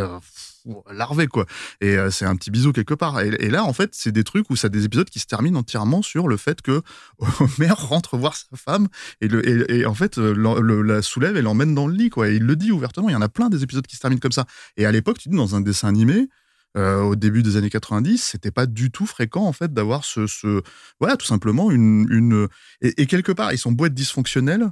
larvé, 0.90 1.26
quoi. 1.26 1.46
Et 1.81 1.96
c'est 2.11 2.26
un 2.26 2.37
petit 2.37 2.50
bisou 2.50 2.72
quelque 2.72 2.92
part. 2.92 3.20
Et, 3.20 3.48
là, 3.48 3.64
en 3.64 3.72
fait, 3.72 3.90
c'est 3.94 4.12
des 4.12 4.24
trucs 4.24 4.50
où 4.50 4.57
ça 4.57 4.68
des 4.68 4.85
épisodes 4.85 5.09
qui 5.09 5.18
se 5.18 5.26
terminent 5.26 5.59
entièrement 5.59 6.02
sur 6.02 6.29
le 6.29 6.37
fait 6.37 6.61
que 6.61 6.83
Homer 7.40 7.72
rentre 7.72 8.18
voir 8.18 8.37
sa 8.37 8.57
femme 8.57 8.88
et, 9.22 9.87
en 9.87 9.94
fait, 9.94 10.18
la 10.18 11.00
soulève 11.00 11.38
et 11.38 11.42
l'emmène 11.42 11.74
dans 11.74 11.87
le 11.87 11.94
lit, 11.94 12.11
quoi. 12.11 12.29
Et 12.29 12.35
il 12.35 12.42
le 12.42 12.57
dit 12.57 12.72
ouvertement. 12.72 13.09
Il 13.09 13.12
y 13.12 13.16
en 13.16 13.22
a 13.22 13.31
plein 13.31 13.48
des 13.48 13.62
épisodes 13.62 13.87
qui 13.87 13.96
se 13.96 14.00
terminent 14.00 14.20
comme 14.20 14.33
ça. 14.33 14.44
Et 14.76 14.85
à 14.85 14.92
l'époque, 14.92 15.18
tu 15.18 15.31
dis 15.31 15.37
dans 15.37 15.57
un 15.57 15.62
dessin 15.62 15.88
animé, 15.88 16.29
euh, 16.76 17.00
au 17.00 17.16
début 17.16 17.42
des 17.42 17.56
années 17.56 17.70
90, 17.70 18.18
c'était 18.22 18.50
pas 18.50 18.66
du 18.66 18.90
tout 18.90 19.06
fréquent 19.06 19.44
en 19.44 19.52
fait 19.52 19.72
d'avoir 19.72 20.04
ce, 20.04 20.62
voilà, 21.00 21.16
tout 21.16 21.26
simplement 21.26 21.70
une, 21.70 22.48
et, 22.82 23.06
quelque 23.06 23.32
part 23.32 23.52
ils 23.52 23.58
sont 23.58 23.72
beaux 23.72 23.86
être 23.86 23.94
dysfonctionnels, 23.94 24.68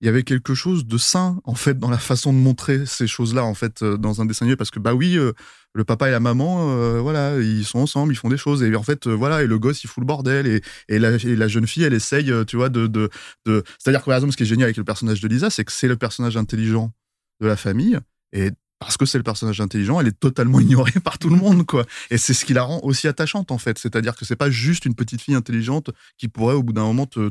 il 0.00 0.06
y 0.06 0.08
avait 0.08 0.22
quelque 0.22 0.54
chose 0.54 0.86
de 0.86 0.96
sain 0.96 1.40
en 1.44 1.54
fait 1.54 1.78
dans 1.78 1.90
la 1.90 1.98
façon 1.98 2.32
de 2.32 2.38
montrer 2.38 2.86
ces 2.86 3.06
choses-là 3.06 3.44
en 3.44 3.54
fait 3.54 3.82
euh, 3.82 3.98
dans 3.98 4.22
un 4.22 4.26
dessin 4.26 4.46
animé 4.46 4.56
parce 4.56 4.70
que 4.70 4.78
bah 4.78 4.94
oui, 4.94 5.18
euh, 5.18 5.32
le 5.74 5.84
papa 5.84 6.08
et 6.08 6.12
la 6.12 6.20
maman, 6.20 7.00
voilà, 7.02 7.38
ils 7.40 7.64
sont 7.64 7.80
ensemble, 7.80 8.12
ils 8.12 8.16
font 8.16 8.28
des 8.28 8.36
choses 8.36 8.62
et 8.62 8.74
en 8.76 8.84
fait 8.84 9.08
voilà 9.08 9.42
et 9.42 9.46
le 9.48 9.58
gosse 9.58 9.82
il 9.82 9.88
fout 9.88 10.02
le 10.02 10.06
bordel 10.06 10.46
et, 10.46 10.62
et, 10.88 11.00
la, 11.00 11.48
jeune 11.48 11.66
fille 11.66 11.82
elle 11.82 11.94
essaye, 11.94 12.32
tu 12.46 12.56
vois, 12.56 12.68
de... 12.68 13.10
c'est-à-dire 13.44 14.00
que 14.00 14.06
par 14.06 14.14
exemple 14.14 14.32
ce 14.32 14.36
qui 14.36 14.44
est 14.44 14.46
génial 14.46 14.66
avec 14.66 14.76
le 14.76 14.84
personnage 14.84 15.20
de 15.20 15.26
Lisa, 15.26 15.50
c'est 15.50 15.64
que 15.64 15.72
c'est 15.72 15.88
le 15.88 15.96
personnage 15.96 16.36
intelligent 16.36 16.92
de 17.40 17.48
la 17.48 17.56
famille 17.56 17.98
et 18.32 18.52
parce 18.78 18.96
que 18.96 19.06
c'est 19.06 19.18
le 19.18 19.24
personnage 19.24 19.60
intelligent, 19.60 20.00
elle 20.00 20.08
est 20.08 20.18
totalement 20.18 20.60
ignorée 20.60 21.00
par 21.02 21.18
tout 21.18 21.30
le 21.30 21.36
monde, 21.36 21.64
quoi. 21.64 21.86
Et 22.10 22.18
c'est 22.18 22.34
ce 22.34 22.44
qui 22.44 22.52
la 22.52 22.62
rend 22.62 22.80
aussi 22.82 23.08
attachante, 23.08 23.50
en 23.50 23.58
fait. 23.58 23.78
C'est-à-dire 23.78 24.16
que 24.16 24.24
c'est 24.24 24.36
pas 24.36 24.50
juste 24.50 24.84
une 24.84 24.94
petite 24.94 25.20
fille 25.20 25.34
intelligente 25.34 25.90
qui 26.18 26.28
pourrait, 26.28 26.54
au 26.54 26.62
bout 26.62 26.72
d'un 26.72 26.84
moment, 26.84 27.06
te, 27.06 27.30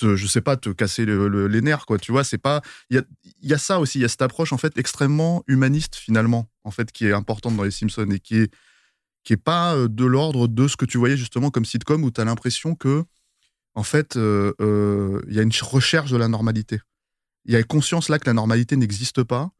je 0.00 0.26
sais 0.26 0.40
pas, 0.40 0.56
te 0.56 0.70
casser 0.70 1.04
le, 1.04 1.28
le, 1.28 1.48
les 1.48 1.60
nerfs, 1.60 1.86
quoi. 1.86 1.98
Tu 1.98 2.12
vois, 2.12 2.24
c'est 2.24 2.38
pas, 2.38 2.60
il 2.90 3.02
y 3.42 3.54
a, 3.54 3.58
ça 3.58 3.80
aussi, 3.80 3.98
il 3.98 4.02
y 4.02 4.04
a 4.04 4.08
cette 4.08 4.22
approche, 4.22 4.52
en 4.52 4.58
fait, 4.58 4.76
extrêmement 4.76 5.42
humaniste, 5.46 5.96
finalement, 5.96 6.50
en 6.64 6.70
fait, 6.70 6.92
qui 6.92 7.06
est 7.06 7.12
importante 7.12 7.56
dans 7.56 7.64
les 7.64 7.70
Simpsons 7.70 8.10
et 8.10 8.18
qui 8.18 8.36
est, 8.36 8.52
qui 9.24 9.32
est 9.34 9.42
pas 9.42 9.74
euh, 9.74 9.88
de 9.88 10.04
l'ordre 10.04 10.48
de 10.48 10.68
ce 10.68 10.76
que 10.76 10.84
tu 10.84 10.98
voyais 10.98 11.16
justement 11.16 11.50
comme 11.50 11.64
sitcom 11.64 12.02
où 12.04 12.10
tu 12.10 12.20
as 12.20 12.24
l'impression 12.24 12.74
que, 12.74 13.04
en 13.74 13.84
fait, 13.84 14.16
il 14.16 14.20
euh, 14.20 14.52
euh, 14.60 15.22
y 15.28 15.38
a 15.38 15.42
une 15.42 15.52
recherche 15.62 16.10
de 16.10 16.16
la 16.16 16.28
normalité. 16.28 16.80
Il 17.44 17.52
y 17.52 17.56
a 17.56 17.62
conscience 17.62 18.08
là 18.08 18.18
que 18.18 18.26
la 18.26 18.34
normalité 18.34 18.76
n'existe 18.76 19.22
pas 19.22 19.50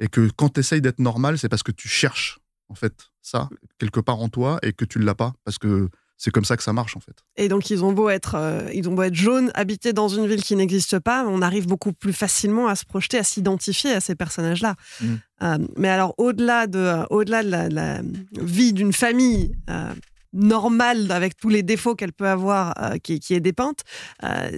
et 0.00 0.08
que 0.08 0.30
quand 0.34 0.54
tu 0.54 0.60
essayes 0.60 0.80
d'être 0.80 0.98
normal, 0.98 1.38
c'est 1.38 1.48
parce 1.48 1.62
que 1.62 1.72
tu 1.72 1.88
cherches 1.88 2.40
en 2.68 2.74
fait 2.74 3.10
ça 3.22 3.48
quelque 3.78 4.00
part 4.00 4.20
en 4.20 4.28
toi 4.28 4.58
et 4.62 4.72
que 4.72 4.84
tu 4.84 4.98
ne 4.98 5.04
l'as 5.04 5.14
pas 5.14 5.34
parce 5.44 5.58
que 5.58 5.88
c'est 6.16 6.30
comme 6.30 6.44
ça 6.44 6.56
que 6.56 6.62
ça 6.62 6.74
marche 6.74 6.96
en 6.96 7.00
fait. 7.00 7.16
Et 7.36 7.48
donc 7.48 7.70
ils 7.70 7.82
ont 7.82 7.92
beau 7.92 8.10
être, 8.10 8.34
euh, 8.34 8.68
ils 8.74 8.88
ont 8.88 8.92
beau 8.92 9.02
être 9.02 9.14
jaunes, 9.14 9.50
habités 9.54 9.94
dans 9.94 10.08
une 10.08 10.26
ville 10.26 10.42
qui 10.42 10.54
n'existe 10.54 10.98
pas, 10.98 11.24
on 11.26 11.40
arrive 11.40 11.66
beaucoup 11.66 11.94
plus 11.94 12.12
facilement 12.12 12.68
à 12.68 12.76
se 12.76 12.84
projeter, 12.84 13.16
à 13.16 13.24
s'identifier 13.24 13.92
à 13.92 14.00
ces 14.00 14.14
personnages-là. 14.14 14.74
Mm. 15.00 15.06
Euh, 15.42 15.58
mais 15.76 15.88
alors 15.88 16.14
au-delà 16.18 16.66
de, 16.66 16.78
euh, 16.78 17.04
au-delà 17.08 17.42
de 17.42 17.48
la, 17.48 17.68
la 17.68 18.02
vie 18.40 18.72
d'une 18.72 18.92
famille. 18.92 19.56
Euh, 19.68 19.92
normale 20.32 21.10
avec 21.10 21.36
tous 21.36 21.48
les 21.48 21.64
défauts 21.64 21.96
qu'elle 21.96 22.12
peut 22.12 22.28
avoir, 22.28 22.94
qui, 23.02 23.18
qui, 23.18 23.34
est 23.34 23.40
dépeinte, 23.40 23.82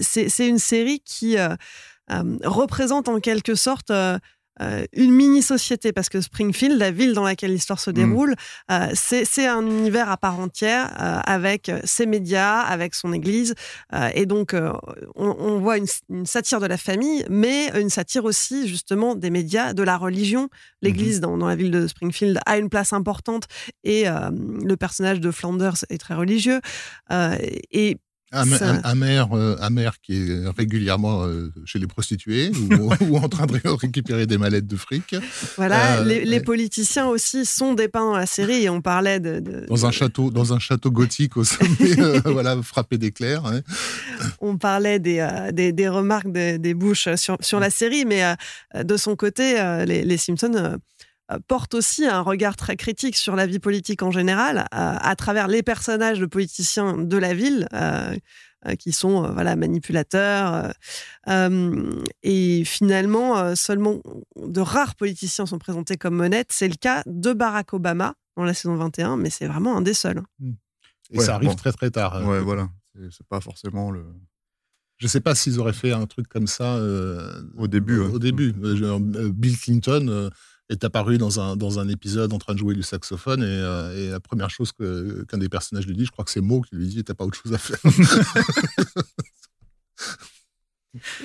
c'est 0.02 0.46
une 0.46 0.58
série 0.58 1.00
qui 1.00 1.38
représente 2.44 3.08
en 3.08 3.20
quelque 3.20 3.54
sorte 3.54 3.90
euh, 4.60 4.84
une 4.92 5.12
mini-société, 5.12 5.92
parce 5.92 6.08
que 6.08 6.20
Springfield, 6.20 6.78
la 6.78 6.90
ville 6.90 7.14
dans 7.14 7.24
laquelle 7.24 7.52
l'histoire 7.52 7.80
se 7.80 7.90
déroule, 7.90 8.34
euh, 8.70 8.88
c'est 8.94 9.24
c'est 9.24 9.46
un 9.46 9.64
univers 9.66 10.10
à 10.10 10.16
part 10.16 10.38
entière, 10.38 10.94
euh, 11.00 11.20
avec 11.24 11.70
ses 11.84 12.06
médias, 12.06 12.60
avec 12.60 12.94
son 12.94 13.12
église. 13.12 13.54
euh, 13.94 14.10
et 14.14 14.26
donc, 14.26 14.52
euh, 14.52 14.72
on, 15.14 15.34
on 15.38 15.58
voit 15.58 15.78
une, 15.78 15.86
une 16.10 16.26
satire 16.26 16.60
de 16.60 16.66
la 16.66 16.76
famille, 16.76 17.24
mais 17.30 17.70
une 17.80 17.88
satire 17.90 18.24
aussi, 18.24 18.68
justement, 18.68 19.14
des 19.14 19.30
médias, 19.30 19.72
de 19.72 19.82
la 19.82 19.96
religion. 19.96 20.48
L'église 20.82 21.20
dans, 21.20 21.38
dans 21.38 21.48
la 21.48 21.56
ville 21.56 21.70
de 21.70 21.86
Springfield 21.86 22.38
a 22.44 22.58
une 22.58 22.68
place 22.68 22.92
importante, 22.92 23.44
et 23.84 24.08
euh, 24.08 24.30
le 24.62 24.76
personnage 24.76 25.20
de 25.20 25.30
Flanders 25.30 25.84
est 25.88 25.98
très 25.98 26.14
religieux. 26.14 26.60
Euh, 27.10 27.36
et 27.70 27.98
Ça- 28.82 28.94
maire, 28.94 29.28
euh, 29.32 29.56
maire 29.70 30.00
qui 30.02 30.14
est 30.30 30.48
régulièrement 30.56 31.24
euh, 31.24 31.52
chez 31.64 31.78
les 31.78 31.86
prostituées 31.86 32.50
ou, 32.70 32.90
ou 33.04 33.16
en 33.18 33.28
train 33.28 33.46
de 33.46 33.52
ré- 33.52 33.60
récupérer 33.64 34.26
des 34.26 34.38
mallettes 34.38 34.66
de 34.66 34.76
fric 34.76 35.14
voilà, 35.56 36.00
Euh, 36.00 36.04
les, 36.24 36.40
politiciens 36.40 37.06
aussi 37.06 37.44
sont 37.44 37.74
dépeints 37.74 38.06
dans 38.06 38.16
la 38.16 38.26
série, 38.26 38.62
et 38.64 38.70
on 38.70 38.80
parlait 38.80 39.20
de... 39.20 39.40
de- 39.40 39.66
dans 39.68 39.86
un 39.86 39.90
château, 39.90 40.30
dans 40.30 40.52
un 40.54 40.58
château 40.58 40.90
gothique 40.90 41.36
au 41.36 41.44
sommet, 41.44 41.68
voilà, 42.24 42.60
frappé 42.62 42.98
d'éclairs. 42.98 43.44
hein. 43.46 43.60
on 44.40 44.56
parlait 44.56 44.98
des, 44.98 45.26
des, 45.52 45.72
des 45.72 45.88
remarques 45.88 46.30
de- 46.32 46.56
des 46.56 46.74
Bush 46.74 47.08
sur, 47.16 47.36
sur 47.40 47.60
la 47.60 47.70
série, 47.70 48.04
mais 48.06 48.22
de 48.74 48.96
son 48.96 49.14
côté, 49.16 49.54
les, 49.86 50.04
les 50.04 50.16
Simpsons 50.16 50.78
euh, 51.32 51.38
portent 51.48 51.74
aussi 51.74 52.06
un 52.06 52.20
regard 52.20 52.56
très 52.56 52.76
critique 52.76 53.16
sur 53.16 53.36
la 53.36 53.46
vie 53.46 53.58
politique 53.58 54.02
en 54.02 54.10
général, 54.10 54.58
euh, 54.58 54.62
à 54.72 55.16
travers 55.16 55.48
les 55.48 55.62
personnages 55.62 56.18
de 56.20 56.26
politiciens 56.26 56.96
de 56.98 57.16
la 57.16 57.34
ville. 57.34 57.68
euh, 57.72 58.14
qui 58.78 58.92
sont 58.92 59.24
euh, 59.24 59.32
voilà 59.32 59.56
manipulateurs 59.56 60.72
euh, 61.28 62.00
et 62.22 62.62
finalement 62.64 63.36
euh, 63.38 63.54
seulement 63.56 64.00
de 64.36 64.60
rares 64.60 64.94
politiciens 64.94 65.46
sont 65.46 65.58
présentés 65.58 65.96
comme 65.96 66.20
honnêtes 66.20 66.52
c'est 66.52 66.68
le 66.68 66.76
cas 66.76 67.02
de 67.06 67.32
Barack 67.32 67.72
Obama 67.74 68.14
dans 68.36 68.44
la 68.44 68.54
saison 68.54 68.76
21 68.76 69.16
mais 69.16 69.30
c'est 69.30 69.48
vraiment 69.48 69.76
un 69.76 69.80
des 69.82 69.94
seuls 69.94 70.18
hein. 70.18 70.52
Et 71.10 71.18
Ouais, 71.18 71.24
ça 71.24 71.34
arrive 71.34 71.48
bon. 71.48 71.56
très 71.56 71.72
très 71.72 71.90
tard. 71.90 72.24
Ouais, 72.24 72.38
voilà. 72.40 72.68
C'est 73.10 73.26
pas 73.26 73.40
forcément 73.40 73.90
le. 73.90 74.04
Je 74.98 75.08
sais 75.08 75.20
pas 75.20 75.34
s'ils 75.34 75.58
auraient 75.58 75.72
fait 75.72 75.90
un 75.92 76.06
truc 76.06 76.28
comme 76.28 76.46
ça 76.46 76.76
euh, 76.76 77.42
Au 77.58 77.66
début, 77.66 77.98
Au, 77.98 78.06
ouais. 78.06 78.14
au 78.14 78.18
début, 78.20 78.54
euh, 78.62 79.30
Bill 79.34 79.58
Clinton 79.58 80.06
euh, 80.08 80.30
est 80.72 80.84
apparu 80.84 81.18
dans 81.18 81.40
un, 81.40 81.56
dans 81.56 81.78
un 81.78 81.88
épisode 81.88 82.32
en 82.32 82.38
train 82.38 82.54
de 82.54 82.58
jouer 82.58 82.74
du 82.74 82.82
saxophone 82.82 83.42
et, 83.42 83.46
euh, 83.46 83.96
et 83.96 84.10
la 84.10 84.20
première 84.20 84.50
chose 84.50 84.72
que- 84.72 85.24
qu'un 85.28 85.38
des 85.38 85.48
personnages 85.48 85.86
lui 85.86 85.94
dit, 85.96 86.04
je 86.06 86.10
crois 86.10 86.24
que 86.24 86.30
c'est 86.30 86.40
Mo 86.40 86.60
qui 86.62 86.76
lui 86.76 86.86
dit, 86.88 87.04
t'as 87.04 87.14
pas 87.14 87.24
autre 87.24 87.40
chose 87.40 87.52
à 87.54 87.58
faire. 87.58 87.78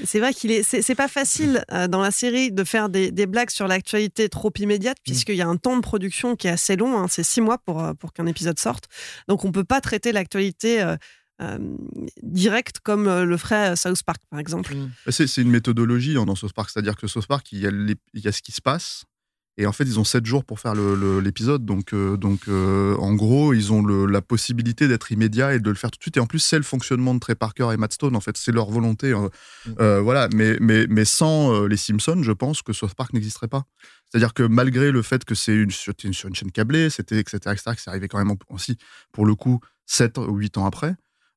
C'est 0.05 0.19
vrai 0.21 0.33
qu'il 0.33 0.49
est, 0.51 0.63
c'est, 0.63 0.81
c'est 0.81 0.95
pas 0.95 1.10
facile 1.10 1.65
euh, 1.73 1.89
dans 1.89 1.99
la 2.01 2.12
série 2.12 2.53
de 2.53 2.63
faire 2.63 2.88
des, 2.88 3.12
des 3.12 3.25
blagues 3.25 3.49
sur 3.49 3.67
l'actualité 3.67 4.29
trop 4.29 4.51
immédiate, 4.57 4.95
puisqu'il 5.03 5.36
y 5.36 5.41
a 5.41 5.47
un 5.47 5.57
temps 5.57 5.75
de 5.75 5.81
production 5.81 6.38
qui 6.38 6.47
est 6.47 6.51
assez 6.51 6.77
long. 6.77 6.97
hein, 6.97 7.07
c'est 7.10 7.23
six 7.23 7.41
mois 7.41 7.57
pour, 7.57 7.83
euh, 7.83 7.93
pour 7.93 8.13
qu'un 8.13 8.27
épisode 8.27 8.57
sorte. 8.60 8.86
Donc 9.27 9.43
on 9.43 9.51
peut 9.51 9.65
pas 9.65 9.81
traiter 9.81 10.13
l'actualité 10.13 10.81
euh, 10.81 10.95
euh, 11.41 11.57
directe 12.23 12.77
comme 12.79 13.07
le 13.10 13.36
ferait 13.38 13.75
South 13.75 14.01
Park, 14.03 14.21
par 14.29 14.39
exemple. 14.39 14.73
C'est 15.10 15.27
c'est 15.27 15.41
une 15.41 15.51
méthodologie 15.51 16.15
hein, 16.17 16.25
dans 16.25 16.36
South 16.36 16.53
Park, 16.53 16.69
c'est-à-dire 16.69 16.95
que 16.95 17.07
South 17.07 17.27
Park, 17.27 17.51
il 17.51 17.60
y, 17.60 17.67
a 17.67 17.71
les- 17.71 17.97
il 18.13 18.21
y 18.21 18.27
a 18.29 18.31
ce 18.31 18.41
qui 18.41 18.53
se 18.53 18.62
passe, 18.62 19.03
et 19.58 19.65
en 19.65 19.72
fait, 19.72 19.84
ils 19.86 20.00
ont 20.00 20.04
7 20.04 20.26
jours 20.26 20.43
pour 20.46 20.60
faire 20.60 20.76
l'épisode, 20.76 21.65
donc, 21.65 21.93
euh, 21.93 22.15
donc 22.17 22.41
euh, 22.48 22.96
en 22.98 23.13
gros, 23.13 23.54
ils 23.54 23.74
ont 23.74 23.82
le- 23.82 24.06
la 24.06 24.22
possibilité 24.22 24.88
d'être 24.88 25.12
immédiat 25.12 25.56
et 25.56 25.60
de 25.60 25.70
le 25.70 25.76
faire 25.76 25.89
tout 25.91 25.98
de 25.98 26.04
suite. 26.04 26.17
Et 26.17 26.20
en 26.20 26.28
plus, 26.28 26.39
c'est 26.39 26.58
le 26.58 26.63
fonctionnement 26.63 27.13
de 27.15 27.20
Trey 27.20 27.36
Parker 27.36 27.70
et 27.74 27.78
Matt 27.78 27.93
Stone, 27.93 28.15
en 28.15 28.20
fait, 28.22 28.38
c'est 28.38 28.52
leur 28.52 28.70
volonté. 28.70 29.12
euh, 29.13 29.30
euh, 29.80 30.00
voilà, 30.02 30.28
mais, 30.34 30.58
mais, 30.62 30.86
mais 30.89 31.06
sans 31.06 31.65
les 31.65 31.78
Simpsons, 31.78 32.22
je 32.22 32.32
pense 32.32 32.62
que 32.62 32.72
South 32.74 32.93
Park 32.93 33.13
n'existerait 33.13 33.48
pas. 33.48 33.63
C'est-à-dire 34.10 34.34
que 34.34 34.43
malgré 34.43 34.91
le 34.91 35.02
fait 35.02 35.26
que 35.26 35.36
c'est 35.36 35.56
une, 35.56 35.72
sur 35.72 35.93
une 36.04 36.13
chaîne 36.13 36.52
câblée, 36.52 36.89
c'était 36.89 37.20
etc., 37.20 37.38
etc., 37.54 37.76
que 37.76 37.82
c'est 37.82 37.89
arrivé 37.89 38.08
quand 38.08 38.20
même 38.24 38.36
aussi, 38.50 38.78
pour 39.12 39.26
le 39.26 39.36
coup, 39.36 39.60
7 39.86 40.17
ou 40.20 40.36
8 40.36 40.58
ans 40.58 40.65
après, 40.65 40.96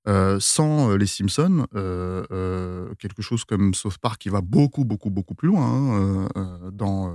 euh, 0.08 0.38
sans 0.40 0.90
euh, 0.90 0.96
les 0.96 1.06
Simpsons, 1.06 1.66
euh, 1.74 2.92
quelque 2.98 3.22
chose 3.22 3.44
comme 3.44 3.74
South 3.74 3.98
Park 3.98 4.20
qui 4.20 4.28
va 4.28 4.40
beaucoup, 4.40 4.84
beaucoup, 4.84 5.10
beaucoup 5.10 5.34
plus 5.34 5.48
loin 5.48 6.28
hein, 6.34 6.70
dans 6.72 7.12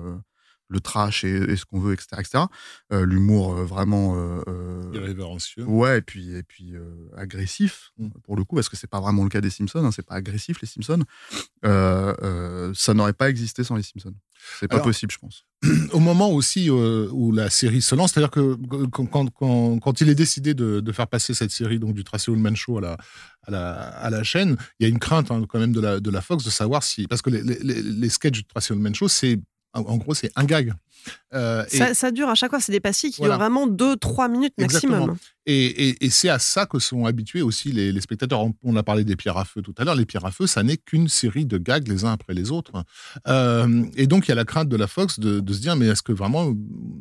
le 0.68 0.80
trash 0.80 1.24
et, 1.24 1.30
et 1.36 1.56
ce 1.56 1.66
qu'on 1.66 1.80
veut, 1.80 1.94
etc., 1.94 2.08
etc. 2.20 2.44
Euh, 2.92 3.06
L'humour 3.06 3.54
euh, 3.56 3.66
vraiment. 3.66 4.16
euh, 4.18 4.82
Irrévérencieux. 4.94 5.64
Ouais, 5.66 6.00
et 6.00 6.02
puis, 6.02 6.34
et 6.36 6.44
puis 6.44 6.76
euh, 6.76 6.90
agressif, 7.16 7.92
Mm. 7.98 8.10
pour 8.24 8.36
le 8.36 8.44
coup, 8.44 8.56
parce 8.56 8.68
que 8.70 8.76
c'est 8.76 8.90
pas 8.90 9.00
vraiment 9.00 9.24
le 9.24 9.30
cas 9.30 9.42
des 9.42 9.50
Simpsons, 9.50 9.84
hein, 9.86 9.92
c'est 9.92 10.06
pas 10.06 10.16
agressif 10.16 10.60
les 10.62 10.68
Simpsons. 10.68 11.04
Ça 12.74 12.94
n'aurait 12.94 13.14
pas 13.14 13.30
existé 13.30 13.64
sans 13.64 13.76
les 13.76 13.84
Simpsons. 13.84 14.14
C'est 14.60 14.68
pas 14.68 14.76
Alors- 14.76 14.86
possible, 14.88 15.12
je 15.12 15.18
pense. 15.18 15.46
Au 15.94 16.00
moment 16.00 16.30
aussi 16.32 16.70
où 16.70 17.32
la 17.32 17.50
série 17.50 17.82
se 17.82 17.96
lance, 17.96 18.14
c'est-à-dire 18.14 18.32
que 18.32 18.56
quand, 18.92 19.30
quand, 19.32 19.80
quand, 19.80 20.02
il 20.02 20.10
est 20.10 20.16
décidé 20.16 20.54
de, 20.54 20.80
de 20.82 20.92
faire 20.92 21.08
passer 21.08 21.34
cette 21.34 21.52
série 21.52 21.80
donc 21.80 21.96
du 21.96 22.04
Tracy 22.04 22.30
Ullman 22.32 22.56
Show 22.56 22.78
à 22.78 22.82
la, 22.82 22.98
à 23.44 23.52
la, 23.52 23.74
à 23.74 24.10
la 24.10 24.24
chaîne, 24.24 24.58
il 24.80 24.84
y 24.84 24.86
a 24.86 24.90
une 24.90 25.00
crainte 25.00 25.32
hein, 25.32 25.44
quand 25.48 25.60
même 25.60 25.72
de 25.74 25.80
la, 25.82 26.00
de 26.00 26.10
la 26.12 26.22
Fox 26.22 26.44
de 26.44 26.50
savoir 26.50 26.84
si... 26.84 27.08
Parce 27.08 27.22
que 27.22 27.30
les, 27.30 27.42
les, 27.42 27.82
les- 27.82 28.10
sketchs 28.10 28.34
du 28.40 28.46
Tracy 28.46 28.74
Ullman 28.74 28.94
Show, 28.94 29.08
c'est... 29.08 29.40
En 29.82 29.98
gros, 29.98 30.14
c'est 30.14 30.32
un 30.36 30.44
gag. 30.46 30.74
Euh, 31.36 31.64
et- 31.72 31.94
Ça, 31.94 32.10
dure 32.12 32.30
à 32.30 32.36
chaque 32.36 32.50
fois, 32.50 32.60
c'est 32.60 32.72
des 32.72 32.80
pastilles 32.80 33.12
qui 33.12 33.18
Voilà. 33.20 33.36
durent 33.36 33.42
vraiment 33.42 33.68
2-3 33.68 34.28
minutes 34.28 34.54
maximum. 34.58 34.94
Exactement. 34.96 35.18
Et, 35.46 35.90
et- 35.90 36.06
et 36.06 36.10
c'est 36.10 36.30
à 36.30 36.40
ça 36.40 36.66
que 36.66 36.80
sont 36.80 37.06
habitués 37.06 37.44
aussi 37.44 37.72
les, 37.72 37.92
les 37.92 38.02
spectateurs. 38.02 38.42
On, 38.42 38.56
on 38.64 38.76
a 38.76 38.82
parlé 38.82 39.04
des 39.04 39.16
pierres 39.16 39.38
à 39.38 39.46
feu 39.46 39.62
tout 39.62 39.76
à 39.78 39.84
l'heure. 39.84 39.94
Les 39.94 40.06
pierres 40.08 40.26
à 40.26 40.32
feu, 40.32 40.48
ça 40.48 40.64
n'est 40.64 40.78
qu'une 40.78 41.08
série 41.08 41.46
de 41.46 41.60
gags 41.60 41.88
les 41.88 42.06
uns 42.06 42.14
après 42.14 42.34
les 42.34 42.50
autres. 42.50 42.84
Euh, 43.28 43.84
et 43.96 44.08
donc, 44.08 44.26
il 44.28 44.30
y 44.30 44.32
a 44.32 44.36
la 44.36 44.46
crainte 44.46 44.70
de 44.70 44.76
la 44.76 44.88
Fox 44.88 45.20
de, 45.20 45.40
de 45.42 45.54
se 45.54 45.60
dire, 45.60 45.76
mais 45.76 45.86
est-ce 45.88 46.02
que 46.02 46.12
vraiment 46.14 46.52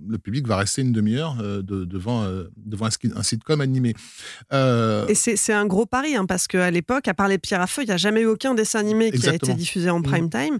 le 0.06 0.18
public 0.18 0.46
va 0.46 0.58
rester 0.58 0.82
une 0.82 0.92
demi-heure 0.92 1.38
euh, 1.40 1.62
de- 1.62 1.86
devant, 1.86 2.28
devant 2.58 2.86
un, 3.16 3.22
sitcom 3.22 3.62
animé? 3.62 3.94
Et 4.52 5.14
c'est 5.14 5.52
un 5.54 5.64
gros 5.66 5.86
pari, 5.86 6.14
hein, 6.16 6.26
parce 6.26 6.46
qu'à 6.46 6.70
l'époque, 6.70 7.08
à 7.08 7.14
part 7.14 7.28
les 7.28 7.38
pierres 7.38 7.62
à 7.62 7.66
feu, 7.66 7.82
il 7.82 7.86
n'y 7.86 7.92
a 7.92 7.96
jamais 7.96 8.20
eu 8.22 8.26
aucun 8.26 8.52
dessin 8.54 8.80
animé 8.80 9.10
qui 9.10 9.26
a 9.28 9.34
été 9.34 9.54
diffusé 9.54 9.88
en 9.88 9.98
Mhm. 9.98 10.02
prime 10.04 10.28
time. 10.30 10.58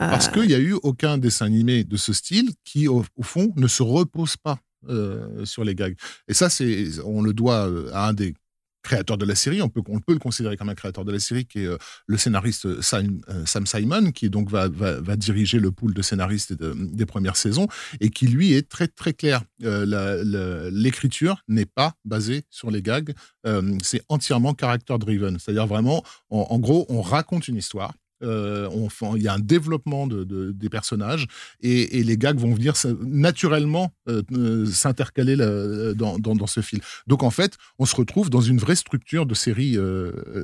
Euh, 0.00 0.10
Parce 0.10 0.28
qu'il 0.28 0.46
n'y 0.46 0.54
a 0.54 0.58
eu 0.58 0.74
aucun 0.82 1.16
dessin 1.18 1.46
animé 1.46 1.84
de 1.84 1.96
ce 1.96 2.12
style 2.12 2.50
qui, 2.64 2.86
au, 2.88 3.04
au 3.16 3.22
fond, 3.22 3.52
ne 3.56 3.66
se 3.66 3.82
repose 3.82 4.36
pas 4.36 4.58
euh, 4.88 5.44
sur 5.44 5.64
les 5.64 5.74
gags. 5.74 5.96
Et 6.28 6.34
ça, 6.34 6.50
c'est, 6.50 6.86
on 7.04 7.22
le 7.22 7.32
doit 7.32 7.66
euh, 7.68 7.90
à 7.92 8.08
un 8.08 8.12
des 8.12 8.34
créateurs 8.82 9.18
de 9.18 9.24
la 9.24 9.34
série. 9.34 9.60
On 9.62 9.68
peut, 9.68 9.82
on 9.88 9.98
peut 9.98 10.12
le 10.12 10.20
considérer 10.20 10.56
comme 10.56 10.68
un 10.68 10.74
créateur 10.76 11.04
de 11.04 11.10
la 11.10 11.18
série, 11.18 11.44
qui 11.44 11.60
est 11.60 11.66
euh, 11.66 11.76
le 12.06 12.16
scénariste 12.18 12.80
Sam, 12.82 13.20
euh, 13.30 13.44
Sam 13.46 13.66
Simon, 13.66 14.12
qui 14.12 14.30
donc 14.30 14.48
va, 14.48 14.68
va, 14.68 15.00
va 15.00 15.16
diriger 15.16 15.58
le 15.58 15.72
pool 15.72 15.92
de 15.92 16.02
scénaristes 16.02 16.52
de- 16.52 16.72
des 16.76 17.06
premières 17.06 17.36
saisons, 17.36 17.66
et 18.00 18.10
qui 18.10 18.28
lui 18.28 18.52
est 18.52 18.68
très 18.68 18.86
très 18.86 19.12
clair. 19.12 19.42
Euh, 19.64 19.84
la- 19.86 20.22
la- 20.22 20.70
L'écriture 20.70 21.42
n'est 21.48 21.66
pas 21.66 21.94
basée 22.04 22.44
sur 22.50 22.70
les 22.70 22.80
gags, 22.82 23.12
euh, 23.46 23.76
c'est 23.82 24.02
entièrement 24.08 24.54
character 24.54 24.96
driven. 25.00 25.38
C'est-à-dire 25.40 25.66
vraiment, 25.66 26.04
en- 26.30 26.46
en 26.50 26.58
gros, 26.60 26.86
on 26.88 27.00
raconte 27.02 27.48
une 27.48 27.56
histoire. 27.56 27.92
Euh, 28.22 28.68
il 29.16 29.22
y 29.22 29.28
a 29.28 29.34
un 29.34 29.38
développement 29.38 30.06
de, 30.06 30.24
de- 30.24 30.52
des 30.52 30.68
personnages 30.68 31.26
et, 31.60 32.02
les 32.02 32.16
gags 32.16 32.38
vont 32.38 32.54
venir 32.54 32.74
naturellement 33.00 33.92
euh, 34.08 34.22
euh, 34.32 34.64
s'intercaler 34.66 35.36
dans, 35.36 36.46
ce 36.46 36.60
fil. 36.60 36.80
Donc 37.06 37.22
en 37.22 37.30
fait, 37.30 37.56
on 37.78 37.84
se 37.84 37.96
retrouve 37.96 38.30
dans 38.30 38.40
une 38.40 38.58
vraie 38.58 38.76
structure 38.76 39.26
de 39.26 39.34
série 39.34 39.76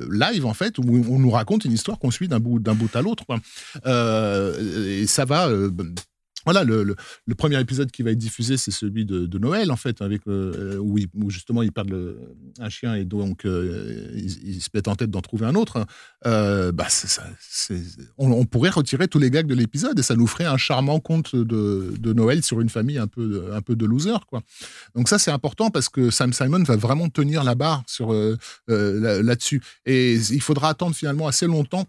live 0.09 0.45
en 0.45 0.53
fait 0.53 0.77
où 0.77 0.83
on 1.09 1.19
nous 1.19 1.31
raconte 1.31 1.65
une 1.65 1.71
histoire 1.71 1.97
qu'on 1.99 2.11
suit 2.11 2.27
d'un 2.27 2.39
bout 2.39 2.59
d'un 2.59 2.75
bout 2.75 2.93
à 2.95 3.01
l'autre. 3.01 3.25
et 3.85 5.07
ça 5.07 5.25
va. 5.25 5.49
Euh, 6.47 6.51
voilà, 6.51 6.63
le, 6.63 6.95
premier 7.35 7.59
épisode 7.59 7.91
qui 7.91 8.03
va 8.03 8.11
être 8.11 8.17
diffusé, 8.17 8.57
c'est 8.57 8.71
celui 8.71 9.05
de, 9.05 9.37
Noël, 9.37 9.71
en 9.71 9.75
fait, 9.75 10.01
avec, 10.01 10.21
euh, 10.27 10.77
où, 10.77 10.97
il- 10.97 11.09
justement 11.27 11.63
ils 11.63 11.71
perdent 11.71 11.89
le- 11.89 12.19
un 12.59 12.69
chien 12.69 12.95
et 12.95 13.03
donc 13.05 13.45
euh, 13.45 14.09
ils, 14.15 14.55
ils 14.55 14.61
se 14.61 14.69
mettent 14.73 14.87
en 14.87 14.95
tête 14.95 15.09
d'en 15.09 15.21
trouver 15.21 15.45
un 15.45 15.55
autre. 15.55 15.85
Euh, 16.25 16.71
bah, 16.71 16.87
ça, 16.89 17.23
on, 18.17 18.45
pourrait 18.45 18.69
retirer 18.69 19.07
tous 19.07 19.19
les 19.19 19.29
gags 19.31 19.47
de 19.47 19.55
l'épisode 19.55 19.97
et 19.99 20.03
ça 20.03 20.15
nous 20.15 20.27
ferait 20.27 20.45
un 20.45 20.57
charmant 20.57 20.99
conte 20.99 21.35
de, 21.35 22.13
Noël 22.13 22.43
sur 22.43 22.61
une 22.61 22.69
famille 22.69 22.97
un 22.97 23.07
peu, 23.07 23.27
de- 23.27 23.51
un 23.51 23.61
peu 23.61 23.75
de 23.75 23.85
loser. 23.85 24.13
Quoi. 24.27 24.41
Donc 24.95 25.09
ça, 25.09 25.17
c'est 25.19 25.31
important 25.31 25.69
parce 25.71 25.89
que 25.89 26.09
Sam 26.11 26.31
Simon 26.33 26.63
va 26.63 26.75
vraiment 26.75 27.09
tenir 27.09 27.43
la 27.43 27.55
barre 27.55 27.83
sur, 27.87 28.13
euh, 28.13 28.37
euh, 28.69 28.99
là- 28.99 29.21
là-dessus. 29.23 29.61
et 29.85 30.13
il 30.15 30.41
faudra 30.41 30.69
attendre 30.69 30.95
finalement 30.95 31.27
assez 31.27 31.47
longtemps 31.47 31.85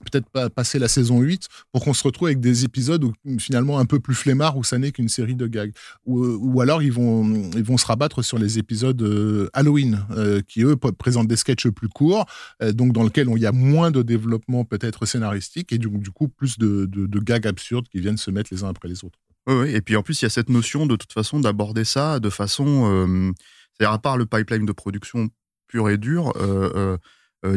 peut-être 0.00 0.28
pas 0.30 0.48
passer 0.50 0.78
la 0.78 0.88
saison 0.88 1.20
8 1.20 1.46
pour 1.72 1.84
qu'on 1.84 1.92
se 1.94 2.02
retrouve 2.02 2.28
avec 2.28 2.40
des 2.40 2.64
épisodes 2.64 3.04
finalement 3.38 3.78
un 3.78 3.84
peu 3.84 4.00
plus 4.00 4.14
flemmards 4.14 4.56
où 4.56 4.64
ça 4.64 4.78
n'est 4.78 4.92
qu'une 4.92 5.08
série 5.08 5.34
de 5.34 5.46
gags 5.46 5.72
ou, 6.06 6.24
ou 6.24 6.60
alors 6.60 6.82
ils 6.82 6.92
vont 6.92 7.24
ils 7.54 7.62
vont 7.62 7.76
se 7.76 7.86
rabattre 7.86 8.22
sur 8.24 8.38
les 8.38 8.58
épisodes 8.58 9.00
euh, 9.02 9.48
Halloween 9.52 10.04
euh, 10.12 10.40
qui 10.46 10.62
eux 10.62 10.76
présentent 10.76 11.28
des 11.28 11.36
sketchs 11.36 11.68
plus 11.68 11.88
courts 11.88 12.24
euh, 12.62 12.72
donc 12.72 12.92
dans 12.92 13.02
lesquels 13.04 13.28
on- 13.28 13.36
il 13.36 13.42
y 13.42 13.46
a 13.46 13.52
moins 13.52 13.90
de 13.90 14.02
développement 14.02 14.64
peut-être 14.64 15.04
scénaristique 15.06 15.72
et 15.72 15.78
du, 15.78 15.88
du 15.88 16.10
coup 16.10 16.28
plus 16.28 16.58
de, 16.58 16.86
de- 16.86 17.20
gags 17.20 17.46
absurdes 17.46 17.86
qui 17.88 18.00
viennent 18.00 18.16
se 18.16 18.30
mettre 18.30 18.48
les 18.52 18.64
uns 18.64 18.68
après 18.68 18.88
les 18.88 19.04
autres 19.04 19.18
Oui, 19.46 19.54
oui. 19.54 19.70
Et 19.74 19.82
puis 19.82 19.96
en 19.96 20.02
plus, 20.02 20.20
il 20.20 20.24
y 20.24 20.26
a 20.26 20.30
cette 20.30 20.48
notion 20.48 20.86
de 20.86 20.96
toute 20.96 21.12
façon 21.12 21.40
d'aborder 21.40 21.84
ça 21.84 22.18
de 22.20 22.30
façon. 22.30 23.32
C'est-à-dire, 23.76 23.92
à 23.92 23.98
part 23.98 24.16
le 24.16 24.26
pipeline 24.26 24.64
de 24.66 24.72
production 24.72 25.28
pur 25.68 25.88
et 25.90 25.98
dur, 25.98 26.32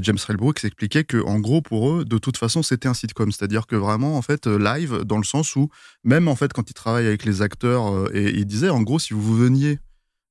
James 0.02 0.18
Rel 0.26 0.38
Brooks 0.38 0.64
expliquait 0.64 1.04
que, 1.04 1.18
en 1.18 1.40
gros, 1.40 1.62
pour 1.62 1.90
eux, 1.90 2.06
de 2.06 2.18
toute 2.18 2.38
façon, 2.38 2.64
c'était 2.64 2.88
un 2.88 2.94
sitcom. 2.94 3.32
C'est-à-dire 3.32 3.68
que 3.68 3.76
vraiment, 3.76 4.18
en 4.18 4.22
fait, 4.22 4.48
euh, 4.48 4.58
live, 4.58 5.02
dans 5.04 5.18
le 5.18 5.24
sens 5.24 5.56
où, 5.56 5.70
même 6.04 6.28
en 6.28 6.36
fait, 6.36 6.54
quand 6.54 6.70
ils 6.70 6.74
travaillent 6.74 7.08
avec 7.08 7.26
les 7.26 7.42
acteurs, 7.42 7.94
euh, 7.94 8.10
et 8.14 8.30
il 8.30 8.46
disait, 8.46 8.70
en 8.70 8.82
gros, 8.82 9.00
si 9.00 9.14
vous 9.14 9.36
veniez 9.36 9.80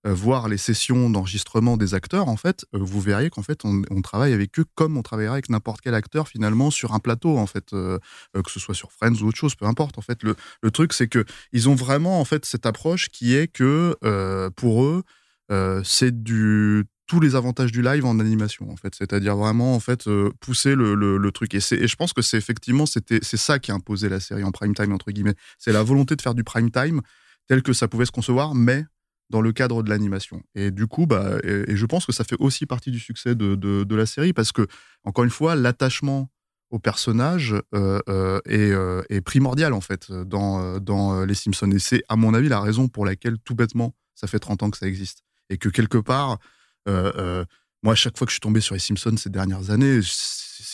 euh, 0.06 0.14
voir 0.14 0.48
les 0.48 0.56
sessions 0.56 1.10
d'enregistrement 1.10 1.76
des 1.76 1.94
acteurs, 1.94 2.28
en 2.28 2.36
fait, 2.36 2.64
euh, 2.74 2.78
vous 2.80 3.00
verriez 3.00 3.30
qu'en 3.30 3.42
fait, 3.42 3.60
on, 3.64 3.82
travaille 4.02 4.32
avec 4.32 4.58
eux 4.58 4.64
comme 4.74 4.96
on 4.96 5.02
travaillerait 5.02 5.34
avec 5.34 5.48
n'importe 5.48 5.80
quel 5.80 5.94
acteur 5.94 6.28
finalement 6.28 6.70
sur 6.70 6.94
un 6.94 6.98
plateau, 6.98 7.38
en 7.38 7.46
fait, 7.46 7.72
euh, 7.72 7.98
euh, 8.36 8.42
que 8.42 8.50
ce 8.50 8.58
soit 8.58 8.74
sur 8.74 8.90
Friends 8.90 9.14
ou 9.22 9.28
autre 9.28 9.38
chose, 9.38 9.54
peu 9.54 9.66
importe. 9.66 9.98
En 9.98 10.02
fait, 10.02 10.22
le, 10.22 10.34
le 10.62 10.70
truc, 10.70 10.92
c'est 10.92 11.08
que 11.08 11.24
ils 11.52 11.68
ont 11.68 11.74
vraiment 11.74 12.20
en 12.20 12.24
fait 12.24 12.44
cette 12.46 12.66
approche 12.66 13.10
qui 13.10 13.34
est 13.34 13.46
que 13.46 13.96
euh, 14.02 14.50
pour 14.50 14.82
eux, 14.82 15.04
euh, 15.52 15.82
c'est 15.84 16.22
du 16.22 16.84
tous 17.12 17.20
les 17.20 17.34
avantages 17.34 17.72
du 17.72 17.82
live 17.82 18.06
en 18.06 18.18
animation 18.20 18.70
en 18.70 18.76
fait. 18.76 18.94
C'est-à-dire 18.94 19.36
vraiment 19.36 19.74
en 19.74 19.80
fait 19.80 20.06
euh, 20.06 20.30
pousser 20.40 20.74
le, 20.74 20.94
le, 20.94 21.30
truc. 21.30 21.52
Et, 21.52 21.58
et 21.58 21.86
je 21.86 21.96
pense 21.96 22.14
que 22.14 22.22
c'est 22.22 22.38
effectivement 22.38 22.86
c'était 22.86 23.18
c'est 23.20 23.36
ça 23.36 23.58
qui 23.58 23.70
a 23.70 23.74
imposé 23.74 24.08
la 24.08 24.18
série 24.18 24.44
en 24.44 24.50
prime 24.50 24.74
time 24.74 24.92
entre 24.94 25.10
guillemets. 25.10 25.34
C'est 25.58 25.72
la 25.72 25.82
volonté 25.82 26.16
de 26.16 26.22
faire 26.22 26.32
du 26.32 26.42
prime 26.42 26.70
time 26.70 27.02
tel 27.48 27.62
que 27.62 27.74
ça 27.74 27.86
pouvait 27.86 28.06
se 28.06 28.12
concevoir 28.12 28.54
mais 28.54 28.86
dans 29.28 29.42
le 29.42 29.52
cadre 29.52 29.82
de 29.82 29.90
l'animation. 29.90 30.42
Et 30.54 30.70
du 30.70 30.86
coup 30.86 31.04
bah 31.04 31.36
et, 31.44 31.76
je 31.76 31.84
pense 31.84 32.06
que 32.06 32.12
ça 32.12 32.24
fait 32.24 32.36
aussi 32.38 32.64
partie 32.64 32.90
du 32.90 32.98
succès 32.98 33.34
de, 33.34 33.56
de, 33.56 33.94
la 33.94 34.06
série 34.06 34.32
parce 34.32 34.50
que 34.50 34.66
encore 35.04 35.24
une 35.24 35.30
fois 35.30 35.54
l'attachement 35.54 36.30
au 36.70 36.78
personnage 36.78 37.54
euh, 37.74 38.00
euh, 38.08 39.02
est, 39.10 39.20
primordial 39.20 39.74
en 39.74 39.82
fait 39.82 40.10
dans, 40.10 40.80
dans 40.80 41.26
les 41.26 41.34
Simpsons. 41.34 41.72
Et 41.72 41.78
c'est 41.78 42.04
à 42.08 42.16
mon 42.16 42.32
avis 42.32 42.48
la 42.48 42.62
raison 42.62 42.88
pour 42.88 43.04
laquelle 43.04 43.36
tout 43.44 43.54
bêtement 43.54 43.94
ça 44.14 44.26
fait 44.26 44.38
30 44.38 44.62
ans 44.62 44.70
que 44.70 44.78
ça 44.78 44.86
existe. 44.86 45.24
Et 45.50 45.58
que 45.58 45.68
quelque 45.68 45.98
part 45.98 46.38
moi, 46.86 47.92
à 47.92 47.96
chaque 47.96 48.16
fois 48.16 48.26
que 48.26 48.30
je 48.30 48.34
suis 48.34 48.40
tombé 48.40 48.60
sur 48.60 48.74
les 48.74 48.80
Simpsons 48.80 49.16
ces 49.16 49.30
dernières 49.30 49.70
années, 49.70 50.00
c'est- 50.02 50.66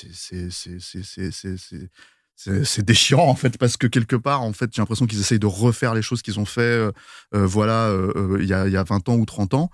déchirant 2.82 3.28
en 3.28 3.34
fait 3.34 3.58
parce 3.58 3.76
que 3.76 3.86
quelque 3.86 4.16
part 4.16 4.42
en 4.42 4.52
fait 4.52 4.70
j'ai 4.72 4.80
l'impression 4.80 5.06
qu'ils 5.06 5.20
essayent 5.20 5.38
de 5.40 5.46
refaire 5.46 5.94
les 5.94 6.02
choses 6.02 6.22
qu'ils 6.22 6.38
ont 6.38 6.44
fait 6.44 6.60
euh, 6.60 6.92
euh, 7.34 7.46
voilà 7.46 7.88
euh, 7.88 8.12
euh, 8.16 8.38
il 8.40 8.48
y, 8.48 8.54
a, 8.54 8.68
y 8.68 8.76
a 8.76 8.84
20 8.84 9.08
ans 9.08 9.16
ou 9.16 9.26
30 9.26 9.54
ans. 9.54 9.70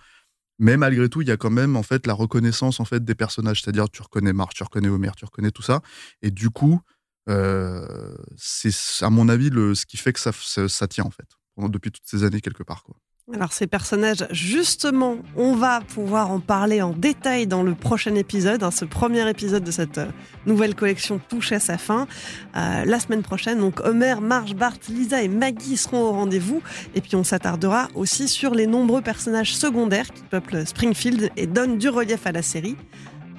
Mais 0.59 0.77
malgré 0.77 1.09
tout 1.09 1.21
il 1.21 1.29
y 1.29 1.33
a 1.33 1.37
quand 1.37 1.51
même 1.51 1.77
en 1.77 1.83
fait 1.83 2.07
la 2.07 2.15
reconnaissance 2.15 2.81
en 2.81 2.85
fait 2.85 3.05
des 3.05 3.15
personnages. 3.15 3.63
C'est-à-dire 3.63 3.89
tu 3.91 4.03
reconnais 4.03 4.33
Marge 4.33 4.55
tu 4.55 4.63
reconnais 4.63 4.89
Homer 4.89 5.11
tu 5.17 5.25
reconnais 5.25 5.51
tout 5.51 5.63
ça. 5.63 5.81
Et 6.23 6.31
du 6.31 6.51
coup 6.51 6.81
euh, 7.29 8.15
c'est 8.37 9.05
à 9.05 9.11
mon 9.11 9.29
avis 9.29 9.51
le, 9.51 9.75
ce 9.75 9.87
qui 9.87 9.97
fait 9.97 10.13
que 10.13 10.21
ça, 10.21 10.89
tient 10.89 11.05
en 11.05 11.11
fait 11.11 11.29
depuis 11.69 11.93
toutes 11.93 12.07
ces 12.07 12.25
années 12.25 12.41
quelque 12.41 12.63
part. 12.63 12.85
Alors 13.33 13.55
ces 13.55 13.67
personnages, 13.67 14.27
justement, 14.31 15.17
on 15.35 15.55
va 15.55 15.81
pouvoir 15.81 16.31
en 16.31 16.41
parler 16.41 16.83
en 16.83 16.91
détail 16.91 17.47
dans 17.47 17.63
le 17.63 17.75
prochain 17.75 18.15
épisode. 18.17 18.63
hein. 18.63 18.71
ce 18.71 18.85
premier 18.85 19.27
épisode 19.31 19.65
de 19.65 19.71
cette 19.71 19.97
euh, 19.97 20.07
nouvelle 20.45 20.75
collection 20.75 21.19
touche 21.31 21.51
à 21.53 21.59
sa 21.59 21.79
fin. 21.79 22.07
Euh, 22.55 22.85
la 22.85 23.01
semaine 23.01 23.23
prochaine, 23.23 23.61
donc 23.61 23.81
Homer, 23.81 24.17
Marge, 24.21 24.55
Bart, 24.55 24.77
Lisa 24.91 25.23
et 25.23 25.29
Maggie 25.29 25.79
seront 25.79 26.03
au 26.03 26.13
rendez-vous. 26.13 26.61
Et 26.95 27.01
puis 27.01 27.17
on 27.17 27.25
s'attardera 27.25 27.89
aussi 27.95 28.29
sur 28.29 28.55
les 28.55 28.67
nombreux 28.67 29.01
personnages 29.01 29.57
secondaires 29.57 30.13
qui 30.13 30.23
peuplent 30.25 30.67
Springfield 30.67 31.31
et 31.39 31.47
donnent 31.47 31.79
du 31.79 31.89
relief 31.89 32.27
à 32.27 32.33
la 32.33 32.43
série. 32.43 32.77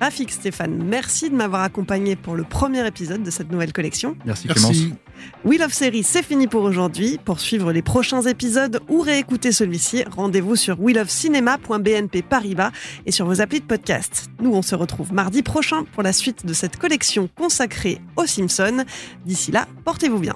Rafik 0.01 0.31
Stéphane, 0.31 0.83
merci 0.83 1.29
de 1.29 1.36
m'avoir 1.36 1.61
accompagné 1.61 2.15
pour 2.15 2.36
le 2.36 2.43
premier 2.43 2.86
épisode 2.88 3.21
de 3.21 3.29
cette 3.29 3.51
nouvelle 3.51 3.71
collection. 3.71 4.17
Merci, 4.25 4.47
Clémence. 4.47 4.77
Wheel 5.43 5.63
of 5.63 5.74
Series, 5.74 6.03
c'est 6.03 6.24
fini 6.24 6.47
pour 6.47 6.63
aujourd'hui. 6.63 7.20
Pour 7.24 7.39
suivre 7.39 7.72
les 7.72 7.82
prochains 7.82 8.22
épisodes 8.22 8.82
ou 8.89 9.01
réécouter 9.01 9.51
celui-ci, 9.51 10.03
rendez-vous 10.09 10.55
sur 10.55 10.78
Paribas 12.22 12.72
et 13.05 13.11
sur 13.11 13.26
vos 13.26 13.41
applis 13.41 13.59
de 13.59 13.66
podcast. 13.66 14.30
Nous, 14.41 14.53
on 14.53 14.61
se 14.61 14.76
retrouve 14.76 15.13
mardi 15.13 15.43
prochain 15.43 15.84
pour 15.93 16.03
la 16.03 16.13
suite 16.13 16.45
de 16.45 16.53
cette 16.53 16.78
collection 16.78 17.30
consacrée 17.36 17.99
aux 18.16 18.26
Simpsons. 18.26 18.86
D'ici 19.26 19.51
là, 19.51 19.68
portez-vous 19.84 20.20
bien. 20.20 20.36